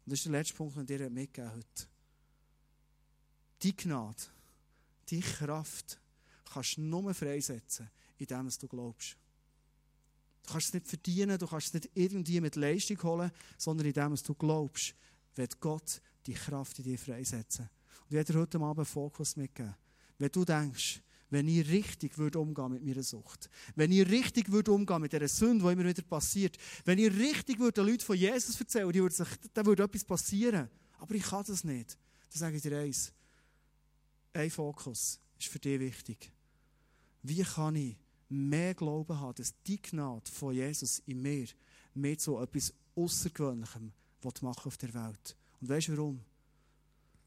Und 0.06 0.12
das 0.14 0.20
ist 0.20 0.26
der 0.26 0.32
letzte 0.32 0.56
Punkt, 0.56 0.76
den 0.78 0.84
ich 0.90 0.98
dir 0.98 1.10
mitgegeben 1.10 1.56
heute. 1.56 1.88
Die 3.62 3.76
Gnade, 3.76 4.24
die 5.10 5.20
Kraft 5.20 6.00
kannst 6.52 6.78
du 6.78 6.82
nur 6.82 7.14
freisetzen, 7.14 7.90
indem 8.18 8.50
du 8.50 8.68
glaubst. 8.68 9.18
Du 10.44 10.54
kannst 10.54 10.68
es 10.68 10.74
nicht 10.74 10.88
verdienen, 10.88 11.38
du 11.38 11.46
kannst 11.46 11.68
es 11.68 11.74
nicht 11.74 11.90
irgendwie 11.94 12.42
mit 12.42 12.56
Leistung 12.56 13.04
holen, 13.04 13.32
sondern 13.58 13.88
indem 13.88 14.16
du 14.16 14.34
glaubst, 14.34 14.96
wird 15.36 15.60
Gott 15.60 16.02
die 16.26 16.34
Kraft 16.34 16.80
in 16.80 16.86
dir 16.86 16.98
freisetzen. 16.98 17.70
Und 18.02 18.08
ich 18.08 18.14
werde 18.14 18.34
dir 18.34 18.40
heute 18.40 18.60
Abend 18.60 18.88
Fokus 18.88 19.36
mitgeben. 19.36 19.76
Wenn 20.18 20.32
du 20.32 20.46
denkst, 20.46 21.02
wenn 21.30 21.48
ich 21.48 21.70
richtig 21.70 22.18
würde 22.18 22.40
umgehen 22.40 22.72
mit 22.72 22.84
meiner 22.84 23.04
Sucht, 23.04 23.50
wenn 23.76 23.92
ich 23.92 24.10
richtig 24.10 24.52
würde 24.52 24.72
umgehen 24.72 25.02
mit 25.02 25.14
dieser 25.14 25.28
Sünde, 25.28 25.66
die 25.66 25.72
immer 25.74 25.86
wieder 25.86 26.02
passiert, 26.02 26.58
wenn 26.86 26.98
ich 26.98 27.12
richtig 27.14 27.60
würde 27.60 27.82
den 27.82 27.88
Leuten 27.88 28.04
von 28.04 28.18
Jesus 28.18 28.60
erzählen, 28.60 28.92
die 28.92 29.02
würde 29.02 29.16
sich, 29.16 29.28
dann 29.54 29.66
würde 29.66 29.84
etwas 29.84 30.04
passieren. 30.04 30.70
Aber 30.98 31.16
ich 31.16 31.24
kann 31.24 31.44
das 31.46 31.64
nicht. 31.64 31.98
Dann 32.32 32.40
sage 32.40 32.58
ich 32.58 32.62
dir 32.62 32.78
eins. 32.80 33.14
Ein 34.34 34.50
Fokus 34.50 35.20
ist 35.38 35.48
für 35.48 35.60
dich 35.60 35.80
wichtig. 35.80 36.32
Wie 37.22 37.44
kann 37.44 37.76
ich 37.76 37.98
mehr 38.30 38.74
Glauben 38.74 39.20
haben, 39.20 39.36
dass 39.36 39.54
die 39.64 39.82
Gnade 39.82 40.30
von 40.32 40.54
Jesus 40.54 41.00
in 41.06 41.22
mir 41.22 41.48
mehr 41.94 42.18
zu 42.18 42.38
etwas 42.40 42.74
Außergewöhnlichem 42.96 43.92
machen 44.42 44.66
auf 44.66 44.78
der 44.78 44.94
Welt. 44.94 45.36
Und 45.62 45.70
weißt 45.70 45.90
du 45.90 45.98
warum? 45.98 46.20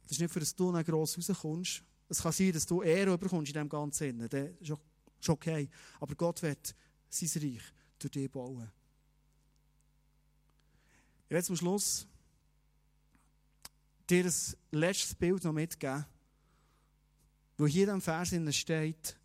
Das 0.02 0.12
ist 0.12 0.20
nicht 0.20 0.32
für, 0.32 0.40
dass 0.40 0.54
du 0.54 0.72
dann 0.72 0.84
gross 0.84 1.16
rauskommst. 1.16 1.82
Es 2.08 2.22
kann 2.22 2.32
sein, 2.32 2.52
dass 2.52 2.66
du 2.66 2.82
Ehre 2.82 3.14
überkommst 3.14 3.48
in 3.50 3.54
diesem 3.54 3.68
ganzen 3.68 3.98
Sinne. 3.98 4.28
Das 4.28 4.50
ist 4.60 5.28
okay. 5.28 5.68
Aber 6.00 6.14
Gott 6.14 6.42
wird 6.42 6.74
sein 7.08 7.42
Reich 7.42 7.62
durch 7.98 8.10
dich 8.10 8.30
bauen. 8.30 8.70
Ich 11.24 11.30
werde 11.30 11.46
zum 11.46 11.56
Schluss 11.56 12.06
dir 14.08 14.24
ein 14.24 14.32
letztes 14.72 15.14
Bild 15.14 15.44
noch 15.44 15.52
mitgeben, 15.52 16.04
wo 17.56 17.66
hier 17.66 17.86
diesem 17.86 18.02
Vers 18.02 18.34
steht, 18.54 19.16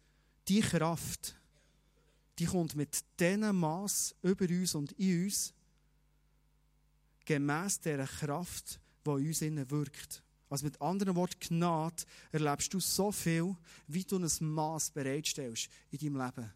die 0.47 0.62
Kraft, 0.62 1.36
die 2.39 2.45
kommt 2.45 2.75
mit 2.75 3.03
diesem 3.19 3.60
Maß 3.60 4.15
über 4.21 4.45
uns 4.45 4.75
und 4.75 4.93
in 4.93 5.25
uns, 5.25 5.53
gemäss 7.28 7.80
dieser 7.80 8.08
Kraft, 8.08 8.80
die 9.06 9.10
in 9.10 9.28
uns 9.28 9.42
innen 9.42 9.70
wirkt. 9.70 10.24
Also 10.50 10.66
mit 10.66 10.82
anderen 10.82 11.16
Worten, 11.16 11.40
Gnade 11.60 12.04
erlebst 12.32 12.74
du 12.74 12.80
so 12.80 13.12
viel, 13.12 13.56
wie 13.88 14.04
du 14.04 14.18
ein 14.18 14.30
Maß 14.40 14.92
bereitstellst 14.92 15.70
in 15.92 16.00
deinem 16.00 16.26
Leben. 16.26 16.54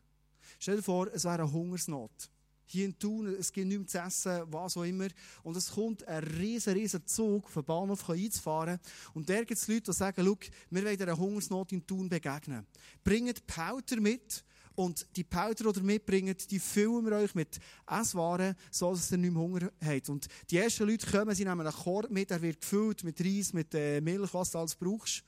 Stell 0.60 0.78
dir 0.78 0.84
vor, 0.84 1.08
es 1.14 1.26
wäre 1.26 1.44
eine 1.44 1.52
Hungersnot. 1.52 2.32
Hier 2.66 2.86
in 2.86 2.98
Thun, 2.98 3.28
es 3.38 3.52
gibt 3.52 3.68
nichts 3.68 3.92
zu 3.92 4.00
essen, 4.00 4.44
was 4.48 4.78
auch 4.78 4.84
immer. 4.84 5.08
Und 5.44 5.58
es 5.58 5.72
kommt 5.72 6.08
ein 6.08 6.24
riesen, 6.24 6.74
riesen 6.74 7.06
Zug 7.06 7.50
vom 7.50 7.66
Bahnhof 7.66 8.10
einzufahren. 8.10 8.80
Und 9.14 9.30
da 9.30 9.40
gibt 9.40 9.52
es 9.60 9.68
Leute, 9.68 9.92
die 9.92 9.94
sagen, 9.94 10.24
schau, 10.26 10.38
wir 10.70 10.86
wollen 10.86 11.02
einer 11.02 11.18
Hungersnot 11.18 11.74
in 11.74 11.86
Thun 11.86 12.08
begegnen. 12.08 12.66
Bringt 13.04 13.46
Pauter 13.46 14.00
mit 14.00 14.46
und 14.76 15.06
die 15.16 15.24
Powder, 15.24 15.72
die 15.74 15.80
ihr 15.80 15.84
mitbringt, 15.84 16.50
die 16.50 16.60
füllen 16.60 17.06
wir 17.06 17.18
euch 17.18 17.36
mit 17.36 17.60
Esswaren, 17.88 18.56
so 18.70 18.92
dass 18.92 19.12
ihr 19.12 19.18
nicht 19.18 19.34
mehr 19.34 19.42
Hunger 19.42 19.72
habt. 19.84 20.10
Und 20.10 20.28
die 20.50 20.58
ersten 20.58 20.88
Leute 20.88 21.10
kommen, 21.10 21.36
sie 21.36 21.46
nehmen 21.46 21.62
einen 21.62 21.76
Korb 21.76 22.10
mit, 22.10 22.30
der 22.30 22.42
wird 22.42 22.62
gefüllt 22.62 23.04
mit 23.04 23.20
Reis, 23.20 23.54
mit 23.54 23.74
äh, 23.74 24.02
Milch, 24.02 24.34
was 24.34 24.52
du 24.52 24.60
alles 24.60 24.76
brauchst. 24.76 25.24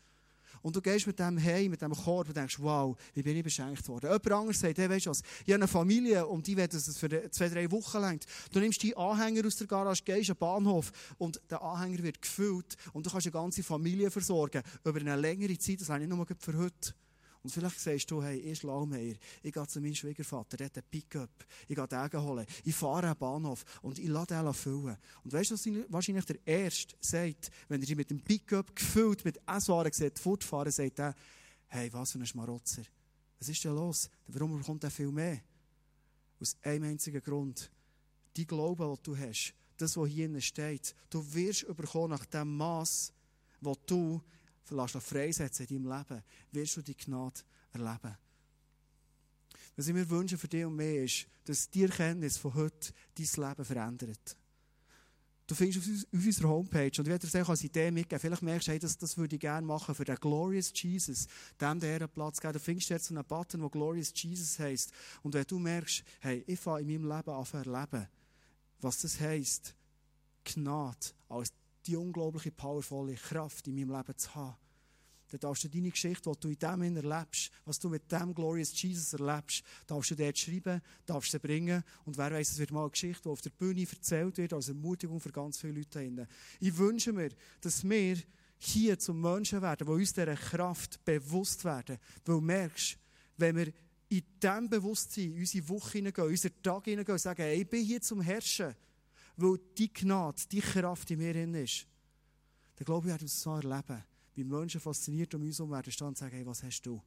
Und 0.62 0.74
du 0.78 0.82
gehst 0.82 1.06
mit 1.06 1.20
dem 1.20 1.38
hey, 1.38 1.68
mit 1.68 1.82
dem 1.82 1.92
Korb 1.92 2.30
und 2.30 2.38
denkst, 2.38 2.58
wow, 2.60 2.96
wie 3.14 3.22
bin 3.22 3.36
ich 3.36 3.44
beschenkt 3.44 3.86
worden. 3.90 4.06
Jemand 4.06 4.32
anderes 4.32 4.60
sagt, 4.62 4.78
hey, 4.78 4.90
weißt 4.90 5.08
du 5.08 5.10
was, 5.10 5.22
ich 5.46 5.52
habe 5.52 5.56
eine 5.56 5.68
Familie 5.68 6.26
und 6.26 6.48
die 6.48 6.56
will, 6.56 6.68
dass 6.68 6.88
es 6.88 6.98
für 6.98 7.30
zwei, 7.32 7.50
drei 7.50 7.70
Wochen 7.70 8.00
längt. 8.00 8.26
Du 8.50 8.62
nimmst 8.62 8.82
die 8.82 8.96
Anhänger 8.96 9.46
aus 9.46 9.58
der 9.58 9.68
Garage, 9.68 10.04
gehst 10.06 10.30
am 10.30 10.38
Bahnhof 10.38 10.92
und 11.18 11.42
der 11.50 11.62
Anhänger 11.62 12.02
wird 12.02 12.22
gefüllt 12.22 12.78
und 12.94 13.06
du 13.06 13.10
kannst 13.10 13.28
eine 13.28 13.34
ganze 13.34 13.62
Familie 13.62 14.10
versorgen 14.10 14.64
über 14.86 15.00
eine 15.02 15.18
längere 15.18 15.58
Zeit, 15.58 15.82
das 15.82 15.90
ich 15.90 15.98
nicht 15.98 16.08
nur 16.08 16.26
für 16.40 16.58
heute. 16.58 16.94
Und 17.44 17.50
vielleicht 17.50 17.78
sagst 17.78 18.10
du, 18.10 18.24
hey, 18.24 18.40
ich 18.40 18.60
Schlaumeier, 18.60 19.16
ich 19.42 19.52
gehe 19.52 19.68
zu 19.68 19.82
meinem 19.82 19.94
Schwiegervater, 19.94 20.56
der 20.56 20.68
hat 20.68 20.78
einen 20.78 20.88
Pickup, 20.90 21.46
ich 21.68 21.76
gehe 21.76 21.88
den 21.88 22.22
holen, 22.22 22.46
ich 22.64 22.74
fahre 22.74 23.08
einen 23.08 23.18
Bahnhof 23.18 23.66
und 23.82 24.00
ich 24.00 24.08
lasse 24.08 24.28
den 24.28 24.54
füllen. 24.54 24.96
Und 25.26 25.34
weißt 25.34 25.52
du, 25.52 25.56
was 25.56 25.92
wahrscheinlich 25.92 26.26
der 26.26 26.48
Erste 26.48 26.96
sagt, 27.02 27.52
wenn 27.68 27.82
er 27.82 27.86
dich 27.86 27.98
mit 27.98 28.10
dem 28.10 28.22
Pickup 28.22 28.74
gefüllt, 28.74 29.26
mit 29.26 29.42
Esswaren 29.46 29.92
sieht, 29.92 30.20
fortfahren, 30.20 30.72
sagt 30.72 31.00
er, 31.00 31.14
hey, 31.68 31.92
was 31.92 32.14
für 32.14 32.20
ein 32.20 32.26
Schmarotzer. 32.26 32.84
Was 33.40 33.50
ist 33.50 33.62
denn 33.66 33.76
los? 33.76 34.10
Warum 34.28 34.58
bekommt 34.58 34.86
er 34.86 34.92
viel 34.92 35.12
mehr? 35.12 35.42
Aus 36.40 36.56
einem 36.62 36.86
einzigen 36.86 37.22
Grund. 37.22 37.70
Die 38.38 38.48
Glaube, 38.48 38.86
den 38.86 39.04
du 39.04 39.18
hast, 39.18 39.54
das, 39.76 39.98
was 39.98 40.08
hier 40.08 40.40
steht, 40.40 40.96
du 41.10 41.34
wirst 41.34 41.64
überkommen 41.64 42.12
nach 42.12 42.26
dem 42.26 42.56
Maß, 42.56 43.12
wo 43.60 43.76
du 43.86 44.22
lässt 44.70 44.98
freisetzen 44.98 45.68
in 45.68 45.84
deinem 45.84 45.98
Leben, 45.98 46.24
wirst 46.52 46.78
du 46.78 46.82
die 46.82 46.96
Gnade 46.96 47.42
erleben. 47.74 48.18
Was 49.76 49.88
ich 49.88 49.94
mir 49.94 50.10
wünsche 50.10 50.38
für 50.38 50.48
dich 50.48 50.66
und 50.66 50.76
mich 50.76 51.26
ist, 51.26 51.28
dass 51.46 51.70
die 51.70 51.84
Erkenntnis 51.84 52.38
von 52.38 52.54
heute 52.54 52.94
dein 53.16 53.50
Leben 53.50 53.66
verändert. 53.66 54.38
Du 55.46 55.56
findest 55.56 56.08
auf 56.08 56.24
unserer 56.24 56.50
Homepage, 56.50 56.86
und 56.86 57.00
ich 57.00 57.08
werde 57.08 57.28
dir 57.28 57.50
als 57.50 57.64
Idee 57.64 57.92
mitgeben, 57.92 58.20
vielleicht 58.20 58.42
merkst 58.44 58.68
du, 58.68 58.72
hey, 58.72 58.80
das, 58.80 58.98
das 58.98 59.18
würde 59.18 59.36
ich 59.36 59.42
gerne 59.42 59.68
machen 59.68 59.94
für 59.94 60.06
den 60.06 60.16
Glorious 60.16 60.72
Jesus, 60.74 61.28
dem 61.60 61.80
der 61.80 62.08
Platz 62.08 62.40
geben. 62.40 62.54
Du 62.54 62.60
findest 62.60 62.90
jetzt 62.90 63.12
einen 63.12 63.26
Button, 63.26 63.60
der 63.60 63.70
Glorious 63.70 64.14
Jesus 64.16 64.58
heisst. 64.60 64.94
Und 65.22 65.34
wenn 65.34 65.44
du 65.46 65.60
merkst, 65.60 66.04
hey, 66.22 66.44
ich 66.48 66.60
fange 66.60 66.82
in 66.82 67.04
meinem 67.04 67.18
Leben 67.18 67.30
an 67.30 67.46
zu 67.46 67.58
erleben, 67.58 68.08
was 68.80 69.02
das 69.02 69.20
heisst, 69.20 69.76
Gnade 70.46 71.08
als 71.28 71.52
die 71.88 71.96
unglaubliche, 71.96 72.52
powervolle 72.52 73.16
Kraft 73.16 73.68
in 73.68 73.76
meinem 73.76 73.92
Leben 73.92 74.18
zu 74.18 74.34
haben. 74.36 74.56
Dann 75.34 75.40
darfst 75.40 75.64
du 75.64 75.70
deine 75.70 75.90
Geschichte, 75.90 76.32
die 76.32 76.40
du 76.40 76.50
in 76.50 76.60
dem 76.60 76.96
erlebst, 76.96 77.52
was 77.66 77.80
du 77.80 77.90
mit 77.90 78.12
dem 78.12 78.36
Glorious 78.36 78.80
Jesus 78.80 79.14
erlebst, 79.14 79.64
darfst 79.88 80.12
du 80.12 80.16
dort 80.16 80.38
schreiben, 80.38 80.80
darfst 81.08 81.32
sie 81.32 81.40
bringen. 81.40 81.84
Und 82.06 82.18
wer 82.18 82.32
weiß, 82.32 82.52
es 82.52 82.60
wird 82.60 82.72
mal 82.72 82.82
eine 82.82 82.92
Geschichte, 82.92 83.24
die 83.24 83.30
auf 83.30 83.42
der 83.42 83.50
Bühne 83.50 83.82
erzählt 83.82 84.38
wird, 84.38 84.54
als 84.54 84.70
Ermutigung 84.70 85.20
für 85.20 85.32
ganz 85.32 85.60
viele 85.60 85.74
Leute 85.74 86.02
hier. 86.02 86.28
Ich 86.60 86.78
wünsche 86.78 87.12
mir, 87.14 87.32
dass 87.62 87.84
wir 87.84 88.18
hier 88.60 89.00
zum 89.00 89.22
Menschen 89.22 89.62
werden, 89.62 89.88
die 89.88 89.92
uns 89.92 90.14
dieser 90.14 90.36
Kraft 90.36 91.04
bewusst 91.04 91.66
werden. 91.66 91.98
Weil 92.26 92.36
du 92.36 92.40
merkst, 92.40 92.98
wenn 93.38 93.56
wir 93.56 93.74
in 94.10 94.24
diesem 94.40 94.70
Bewusstsein 94.70 95.32
in 95.32 95.40
unsere 95.40 95.68
Woche 95.70 95.92
hineingehen, 95.94 96.28
in 96.28 96.32
unseren 96.32 96.62
Tag 96.62 96.86
hineingehen 96.86 97.14
und 97.14 97.20
sagen, 97.20 97.42
hey, 97.42 97.62
ich 97.62 97.68
bin 97.68 97.84
hier 97.84 98.02
zum 98.02 98.22
Herrschen, 98.22 98.76
weil 99.38 99.60
die 99.78 99.92
Gnade, 99.92 100.42
die 100.52 100.62
Kraft 100.62 101.10
in 101.12 101.20
mir 101.20 101.34
drin 101.34 101.54
ist, 101.56 101.88
dann 102.76 102.86
glaube 102.86 103.08
ich, 103.08 103.12
werden 103.12 103.22
wir 103.22 103.28
es 103.28 103.42
so 103.42 103.56
erleben. 103.56 104.04
wie 104.36 104.44
Menschen 104.44 104.82
fasziniert 104.82 105.34
um 105.36 105.44
uns 105.44 105.60
herum 105.60 105.72
werden 105.72 105.92
stehen 105.92 106.08
und 106.08 106.18
sagen, 106.18 106.36
hey, 106.36 106.46
was 106.46 106.64
hast 106.64 106.82
du? 106.82 107.02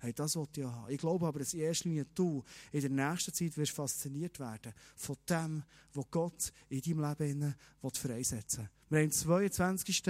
Hey, 0.00 0.12
das 0.12 0.36
wollte 0.36 0.60
ich 0.60 0.66
ja 0.66 0.72
haben. 0.72 0.92
Ich 0.92 0.98
glaube 0.98 1.26
aber, 1.26 1.40
dass 1.40 1.54
in 1.54 1.60
erster 1.60 1.88
Linie 1.88 2.06
du 2.14 2.44
in 2.70 2.80
der 2.80 2.90
nächsten 2.90 3.34
Zeit 3.34 3.56
wirst 3.56 3.72
fasziniert 3.72 4.38
werden 4.38 4.72
von 4.94 5.16
dem, 5.28 5.64
was 5.92 6.06
Gott 6.10 6.52
in 6.68 6.80
deinem 6.80 7.16
Leben 7.18 7.54
freisetzen 7.92 8.60
will. 8.60 8.68
Wir 8.90 8.98
haben 9.00 9.06
am 9.06 9.12
22. 9.12 10.02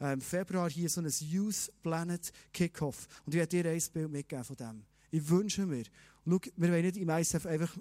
Ähm, 0.00 0.20
Februar 0.20 0.68
hier 0.68 0.88
so 0.88 1.00
ein 1.00 1.10
Youth 1.20 1.72
Planet 1.82 2.32
Kickoff. 2.52 3.06
Und 3.24 3.34
ich 3.34 3.38
werde 3.38 3.62
dir 3.62 3.70
ein 3.70 3.82
Bild 3.92 4.10
mitgeben 4.10 4.44
von 4.44 4.56
dem. 4.56 4.84
Ich 5.12 5.28
wünsche 5.28 5.66
mir, 5.66 5.84
schau, 5.84 6.40
wir 6.56 6.72
wollen 6.72 6.84
nicht 6.84 6.96
im 6.96 7.08
ISF 7.08 7.46
einfach, 7.46 7.76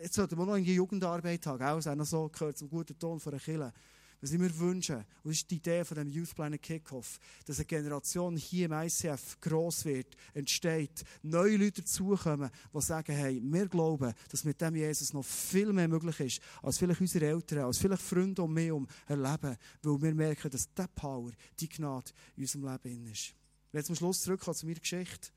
jetzt 0.00 0.14
sollten 0.14 0.38
wir 0.38 0.46
noch 0.46 0.56
in 0.56 0.64
die 0.64 0.74
Jugendarbeit 0.74 1.46
haben, 1.46 1.62
auch, 1.62 1.94
noch 1.94 2.06
so 2.06 2.28
gehört 2.28 2.58
zum 2.58 2.68
guten 2.68 2.98
Ton 2.98 3.20
von 3.20 3.32
einer 3.32 3.42
Kille 3.42 3.72
was 4.20 4.32
ich 4.32 4.38
mir 4.38 4.56
wünsche, 4.58 4.96
und 4.96 5.30
das 5.30 5.36
ist 5.36 5.50
die 5.50 5.56
Idee 5.56 5.84
von 5.84 5.96
dem 5.96 6.08
Youth 6.08 6.34
Planet 6.34 6.60
Kickoff, 6.60 7.20
dass 7.46 7.58
eine 7.58 7.66
Generation 7.66 8.36
hier 8.36 8.66
im 8.66 8.72
ICF 8.72 9.40
gross 9.40 9.84
wird, 9.84 10.16
entsteht, 10.34 11.04
neue 11.22 11.56
Leute 11.56 11.82
dazukommen, 11.82 12.50
die 12.72 12.80
sagen, 12.80 13.14
hey, 13.14 13.40
wir 13.42 13.68
glauben, 13.68 14.12
dass 14.28 14.44
mit 14.44 14.60
dem 14.60 14.74
Jesus 14.74 15.12
noch 15.12 15.24
viel 15.24 15.72
mehr 15.72 15.88
möglich 15.88 16.18
ist, 16.20 16.40
als 16.62 16.78
vielleicht 16.78 17.00
unsere 17.00 17.26
Eltern, 17.26 17.64
als 17.64 17.78
vielleicht 17.78 18.02
Freunde 18.02 18.42
um 18.42 18.52
mich 18.52 18.66
herum 18.66 18.88
erleben, 19.06 19.56
weil 19.82 20.02
wir 20.02 20.14
merken, 20.14 20.50
dass 20.50 20.72
diese 20.72 20.88
Power, 20.88 21.30
die 21.60 21.68
Gnade 21.68 22.10
in 22.36 22.42
unserem 22.42 22.78
Leben 22.82 23.06
ist. 23.06 23.34
Wenn 23.70 23.84
zum 23.84 23.94
Schluss 23.94 24.22
zurückkommen 24.22 24.56
zu 24.56 24.66
meiner 24.66 24.80
Geschichte, 24.80 25.28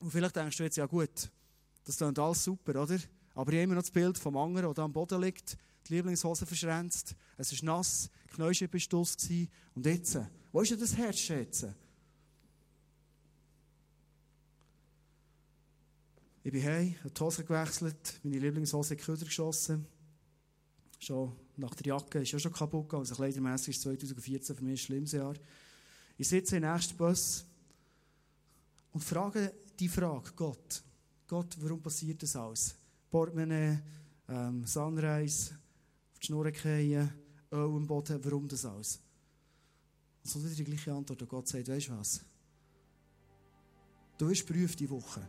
und 0.00 0.12
vielleicht 0.12 0.36
denkst 0.36 0.56
du 0.56 0.62
jetzt, 0.62 0.76
ja 0.76 0.86
gut, 0.86 1.28
das 1.88 1.96
klingt 1.96 2.18
alles 2.18 2.44
super, 2.44 2.82
oder? 2.82 2.98
Aber 3.34 3.50
ich 3.50 3.56
habe 3.56 3.62
immer 3.62 3.74
noch 3.74 3.82
das 3.82 3.90
Bild 3.90 4.18
vom 4.18 4.36
anderen, 4.36 4.74
der 4.74 4.84
am 4.84 4.92
Boden 4.92 5.22
liegt, 5.22 5.56
die 5.86 5.94
Lieblingshose 5.94 6.44
verschränzt, 6.44 7.16
es 7.38 7.50
ist 7.50 7.62
nass, 7.62 8.10
die 8.30 8.34
Knäuschel 8.34 8.70
war 8.70 9.48
Und 9.74 9.86
jetzt, 9.86 10.18
wo 10.52 10.60
ist 10.60 10.70
denn 10.70 10.80
das 10.80 10.94
Herz 10.94 11.18
schätzen? 11.18 11.74
Ich 16.44 16.52
bin 16.52 16.62
heim, 16.62 16.94
habe 16.98 17.10
die 17.10 17.20
Hose 17.20 17.42
gewechselt, 17.42 18.20
meine 18.22 18.38
Lieblingshose 18.38 18.92
in 18.92 18.98
die 18.98 19.04
Köder 19.04 19.24
geschossen. 19.24 19.86
Schon 20.98 21.34
nach 21.56 21.74
der 21.74 21.86
Jacke 21.86 22.20
ist 22.20 22.32
ja 22.32 22.38
schon 22.38 22.52
kaputt 22.52 22.84
gegangen. 22.84 23.02
Also 23.02 23.14
kleidermässig 23.14 23.76
ist 23.76 23.82
2014 23.82 24.56
für 24.56 24.64
mich 24.64 24.74
ein 24.74 24.84
schlimmes 24.84 25.12
Jahr. 25.12 25.34
Ich 26.18 26.28
sitze 26.28 26.56
im 26.56 26.70
nächsten 26.70 26.98
Bus 26.98 27.46
und 28.92 29.02
frage 29.02 29.54
die 29.78 29.88
Frage, 29.88 30.32
Gott, 30.36 30.82
Gott, 31.28 31.58
warum 31.60 31.82
passiert 31.82 32.22
das 32.22 32.34
alles? 32.36 32.74
Portemonnaie, 33.10 33.78
ähm, 34.28 34.64
Sunrise, 34.64 35.52
auf 36.10 36.18
die 36.18 36.26
Schnur 36.26 36.50
fallen, 36.54 37.12
Öl 37.52 37.76
am 37.76 37.86
Boden, 37.86 38.18
warum 38.24 38.48
das 38.48 38.64
alles? 38.64 38.98
Und 40.24 40.30
so 40.30 40.42
wieder 40.42 40.54
die 40.54 40.64
gleiche 40.64 40.90
Antwort. 40.90 41.20
Und 41.20 41.28
Gott 41.28 41.46
sagt, 41.46 41.68
weißt 41.68 41.88
du 41.88 41.98
was? 41.98 42.24
Du 44.16 44.26
wirst 44.30 44.46
prüft 44.46 44.80
die 44.80 44.88
Woche. 44.88 45.28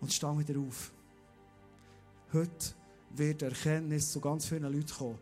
Und 0.00 0.12
steh 0.12 0.38
wieder 0.38 0.60
auf. 0.60 0.92
Heute 2.32 2.74
wird 3.16 3.42
Erkenntnis 3.42 4.12
zu 4.12 4.20
ganz 4.20 4.46
vielen 4.46 4.62
Leuten 4.62 4.86
kommen, 4.86 5.18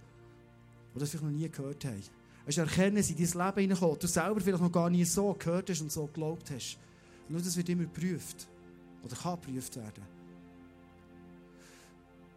die 0.94 0.98
das 0.98 1.08
vielleicht 1.08 1.24
noch 1.24 1.32
nie 1.32 1.48
gehört 1.48 1.82
haben. 1.86 2.02
Es 2.44 2.56
ist 2.56 2.58
Erkenntnis 2.58 3.08
in 3.08 3.16
dein 3.16 3.24
Leben 3.24 3.60
hineingekommen, 3.60 3.98
du 3.98 4.06
selber 4.06 4.40
vielleicht 4.40 4.62
noch 4.62 4.70
gar 4.70 4.90
nie 4.90 5.04
so 5.06 5.32
gehört 5.32 5.70
hast 5.70 5.80
und 5.80 5.90
so 5.90 6.06
geglaubt 6.06 6.50
hast. 6.50 6.78
Nur 7.30 7.40
das 7.40 7.56
wird 7.56 7.68
immer 7.68 7.84
geprüft. 7.84 8.48
Oder 9.04 9.16
kann 9.16 9.40
geprüft 9.40 9.76
werden. 9.76 10.02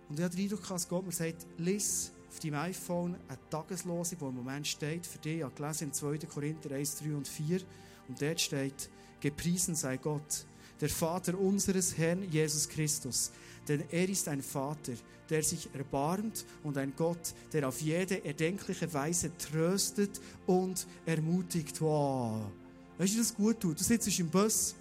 Und 0.07 0.19
ich 0.19 0.23
habe 0.23 0.35
den 0.35 0.45
Eindruck, 0.45 0.67
dass 0.67 0.87
Gott 0.87 1.05
mir 1.05 1.11
sagt, 1.11 1.47
lies 1.57 2.11
auf 2.29 2.39
deinem 2.39 2.55
iPhone 2.55 3.15
eine 3.27 3.49
Tageslosung, 3.49 4.19
die 4.19 4.25
im 4.25 4.35
Moment 4.35 4.67
steht, 4.67 5.05
für 5.05 5.17
dich, 5.17 5.37
ich 5.37 5.43
habe 5.43 5.55
gelesen 5.55 5.85
in 5.85 5.93
2. 5.93 6.17
Korinther 6.19 6.71
1, 6.75 6.97
3 6.97 7.15
und 7.15 7.27
4. 7.27 7.61
Und 8.07 8.21
dort 8.21 8.39
steht, 8.39 8.89
gepriesen 9.19 9.75
sei 9.75 9.97
Gott, 9.97 10.45
der 10.79 10.89
Vater 10.89 11.39
unseres 11.39 11.97
Herrn 11.97 12.29
Jesus 12.29 12.69
Christus. 12.69 13.31
Denn 13.67 13.83
er 13.89 14.07
ist 14.07 14.27
ein 14.27 14.43
Vater, 14.43 14.93
der 15.29 15.41
sich 15.41 15.69
erbarmt 15.73 16.45
und 16.63 16.77
ein 16.77 16.93
Gott, 16.95 17.33
der 17.51 17.67
auf 17.67 17.81
jede 17.81 18.23
erdenkliche 18.23 18.93
Weise 18.93 19.35
tröstet 19.37 20.21
und 20.45 20.85
ermutigt. 21.05 21.81
Wow. 21.81 22.51
Weißt 22.99 23.15
du, 23.15 23.17
das 23.17 23.33
gut 23.33 23.59
tut? 23.59 23.79
Du 23.79 23.83
sitzt 23.83 24.19
im 24.19 24.29
Bus 24.29 24.75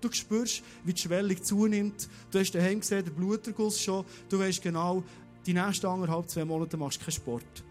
Du 0.00 0.10
spürst, 0.12 0.62
wie 0.84 0.92
die 0.92 1.00
Schwellung 1.00 1.42
zunimmt. 1.42 2.08
Du 2.30 2.38
hast 2.38 2.52
daheim 2.52 2.80
gesehen, 2.80 3.04
den 3.04 3.14
Bluterguss 3.14 3.80
schon. 3.80 4.04
Du 4.28 4.38
weißt 4.38 4.62
genau, 4.62 5.02
die 5.46 5.54
nächsten 5.54 5.86
anderthalb, 5.86 6.28
zwei 6.28 6.44
Monate 6.44 6.76
machst 6.76 7.00
du 7.00 7.04
keinen 7.04 7.14
Sport. 7.14 7.64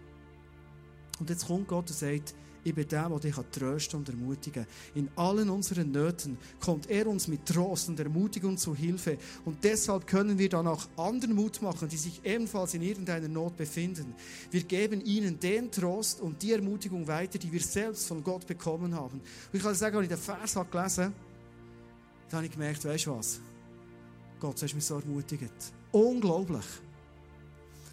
Und 1.19 1.29
jetzt 1.29 1.47
kommt 1.47 1.67
Gott 1.67 1.89
und 1.89 1.95
sagt, 1.95 2.35
ich 2.65 2.73
bin 2.73 2.87
der, 2.87 3.07
der 3.07 3.19
dich 3.19 3.35
trösten 3.51 3.99
und 3.99 4.09
ermutigen 4.09 4.65
kann. 4.65 4.73
In 4.95 5.09
allen 5.15 5.51
unseren 5.51 5.91
Nöten 5.91 6.35
kommt 6.59 6.89
er 6.89 7.05
uns 7.05 7.27
mit 7.27 7.45
Trost 7.45 7.89
und 7.89 7.99
Ermutigung 7.99 8.57
zu 8.57 8.75
Hilfe. 8.75 9.19
Und 9.45 9.63
deshalb 9.63 10.07
können 10.07 10.39
wir 10.39 10.49
dann 10.49 10.65
auch 10.65 10.87
anderen 10.97 11.35
Mut 11.35 11.61
machen, 11.61 11.87
die 11.87 11.97
sich 11.97 12.21
ebenfalls 12.23 12.73
in 12.73 12.81
irgendeiner 12.81 13.27
Not 13.27 13.55
befinden. 13.55 14.15
Wir 14.49 14.63
geben 14.63 15.05
ihnen 15.05 15.39
den 15.39 15.69
Trost 15.69 16.21
und 16.21 16.41
die 16.41 16.53
Ermutigung 16.53 17.07
weiter, 17.07 17.37
die 17.37 17.51
wir 17.51 17.61
selbst 17.61 18.07
von 18.07 18.23
Gott 18.23 18.47
bekommen 18.47 18.95
haben. 18.95 19.19
Und 19.19 19.53
ich 19.53 19.61
kann 19.61 19.75
sagen, 19.75 19.97
als 19.97 20.05
ich 20.05 20.09
den 20.09 20.17
Vers 20.17 20.55
habe 20.55 20.69
gelesen 20.71 21.13
dann 22.29 22.37
habe 22.37 22.45
ich 22.45 22.51
gemerkt, 22.51 22.83
weißt 22.83 23.05
du 23.05 23.17
was? 23.17 23.39
Gott, 24.39 24.57
du 24.57 24.63
hast 24.63 24.73
mich 24.73 24.85
so 24.85 24.99
ermutigt. 24.99 25.73
Unglaublich. 25.91 26.65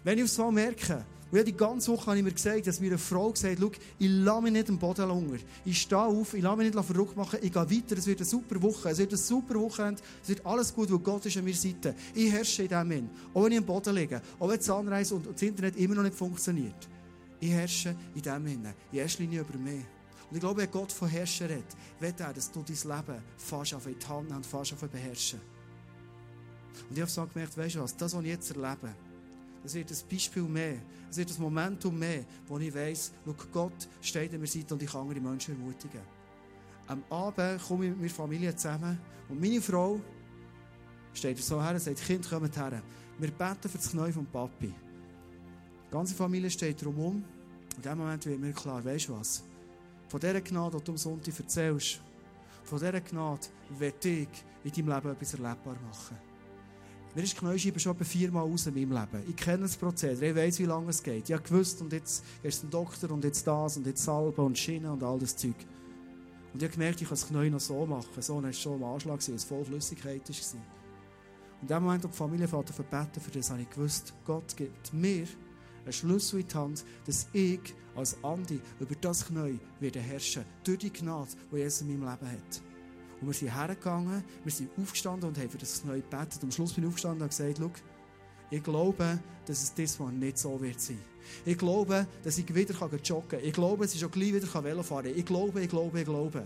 Wenn 0.03 0.17
ich 0.17 0.25
aufs 0.25 0.37
Mal 0.37 0.51
merke, 0.51 1.05
und 1.33 1.39
ja, 1.39 1.43
die 1.43 1.57
ganze 1.57 1.91
Woche 1.91 2.05
habe 2.05 2.17
ich 2.19 2.23
mir 2.23 2.31
gesagt, 2.31 2.67
dass 2.67 2.79
mir 2.79 2.89
eine 2.89 2.99
Frau 2.99 3.31
gesagt 3.31 3.59
hat, 3.59 3.71
ich 3.97 4.07
lasse 4.07 4.41
mich 4.43 4.51
nicht 4.51 4.69
am 4.69 4.77
Boden 4.77 5.07
lunger. 5.07 5.39
Ich 5.65 5.81
stehe 5.81 5.99
auf, 5.99 6.35
ich 6.35 6.43
lasse 6.43 6.57
mich 6.57 6.71
nicht 6.71 6.85
verrückt 6.85 7.17
machen, 7.17 7.39
ich 7.41 7.51
gehe 7.51 7.71
weiter, 7.71 7.97
es 7.97 8.05
wird 8.05 8.19
eine 8.19 8.25
super 8.27 8.61
Woche, 8.61 8.89
es 8.89 8.99
wird 8.99 9.13
ein 9.13 9.17
super 9.17 9.55
Wochenende, 9.55 9.99
es 10.21 10.29
wird 10.29 10.45
alles 10.45 10.71
gut, 10.71 10.91
weil 10.91 10.99
Gott 10.99 11.25
ist 11.25 11.35
an 11.35 11.43
meiner 11.43 11.57
Seite. 11.57 11.95
Ich 12.13 12.31
herrsche 12.31 12.61
in 12.61 12.69
dem 12.69 12.91
hin. 12.91 13.09
Auch 13.33 13.45
wenn 13.45 13.53
ich 13.53 13.57
am 13.57 13.65
Boden 13.65 13.95
liege, 13.95 14.21
auch 14.37 14.47
wenn 14.47 14.57
das 14.57 14.69
Anreise 14.69 15.15
und 15.15 15.25
das 15.25 15.41
Internet 15.41 15.75
immer 15.77 15.95
noch 15.95 16.03
nicht 16.03 16.15
funktioniert. 16.15 16.87
Ich 17.39 17.49
herrsche 17.49 17.95
in 18.13 18.21
dem 18.21 18.45
hin. 18.45 18.67
In 18.91 18.99
erster 18.99 19.23
Linie 19.23 19.41
über 19.41 19.57
mich. 19.57 19.85
Und 20.29 20.35
ich 20.35 20.39
glaube, 20.39 20.61
wenn 20.61 20.71
Gott 20.71 20.91
von 20.91 21.07
Herrscher 21.07 21.49
redet, 21.49 21.65
will 21.99 22.13
er, 22.17 22.33
dass 22.33 22.51
du 22.51 22.63
dein 22.63 22.97
Leben 22.97 23.21
fast 23.37 23.73
auf 23.73 23.85
die 23.85 24.07
Hand 24.07 24.29
nimmst, 24.29 24.49
fast 24.49 24.73
auf 24.73 24.79
beherrschen. 24.79 25.39
Und 26.89 26.95
ich 26.95 27.01
habe 27.01 27.11
so 27.11 27.25
gemerkt, 27.25 27.57
weißt 27.57 27.75
du 27.75 27.81
was, 27.81 27.95
das, 27.95 28.15
was 28.15 28.23
ich 28.23 28.29
jetzt 28.29 28.49
erlebe, 28.49 28.93
das 29.61 29.73
wird 29.73 29.91
ein 29.91 29.97
Beispiel 30.09 30.43
mehr, 30.43 30.77
es 31.09 31.17
wird 31.17 31.29
ein 31.29 31.41
Momentum 31.41 31.97
mehr, 31.97 32.25
wo 32.47 32.57
ich 32.59 32.73
weiss, 32.73 33.11
Gott 33.51 33.87
steht 34.01 34.31
an 34.31 34.39
meiner 34.39 34.47
Seite 34.47 34.73
und 34.73 34.83
ich 34.83 34.91
kann 34.91 35.01
andere 35.01 35.21
Menschen 35.21 35.55
ermutigen. 35.55 36.01
Am 36.87 37.03
Abend 37.09 37.63
komme 37.63 37.85
ich 37.85 37.91
mit 37.91 37.99
meiner 37.99 38.09
Familie 38.09 38.55
zusammen 38.55 38.99
und 39.29 39.39
meine 39.39 39.61
Frau 39.61 40.01
steht 41.13 41.37
so 41.37 41.61
her 41.61 41.71
und 41.71 41.79
sagt, 41.79 42.03
Kind, 42.03 42.29
kommt 42.29 42.57
her. 42.57 42.81
Wir 43.19 43.31
beten 43.31 43.69
für 43.69 43.77
das 43.77 43.91
Knie 43.91 44.11
von 44.11 44.25
Papi. 44.25 44.73
Die 45.87 45.91
ganze 45.91 46.15
Familie 46.15 46.49
steht 46.49 46.83
drumherum. 46.83 47.23
In 47.77 47.81
dem 47.81 47.97
Moment 47.97 48.25
wird 48.25 48.39
mir 48.39 48.51
klar, 48.51 48.83
weißt 48.83 49.07
du 49.07 49.17
was? 49.17 49.43
Von 50.13 50.19
dieser 50.19 50.41
Gnade, 50.41 50.77
die 50.77 50.83
du 50.83 50.91
am 50.91 50.97
Sonntag 50.99 51.39
erzählst, 51.39 51.99
von 52.65 52.77
dieser 52.77 53.01
Gnade 53.01 53.47
werde 53.79 54.09
ich 54.09 54.27
in 54.63 54.71
deinem 54.71 54.95
Leben 54.95 55.11
etwas 55.11 55.33
erlebbar 55.33 55.75
machen. 55.87 56.17
Mir 57.15 57.23
ist 57.23 57.35
Knäuscheibe 57.35 57.79
schon 57.79 57.93
etwa 57.93 58.03
viermal 58.03 58.43
aus 58.43 58.67
in 58.67 58.75
meinem 58.75 58.91
Leben. 58.91 59.27
Ich 59.27 59.35
kenne 59.35 59.63
das 59.63 59.75
Prozedere, 59.75 60.29
ich 60.29 60.35
weiß, 60.35 60.59
wie 60.59 60.65
lange 60.65 60.91
es 60.91 61.01
geht. 61.01 61.27
Ich 61.27 61.33
habe 61.33 61.41
gewusst, 61.41 61.81
und 61.81 61.91
jetzt 61.91 62.23
du 62.43 62.49
zum 62.51 62.69
Doktor, 62.69 63.09
und 63.09 63.23
jetzt 63.23 63.47
das, 63.47 63.77
und 63.77 63.87
jetzt 63.87 64.03
Salbe 64.03 64.43
und 64.43 64.55
Schiene 64.55 64.93
und 64.93 65.01
all 65.01 65.17
das 65.17 65.35
Zeug. 65.35 65.55
Und 66.53 66.61
ich 66.61 66.69
habe 66.69 66.73
gemerkt, 66.73 67.01
ich 67.01 67.07
kann 67.07 67.17
das 67.17 67.27
Knäu 67.27 67.49
noch 67.49 67.59
so 67.59 67.83
machen. 67.83 68.21
So 68.21 68.35
war 68.35 68.47
es 68.47 68.59
schon 68.59 68.83
am 68.83 68.93
Anschlag, 68.93 69.15
als 69.15 69.29
es 69.29 69.43
voll 69.43 69.65
Flüssigkeit 69.65 70.29
war. 70.29 70.61
Und 71.59 71.61
in 71.63 71.67
dem 71.69 71.83
Moment, 71.83 72.03
wo 72.03 72.09
die 72.09 72.13
Familie 72.13 72.47
verbeten 72.47 73.19
für 73.19 73.31
das, 73.31 73.49
habe 73.49 73.63
ich 73.63 73.69
gewusst, 73.71 74.13
Gott 74.27 74.55
gibt 74.55 74.93
mir 74.93 75.25
einen 75.83 75.93
Schlüssel 75.93 76.41
in 76.41 76.47
die 76.47 76.55
Hand, 76.55 76.85
dass 77.05 77.27
ich 77.33 77.59
als 77.95 78.23
Andi 78.23 78.59
über 78.79 78.95
das 78.95 79.25
Knie 79.27 79.59
werde 79.79 79.99
herrschen. 79.99 80.45
Durch 80.63 80.79
die 80.79 80.91
Gnade, 80.91 81.29
die 81.51 81.57
Jesus 81.57 81.81
in 81.81 81.87
meinem 81.87 82.09
Leben 82.09 82.31
hat. 82.31 82.61
Und 83.21 83.27
wir 83.27 83.33
sind 83.33 83.55
hergegangen, 83.55 84.23
wir 84.43 84.51
sind 84.51 84.69
aufgestanden 84.77 85.29
und 85.29 85.37
haben 85.37 85.49
für 85.49 85.57
das 85.57 85.81
Knie 85.81 86.01
gebetet. 86.01 86.39
Am 86.41 86.51
Schluss 86.51 86.73
bin 86.73 86.83
ich 86.83 86.89
aufgestanden 86.89 87.21
und 87.21 87.29
gesagt, 87.29 87.57
schau, 87.59 87.71
ich 88.49 88.63
glaube, 88.63 89.19
dass 89.45 89.63
es 89.63 89.73
diesmal 89.73 90.11
nicht 90.11 90.37
so 90.37 90.59
wird 90.61 90.79
sein. 90.79 90.99
Ich 91.45 91.57
glaube, 91.57 92.05
dass 92.23 92.37
ich 92.37 92.53
wieder 92.53 92.73
joggen 92.97 93.29
kann. 93.29 93.39
Ich 93.41 93.53
glaube, 93.53 93.85
dass 93.85 93.95
ich 93.95 94.05
auch 94.05 94.11
gleich 94.11 94.33
wieder 94.33 94.63
Velo 94.63 94.83
fahren 94.83 95.05
kann. 95.05 95.15
Ich 95.15 95.25
glaube, 95.25 95.61
ich 95.61 95.69
glaube, 95.69 95.99
ich 95.99 96.05
glaube. 96.05 96.45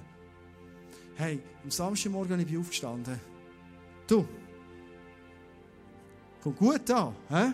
Hey, 1.15 1.41
am 1.63 1.71
Samstagmorgen 1.71 2.37
bin 2.37 2.47
ich 2.47 2.57
aufgestanden. 2.57 3.19
Du, 4.07 4.25
kommt 6.41 6.57
gut 6.57 6.91
an, 6.91 7.15
hä? 7.29 7.53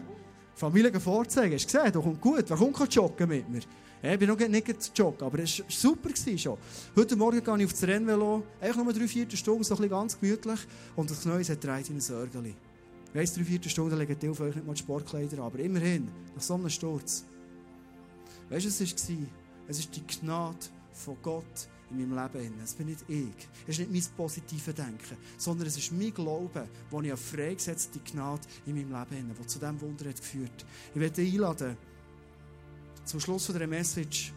Familie 0.55 0.99
vorzeigen. 0.99 1.55
Hast 1.55 1.73
du 1.73 1.77
gesehen? 1.77 1.91
Da 1.91 1.99
kommt 1.99 2.21
gut. 2.21 2.45
Wer 2.47 2.57
kommt 2.57 2.93
joggen 2.93 3.29
mit 3.29 3.49
mir? 3.49 3.61
ich 4.03 4.19
bin 4.19 4.27
noch 4.27 4.37
nicht 4.37 4.91
joggen, 4.97 5.25
aber 5.25 5.39
es 5.39 5.59
war 5.59 5.65
super 5.69 6.09
schon. 6.37 6.57
Heute 6.93 7.15
Morgen 7.15 7.41
gehe 7.41 7.57
ich 7.57 7.65
auf 7.65 7.71
das 7.71 7.83
Rennvelo, 7.83 8.43
einfach 8.59 8.83
nur 8.83 8.91
drei, 8.91 9.07
vier 9.07 9.29
Stunden, 9.31 9.63
so 9.63 9.75
ganz 9.77 10.19
gemütlich. 10.19 10.59
Und 10.97 11.09
das 11.09 11.21
Knie 11.21 11.43
hat 11.43 11.63
dreht 11.63 11.89
in 11.89 12.01
Sörgeli. 12.01 12.53
Ich 13.07 13.15
weiss, 13.15 13.33
drei, 13.33 13.45
vier 13.45 13.63
Stunden 13.63 13.97
legen 13.97 14.17
die 14.19 14.27
euch 14.27 14.39
nicht 14.39 14.67
mal 14.67 14.75
Sportkleider 14.75 15.41
aber 15.41 15.59
immerhin, 15.59 16.09
nach 16.35 16.41
so 16.41 16.55
einem 16.55 16.69
Sturz. 16.69 17.23
Weißt 18.49 18.65
du, 18.65 18.69
was 18.69 18.81
es 18.81 19.09
war? 19.09 19.17
Es 19.69 19.79
ist 19.79 19.95
die 19.95 20.05
Gnade 20.05 20.57
von 20.91 21.15
Gott 21.21 21.69
in 21.93 22.09
meinem 22.09 22.31
Leben. 22.33 22.53
Es 22.63 22.73
bin 22.73 22.87
nicht 22.87 23.05
ich. 23.07 23.47
Es 23.67 23.79
ist 23.79 23.89
nicht 23.89 24.09
mein 24.09 24.17
positives 24.17 24.75
Denken, 24.75 25.17
sondern 25.37 25.67
es 25.67 25.77
ist 25.77 25.91
mein 25.91 26.13
Glaube, 26.13 26.67
wo 26.89 27.01
ich 27.01 27.13
auf 27.13 27.19
freigesetzte 27.19 27.99
Gnade 27.99 28.41
in 28.65 28.75
meinem 28.75 29.09
Leben 29.09 29.29
habe, 29.29 29.47
zu 29.47 29.59
diesem 29.59 29.81
Wunder 29.81 30.09
hat 30.09 30.17
geführt. 30.17 30.65
Ich 30.93 30.99
werde 30.99 31.15
dich 31.15 31.33
einladen, 31.33 31.77
zum 33.05 33.19
Schluss 33.19 33.47
dieser 33.47 33.67
Message 33.67 34.33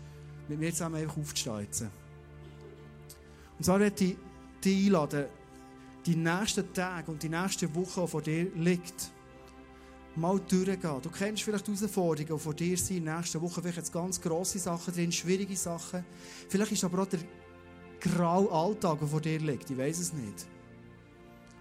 mit 0.48 0.58
mir 0.58 0.72
zusammen 0.72 0.96
einfach 0.96 1.16
aufzustehen. 1.16 1.90
Und 3.58 3.64
zwar 3.64 3.80
werde 3.80 4.04
ich 4.04 4.16
dich 4.62 4.86
einladen, 4.86 5.26
die 6.04 6.16
nächsten 6.16 6.72
Tage 6.72 7.10
und 7.10 7.22
die 7.22 7.28
nächsten 7.28 7.74
Wochen, 7.74 8.02
die 8.02 8.08
vor 8.08 8.22
dir 8.22 8.50
liegt, 8.54 9.10
mal 10.16 10.38
durchgehen. 10.40 11.02
Du 11.02 11.10
kennst 11.10 11.42
vielleicht 11.42 11.66
die 11.66 11.72
Herausforderungen, 11.72 12.36
die 12.36 12.42
vor 12.42 12.54
dir 12.54 12.76
sind 12.76 12.98
in 12.98 13.04
den 13.04 13.16
nächsten 13.16 13.40
Wochen. 13.40 13.60
Vielleicht 13.60 13.78
jetzt 13.78 13.92
ganz 13.92 14.20
grosse 14.20 14.58
Sachen 14.58 14.94
drin, 14.94 15.12
schwierige 15.12 15.56
Sachen. 15.56 16.04
Vielleicht 16.48 16.72
ist 16.72 16.84
aber 16.84 17.02
auch 17.02 17.06
der 17.06 17.20
graue 18.00 18.50
Alltag, 18.50 18.98
der 18.98 19.08
vor 19.08 19.20
dir 19.20 19.38
liegt. 19.38 19.70
Ich 19.70 19.78
weiß 19.78 19.98
es 19.98 20.12
nicht. 20.12 20.46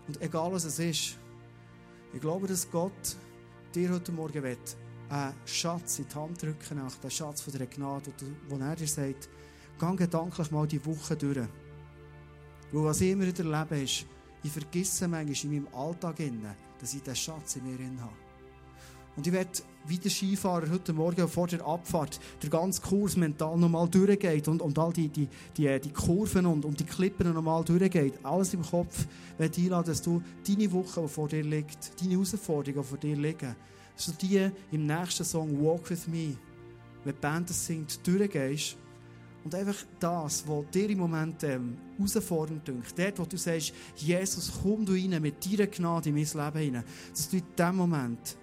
Und 0.07 0.21
egal 0.21 0.51
was 0.51 0.65
es 0.65 0.79
ist, 0.79 1.17
ich 2.13 2.21
glaube, 2.21 2.47
dass 2.47 2.69
Gott 2.69 3.17
dir 3.73 3.91
heute 3.91 4.11
Morgen 4.11 4.43
will, 4.43 4.57
einen 5.09 5.33
Schatz 5.45 5.99
in 5.99 6.07
die 6.07 6.15
Hand 6.15 6.41
drücken 6.41 6.81
möchte, 6.81 7.01
den 7.01 7.11
Schatz 7.11 7.41
von 7.41 7.53
der 7.53 7.67
Gnade, 7.67 8.11
wo 8.47 8.57
er 8.57 8.75
dir 8.75 8.88
sagt, 8.88 9.29
geh 9.79 9.95
gedanklich 9.95 10.51
mal 10.51 10.67
die 10.67 10.83
Woche 10.86 11.15
durch. 11.15 11.47
Weil 12.71 12.83
was 12.83 13.01
ich 13.01 13.11
immer 13.11 13.25
erlebe, 13.25 13.81
ist, 13.81 14.05
ich 14.43 14.51
vergesse 14.51 15.07
manchmal 15.07 15.53
in 15.53 15.63
meinem 15.63 15.75
Alltag, 15.75 16.17
dass 16.79 16.93
ich 16.93 17.01
diesen 17.01 17.15
Schatz 17.15 17.55
in 17.55 17.65
mir 17.65 18.01
habe. 18.01 18.24
Und 19.16 19.26
ich 19.26 19.34
werde, 19.34 19.49
wie 19.88 19.97
der 19.97 20.09
Skifahrer 20.09 20.70
heute 20.70 20.91
Morgen 20.91 21.28
vor 21.28 21.47
der 21.47 21.66
Abfahrt, 21.66 22.20
der 22.41 22.49
ganze 22.49 22.82
Kurs 22.82 23.16
mental 23.16 23.57
nochmal 23.57 23.88
durchgeht 23.88 24.47
und, 24.47 24.61
und 24.61 24.78
all 24.78 24.91
die, 24.91 25.07
die, 25.07 25.30
die, 25.55 25.80
die 25.80 25.93
Kurven 25.93 26.45
und, 26.45 26.66
und 26.66 26.80
die 26.80 26.86
Klippen 26.86 27.34
nochmal 27.34 27.63
durchgeht. 27.63 28.13
Alles 28.24 28.53
im 28.53 28.61
Kopf, 28.61 29.05
werde 29.38 29.61
einladen, 29.61 29.88
dass 29.88 30.01
du 30.01 30.22
deine 30.45 30.72
Woche, 30.72 31.01
die 31.01 31.07
vor 31.07 31.30
dir 31.30 31.43
liegt, 31.43 32.01
deine 32.01 32.13
Herausforderungen, 32.13 32.84
die 32.84 32.89
vor 32.89 32.97
dir 32.97 33.16
liegen, 33.16 33.55
dass 33.95 34.05
du 34.05 34.11
die 34.11 34.49
im 34.72 34.86
nächsten 34.86 35.24
Song 35.24 35.63
Walk 35.63 35.89
With 35.89 36.07
Me, 36.07 36.36
wenn 37.05 37.13
die 37.13 37.22
Band 37.22 37.49
das 37.49 37.66
singt, 37.66 38.05
durchgehst 38.05 38.76
und 39.45 39.55
einfach 39.55 39.78
das, 39.99 40.45
was 40.47 40.66
dir 40.72 40.89
im 40.89 40.97
Moment 40.97 41.41
ähm, 41.43 41.78
herausfordernd 41.97 42.68
dünkt, 42.68 42.97
dort, 42.97 43.20
wo 43.20 43.26
du 43.26 43.38
sagst, 43.38 43.74
Jesus, 43.95 44.51
komm 44.61 44.86
du 44.86 44.93
rein 44.93 45.22
mit 45.22 45.45
deiner 45.45 45.68
Gnade 45.68 46.09
in 46.09 46.16
mein 46.16 46.26
Leben 46.26 46.59
hinein, 46.59 46.84
dass 47.11 47.30
du 47.30 47.38
in 47.38 47.43
dem 47.57 47.76
Moment 47.76 48.38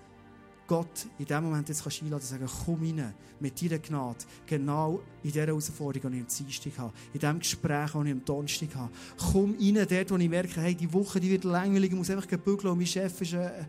Gott 0.67 1.07
in 1.19 1.27
dem 1.27 1.45
Moment 1.45 1.69
jetzt 1.69 1.83
kannst 1.83 2.03
einladen 2.03 2.23
und 2.23 2.29
sagen, 2.29 2.49
komm 2.65 2.83
rein 2.83 3.15
mit 3.41 3.61
deiner 3.61 3.79
Gnade, 3.79 4.25
genau 4.47 5.01
in 5.23 5.31
dieser 5.31 5.47
Herausforderung, 5.47 6.13
die 6.13 6.19
ich 6.19 6.23
am 6.23 6.47
Dienstag 6.47 6.79
habe, 6.79 6.93
in 7.13 7.21
dem 7.21 7.39
Gespräch, 7.39 7.91
das 7.93 8.05
ich 8.05 8.13
am 8.13 8.25
Donnerstag 8.25 8.75
habe. 8.77 8.93
Komm 9.33 9.57
rein 9.61 9.87
dort, 9.89 10.11
wo 10.11 10.17
ich 10.17 10.29
merke, 10.29 10.61
hey, 10.61 10.75
die 10.75 10.93
Woche 10.93 11.21
die 11.21 11.31
wird 11.31 11.45
langweilig, 11.45 11.91
ich 11.91 11.97
muss 11.97 12.11
einfach 12.11 12.29
gebügeln 12.29 12.73
und 12.73 12.79
mein 12.79 12.87
Chef 12.87 13.21
ist 13.21 13.35
ein 13.35 13.67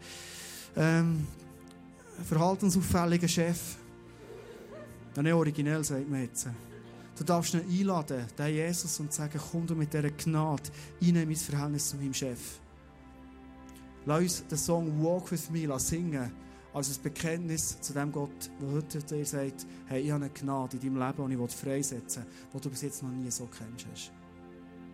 ähm, 0.75 1.27
verhaltensauffälliger 2.23 3.27
Chef. 3.27 3.77
Ja, 5.15 5.21
nicht 5.21 5.33
originell, 5.33 5.83
sagt 5.83 6.09
man 6.09 6.21
jetzt. 6.21 6.47
Du 7.17 7.23
darfst 7.23 7.53
ihn 7.53 7.61
einladen, 7.61 8.25
den 8.37 8.53
Jesus, 8.53 8.99
und 8.99 9.13
sagen, 9.13 9.39
komm 9.51 9.67
du 9.67 9.75
mit 9.75 9.93
dieser 9.93 10.09
Gnade 10.09 10.63
rein 11.01 11.15
in 11.15 11.27
mein 11.27 11.35
Verhältnis 11.35 11.89
zu 11.89 11.97
meinem 11.97 12.13
Chef. 12.13 12.39
Lass 14.05 14.21
uns 14.21 14.47
den 14.47 14.57
Song 14.57 15.03
Walk 15.03 15.31
With 15.31 15.49
Me 15.49 15.79
singen 15.79 16.31
als 16.74 16.89
ein 16.89 17.03
Bekenntnis 17.03 17.80
zu 17.82 17.93
dem 17.93 18.11
Gott, 18.11 18.49
der 18.59 18.71
heute 18.71 18.99
dir 18.99 19.26
sagt, 19.26 19.65
hey, 19.86 20.01
ich 20.01 20.11
habe 20.11 20.26
eine 20.26 20.34
Gnade 20.34 20.78
in 20.78 20.95
deinem 20.95 21.07
Leben, 21.07 21.30
die 21.30 21.45
ich 21.45 21.55
freisetzen 21.55 22.24
will, 22.24 22.32
die 22.53 22.61
du 22.61 22.69
bis 22.69 22.82
jetzt 22.82 23.03
noch 23.03 23.11
nie 23.11 23.30
so 23.30 23.47
kennst. 23.47 24.11